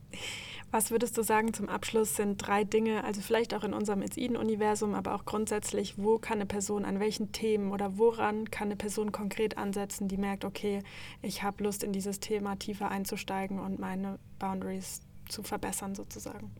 Was 0.71 0.91
würdest 0.91 1.17
du 1.17 1.23
sagen 1.23 1.53
zum 1.53 1.69
Abschluss 1.69 2.15
sind 2.15 2.37
drei 2.37 2.63
Dinge, 2.63 3.03
also 3.03 3.21
vielleicht 3.21 3.53
auch 3.53 3.63
in 3.63 3.73
unserem 3.73 4.01
Eden-Universum, 4.01 4.93
aber 4.93 5.15
auch 5.15 5.23
grundsätzlich, 5.23 5.97
wo 5.97 6.17
kann 6.17 6.39
eine 6.39 6.45
Person 6.45 6.83
an 6.83 6.99
welchen 6.99 7.31
Themen 7.31 7.71
oder 7.71 7.97
woran 7.97 8.51
kann 8.51 8.67
eine 8.67 8.75
Person 8.75 9.11
konkret 9.11 9.57
ansetzen, 9.57 10.07
die 10.07 10.17
merkt, 10.17 10.43
okay, 10.43 10.81
ich 11.21 11.43
habe 11.43 11.63
Lust 11.63 11.83
in 11.83 11.93
dieses 11.93 12.19
Thema 12.19 12.57
tiefer 12.57 12.91
einzusteigen 12.91 13.59
und 13.59 13.79
meine 13.79 14.19
Boundaries 14.37 15.01
zu 15.29 15.43
verbessern 15.43 15.95
sozusagen? 15.95 16.51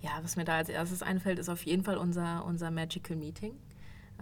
Ja, 0.00 0.18
was 0.22 0.36
mir 0.36 0.44
da 0.44 0.56
als 0.56 0.68
erstes 0.68 1.02
einfällt, 1.02 1.38
ist 1.38 1.48
auf 1.48 1.64
jeden 1.66 1.84
Fall 1.84 1.98
unser, 1.98 2.44
unser 2.46 2.70
Magical 2.70 3.16
Meeting. 3.16 3.54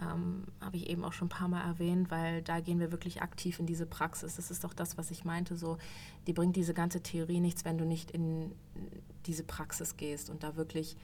Ähm, 0.00 0.44
Habe 0.60 0.76
ich 0.76 0.88
eben 0.88 1.04
auch 1.04 1.12
schon 1.12 1.26
ein 1.26 1.30
paar 1.30 1.48
Mal 1.48 1.62
erwähnt, 1.62 2.10
weil 2.10 2.42
da 2.42 2.60
gehen 2.60 2.80
wir 2.80 2.90
wirklich 2.90 3.22
aktiv 3.22 3.58
in 3.58 3.66
diese 3.66 3.86
Praxis. 3.86 4.36
Das 4.36 4.50
ist 4.50 4.64
doch 4.64 4.72
das, 4.72 4.96
was 4.96 5.10
ich 5.10 5.24
meinte. 5.24 5.56
So, 5.56 5.78
die 6.26 6.32
bringt 6.32 6.56
diese 6.56 6.74
ganze 6.74 7.02
Theorie 7.02 7.40
nichts, 7.40 7.64
wenn 7.64 7.78
du 7.78 7.84
nicht 7.84 8.10
in 8.10 8.52
diese 9.26 9.44
Praxis 9.44 9.96
gehst 9.96 10.30
und 10.30 10.42
da 10.42 10.56
wirklich 10.56 10.96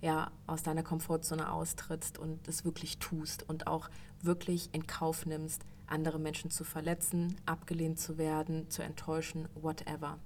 ja, 0.00 0.30
aus 0.46 0.62
deiner 0.62 0.82
Komfortzone 0.82 1.52
austrittst 1.52 2.18
und 2.18 2.48
es 2.48 2.64
wirklich 2.64 2.98
tust 2.98 3.48
und 3.48 3.66
auch 3.66 3.90
wirklich 4.22 4.70
in 4.72 4.86
Kauf 4.86 5.26
nimmst, 5.26 5.64
andere 5.86 6.18
Menschen 6.18 6.50
zu 6.50 6.64
verletzen, 6.64 7.36
abgelehnt 7.46 7.98
zu 7.98 8.16
werden, 8.16 8.70
zu 8.70 8.82
enttäuschen, 8.82 9.48
whatever. 9.54 10.18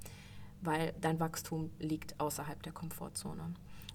Weil 0.60 0.94
dein 1.00 1.18
Wachstum 1.20 1.70
liegt 1.78 2.18
außerhalb 2.20 2.62
der 2.62 2.72
Komfortzone. 2.72 3.54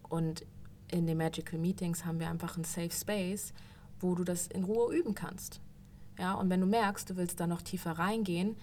Und 0.10 0.46
in 0.92 1.08
den 1.08 1.18
Magical 1.18 1.60
Meetings 1.60 2.06
haben 2.06 2.20
wir 2.20 2.30
einfach 2.30 2.56
einen 2.56 2.66
Safe 2.66 2.92
Space, 2.92 3.54
wo 4.00 4.16
du 4.16 4.24
das 4.24 4.48
in 4.48 4.64
Ruhe 4.64 4.96
üben 4.96 5.16
kannst. 5.16 5.62
Ja, 6.18 6.34
und 6.34 6.50
wenn 6.50 6.60
du 6.60 6.68
merkst, 6.68 7.10
du 7.10 7.16
willst 7.16 7.40
da 7.40 7.48
noch 7.48 7.62
tiefer 7.62 7.92
reingehen 7.92 8.58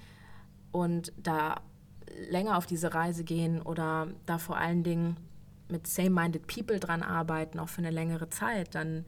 und 0.73 1.13
da 1.17 1.63
länger 2.31 2.57
auf 2.57 2.67
diese 2.67 2.95
Reise 2.95 3.25
gehen 3.25 3.63
oder 3.63 4.09
da 4.27 4.39
vor 4.39 4.57
allen 4.57 4.83
Dingen 4.83 5.17
mit 5.69 5.87
same-minded 5.87 6.47
people 6.47 6.79
dran 6.79 7.03
arbeiten, 7.03 7.59
auch 7.59 7.69
für 7.69 7.79
eine 7.79 7.91
längere 7.91 8.29
Zeit, 8.29 8.75
dann 8.75 9.05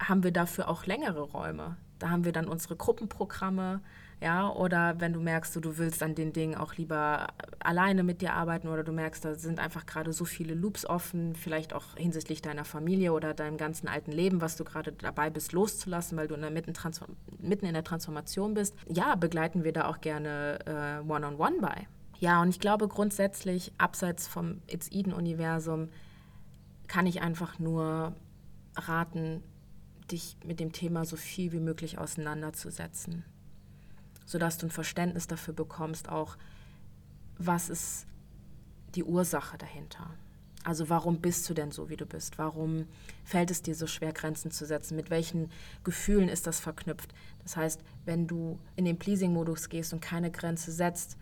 haben 0.00 0.22
wir 0.22 0.32
dafür 0.32 0.68
auch 0.68 0.86
längere 0.86 1.22
Räume. 1.22 1.76
Da 1.98 2.10
haben 2.10 2.24
wir 2.24 2.32
dann 2.32 2.48
unsere 2.48 2.76
Gruppenprogramme, 2.76 3.80
ja, 4.20 4.50
oder 4.50 5.00
wenn 5.00 5.12
du 5.12 5.20
merkst, 5.20 5.54
du, 5.56 5.78
willst 5.78 6.02
an 6.02 6.16
den 6.16 6.32
Dingen 6.32 6.56
auch 6.56 6.74
lieber 6.74 7.28
alleine 7.60 8.02
mit 8.02 8.20
dir 8.20 8.32
arbeiten 8.34 8.66
oder 8.66 8.82
du 8.82 8.90
merkst, 8.90 9.24
da 9.24 9.34
sind 9.36 9.60
einfach 9.60 9.86
gerade 9.86 10.12
so 10.12 10.24
viele 10.24 10.54
Loops 10.54 10.84
offen, 10.84 11.36
vielleicht 11.36 11.72
auch 11.72 11.96
hinsichtlich 11.96 12.42
deiner 12.42 12.64
Familie 12.64 13.12
oder 13.12 13.32
deinem 13.32 13.56
ganzen 13.56 13.86
alten 13.86 14.10
Leben, 14.10 14.40
was 14.40 14.56
du 14.56 14.64
gerade 14.64 14.90
dabei 14.90 15.30
bist 15.30 15.52
loszulassen, 15.52 16.18
weil 16.18 16.26
du 16.26 16.34
in 16.34 16.40
der 16.40 16.50
mitten, 16.50 16.72
mitten 17.38 17.66
in 17.66 17.74
der 17.74 17.84
Transformation 17.84 18.54
bist. 18.54 18.74
Ja, 18.88 19.14
begleiten 19.14 19.62
wir 19.62 19.72
da 19.72 19.86
auch 19.86 20.00
gerne 20.00 20.58
äh, 20.66 21.08
One-on-One 21.08 21.36
-on 21.36 21.58
-one 21.58 21.60
bei. 21.60 21.86
Ja, 22.18 22.42
und 22.42 22.48
ich 22.48 22.58
glaube 22.58 22.88
grundsätzlich, 22.88 23.72
abseits 23.78 24.26
vom 24.26 24.62
It's 24.66 24.90
Eden-Universum, 24.90 25.90
kann 26.88 27.06
ich 27.06 27.22
einfach 27.22 27.60
nur 27.60 28.16
raten, 28.74 29.44
dich 30.10 30.36
mit 30.44 30.58
dem 30.58 30.72
Thema 30.72 31.04
so 31.04 31.14
viel 31.14 31.52
wie 31.52 31.60
möglich 31.60 31.98
auseinanderzusetzen 31.98 33.24
sodass 34.28 34.58
du 34.58 34.66
ein 34.66 34.70
Verständnis 34.70 35.26
dafür 35.26 35.54
bekommst, 35.54 36.10
auch 36.10 36.36
was 37.38 37.70
ist 37.70 38.06
die 38.94 39.02
Ursache 39.02 39.56
dahinter. 39.56 40.10
Also 40.64 40.90
warum 40.90 41.20
bist 41.22 41.48
du 41.48 41.54
denn 41.54 41.70
so, 41.70 41.88
wie 41.88 41.96
du 41.96 42.04
bist? 42.04 42.36
Warum 42.36 42.86
fällt 43.24 43.50
es 43.50 43.62
dir 43.62 43.74
so 43.74 43.86
schwer, 43.86 44.12
Grenzen 44.12 44.50
zu 44.50 44.66
setzen? 44.66 44.96
Mit 44.96 45.08
welchen 45.08 45.50
Gefühlen 45.82 46.28
ist 46.28 46.46
das 46.46 46.60
verknüpft? 46.60 47.14
Das 47.42 47.56
heißt, 47.56 47.80
wenn 48.04 48.26
du 48.26 48.58
in 48.76 48.84
den 48.84 48.98
Pleasing-Modus 48.98 49.70
gehst 49.70 49.94
und 49.94 50.00
keine 50.00 50.30
Grenze 50.30 50.72
setzt, 50.72 51.16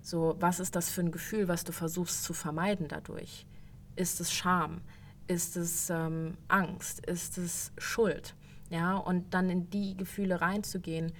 so 0.00 0.36
was 0.40 0.58
ist 0.58 0.76
das 0.76 0.88
für 0.88 1.02
ein 1.02 1.12
Gefühl, 1.12 1.48
was 1.48 1.62
du 1.62 1.72
versuchst 1.72 2.22
zu 2.22 2.32
vermeiden 2.32 2.88
dadurch? 2.88 3.44
Ist 3.96 4.18
es 4.18 4.32
Scham? 4.32 4.80
Ist 5.26 5.58
es 5.58 5.90
ähm, 5.90 6.38
Angst? 6.48 7.04
Ist 7.04 7.36
es 7.36 7.72
Schuld? 7.76 8.34
Ja, 8.70 8.96
und 8.96 9.34
dann 9.34 9.50
in 9.50 9.68
die 9.68 9.94
Gefühle 9.94 10.40
reinzugehen 10.40 11.12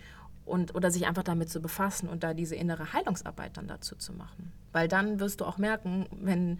und, 0.46 0.74
oder 0.74 0.90
sich 0.90 1.06
einfach 1.06 1.24
damit 1.24 1.50
zu 1.50 1.60
befassen 1.60 2.08
und 2.08 2.22
da 2.22 2.32
diese 2.32 2.54
innere 2.54 2.92
Heilungsarbeit 2.92 3.56
dann 3.56 3.68
dazu 3.68 3.96
zu 3.96 4.12
machen. 4.12 4.52
Weil 4.72 4.88
dann 4.88 5.20
wirst 5.20 5.40
du 5.40 5.44
auch 5.44 5.58
merken, 5.58 6.06
wenn 6.10 6.58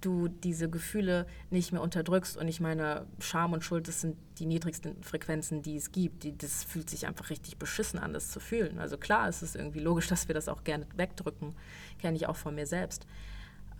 du 0.00 0.28
diese 0.28 0.70
Gefühle 0.70 1.26
nicht 1.50 1.72
mehr 1.72 1.82
unterdrückst 1.82 2.36
und 2.36 2.48
ich 2.48 2.60
meine, 2.60 3.06
Scham 3.18 3.52
und 3.52 3.64
Schuld, 3.64 3.88
das 3.88 4.00
sind 4.00 4.16
die 4.38 4.46
niedrigsten 4.46 5.02
Frequenzen, 5.02 5.62
die 5.62 5.76
es 5.76 5.90
gibt. 5.90 6.22
Die, 6.22 6.36
das 6.36 6.64
fühlt 6.64 6.88
sich 6.88 7.06
einfach 7.06 7.30
richtig 7.30 7.58
beschissen 7.58 7.98
an, 7.98 8.12
das 8.12 8.30
zu 8.30 8.40
fühlen. 8.40 8.78
Also 8.78 8.96
klar, 8.96 9.28
es 9.28 9.42
ist 9.42 9.56
irgendwie 9.56 9.80
logisch, 9.80 10.06
dass 10.08 10.28
wir 10.28 10.34
das 10.34 10.48
auch 10.48 10.64
gerne 10.64 10.86
wegdrücken. 10.96 11.54
Kenne 11.98 12.16
ich 12.16 12.26
auch 12.26 12.36
von 12.36 12.54
mir 12.54 12.66
selbst. 12.66 13.06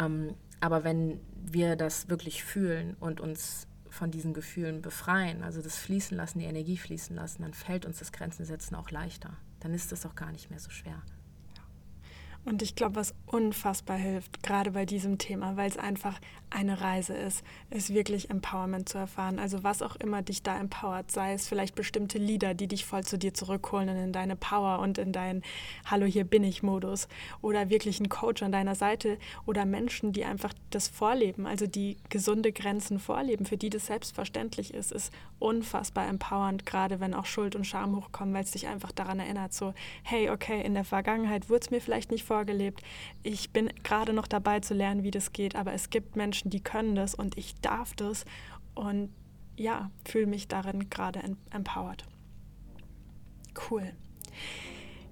Ähm, 0.01 0.35
aber 0.61 0.83
wenn 0.83 1.21
wir 1.35 1.77
das 1.77 2.09
wirklich 2.09 2.43
fühlen 2.43 2.97
und 2.99 3.21
uns 3.21 3.69
von 3.91 4.11
diesen 4.11 4.35
Gefühlen 4.35 4.83
befreien, 4.83 5.43
also 5.43 5.63
das 5.63 5.77
Fließen 5.79 6.17
lassen, 6.17 6.41
die 6.41 6.45
Energie 6.45 6.77
fließen 6.77 7.15
lassen, 7.15 7.43
dann 7.43 7.55
fällt 7.55 7.87
uns 7.87 7.99
das 8.01 8.13
Grenzen 8.13 8.45
setzen 8.45 8.75
auch 8.75 8.91
leichter. 8.91 9.37
Dann 9.61 9.75
ist 9.75 9.93
es 9.93 10.07
auch 10.07 10.15
gar 10.15 10.33
nicht 10.33 10.51
mehr 10.51 10.61
so 10.61 10.71
schwer. 10.71 11.03
Und 12.49 12.63
ich 12.63 12.75
glaube, 12.75 12.97
was 12.97 13.15
unfassbar 13.27 13.99
hilft, 13.99 14.43
gerade 14.43 14.71
bei 14.71 14.87
diesem 14.87 15.19
Thema, 15.19 15.59
weil 15.59 15.69
es 15.69 15.77
einfach 15.77 16.19
eine 16.49 16.81
Reise 16.81 17.13
ist, 17.13 17.45
ist 17.69 17.93
wirklich 17.93 18.31
Empowerment 18.31 18.89
zu 18.89 18.97
erfahren. 18.97 19.39
Also 19.39 19.65
was 19.65 19.83
auch 19.83 19.97
immer 19.97 20.23
dich 20.23 20.43
da 20.43 20.59
empowert, 20.59 21.11
sei 21.11 21.35
es 21.35 21.47
vielleicht 21.47 21.75
bestimmte 21.75 22.17
Lieder, 22.17 22.55
die 22.55 22.67
dich 22.67 22.87
voll 22.87 23.05
zu 23.05 23.19
dir 23.19 23.35
zurückholen 23.35 23.91
und 23.91 23.97
in 23.97 24.13
deine 24.13 24.35
Power 24.35 24.79
und 24.79 24.97
in 24.97 25.13
deinen 25.13 25.43
Hallo, 25.85 26.07
hier 26.07 26.25
bin 26.25 26.43
ich 26.43 26.63
Modus. 26.63 27.07
Oder 27.43 27.69
wirklich 27.69 28.01
ein 28.01 28.09
Coach 28.09 28.43
an 28.43 28.53
deiner 28.53 28.75
Seite 28.75 29.19
oder 29.45 29.67
Menschen, 29.67 30.13
die 30.13 30.25
einfach 30.25 30.55
das 30.71 30.89
vorleben, 30.89 31.47
also 31.47 31.67
die 31.67 31.99
gesunde 32.09 32.53
Grenzen 32.53 32.99
vorleben, 32.99 33.45
für 33.45 33.59
die 33.59 33.69
das 33.69 33.87
selbstverständlich 33.87 34.73
ist, 34.73 34.91
ist 34.93 35.13
unfassbar 35.39 36.09
empowernd, 36.09 36.65
gerade 36.65 36.99
wenn 36.99 37.15
auch 37.15 37.27
Schuld 37.27 37.57
und 37.57 37.67
Scham 37.67 37.95
hochkommen, 37.95 38.35
weil 38.35 38.45
es 38.45 38.53
dich 38.53 38.69
einfach 38.69 38.93
daran 38.93 39.21
erinnert, 39.21 39.53
so, 39.53 39.75
hey, 40.03 40.31
okay, 40.31 40.63
in 40.63 40.75
der 40.75 40.85
Vergangenheit 40.85 41.51
wurde 41.51 41.61
es 41.61 41.71
mir 41.71 41.81
vielleicht 41.81 42.11
nicht 42.11 42.25
vorgelebt. 42.39 42.83
Ich 43.25 43.51
bin 43.51 43.69
gerade 43.83 44.13
noch 44.13 44.29
dabei 44.29 44.61
zu 44.61 44.73
lernen, 44.73 45.03
wie 45.03 45.11
das 45.11 45.33
geht, 45.33 45.57
aber 45.57 45.73
es 45.73 45.91
gibt 45.91 46.15
Menschen, 46.15 46.51
die 46.51 46.61
können 46.61 46.95
das 46.95 47.15
und 47.15 47.37
ich 47.37 47.55
darf 47.61 47.95
das 47.95 48.25
und 48.75 49.11
ja, 49.57 49.91
fühle 50.05 50.27
mich 50.27 50.47
darin 50.47 50.89
gerade 50.89 51.21
empowered. 51.51 52.05
Cool. 53.69 53.93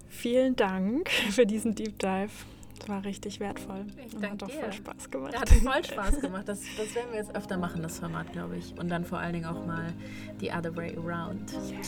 Vielen 0.08 0.54
Dank 0.54 1.10
für 1.30 1.46
diesen 1.46 1.74
Deep 1.74 1.98
Dive. 1.98 2.30
Das 2.78 2.88
war 2.88 3.04
richtig 3.04 3.40
wertvoll. 3.40 3.86
Ich 4.06 4.14
und 4.14 4.30
hat 4.30 4.40
doch 4.40 4.50
voll 4.50 4.72
Spaß 4.72 5.10
gemacht. 5.10 5.40
Hat 5.40 5.48
voll 5.48 5.84
Spaß 5.92 6.20
gemacht. 6.20 6.46
Das, 6.46 6.60
das 6.76 6.94
werden 6.94 7.10
wir 7.10 7.18
jetzt 7.18 7.34
öfter 7.34 7.56
machen, 7.56 7.82
das 7.82 7.98
Format, 7.98 8.32
glaube 8.32 8.56
ich. 8.56 8.78
Und 8.78 8.88
dann 8.88 9.04
vor 9.04 9.18
allen 9.18 9.32
Dingen 9.32 9.46
auch 9.46 9.66
mal 9.66 9.92
the 10.38 10.52
other 10.52 10.76
way 10.76 10.96
around. 10.96 11.52
Yeah. 11.52 11.80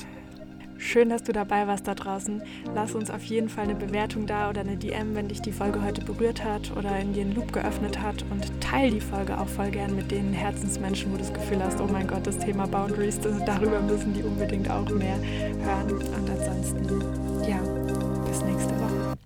Schön, 0.81 1.11
dass 1.11 1.25
du 1.25 1.33
dabei 1.33 1.67
warst 1.67 1.89
da 1.89 1.95
draußen. 1.95 2.41
Lass 2.73 2.95
uns 2.95 3.11
auf 3.11 3.25
jeden 3.25 3.49
Fall 3.49 3.65
eine 3.65 3.75
Bewertung 3.75 4.27
da 4.27 4.49
oder 4.49 4.61
eine 4.61 4.77
DM, 4.77 5.17
wenn 5.17 5.27
dich 5.27 5.43
die 5.43 5.51
Folge 5.51 5.83
heute 5.83 6.03
berührt 6.03 6.45
hat 6.45 6.71
oder 6.77 6.97
in 7.01 7.13
dir 7.13 7.23
einen 7.23 7.35
Loop 7.35 7.53
geöffnet 7.53 8.01
hat. 8.01 8.25
Und 8.31 8.49
teil 8.61 8.93
die 8.93 9.01
Folge 9.01 9.37
auch 9.39 9.49
voll 9.49 9.71
gern 9.71 9.97
mit 9.97 10.13
den 10.13 10.33
Herzensmenschen, 10.33 11.13
wo 11.13 11.17
du 11.17 11.23
das 11.23 11.35
Gefühl 11.35 11.63
hast, 11.63 11.81
oh 11.81 11.89
mein 11.91 12.07
Gott, 12.07 12.25
das 12.27 12.39
Thema 12.39 12.67
Boundaries, 12.69 13.19
das, 13.21 13.45
darüber 13.45 13.81
müssen 13.81 14.15
die 14.15 14.23
unbedingt 14.23 14.71
auch 14.71 14.89
mehr 14.91 15.19
hören. 15.19 15.93
Und 15.93 16.31
ansonsten, 16.31 16.87
ja, 17.49 17.59
bis 18.25 18.43
nächste 18.45 18.73
Woche. 18.79 19.19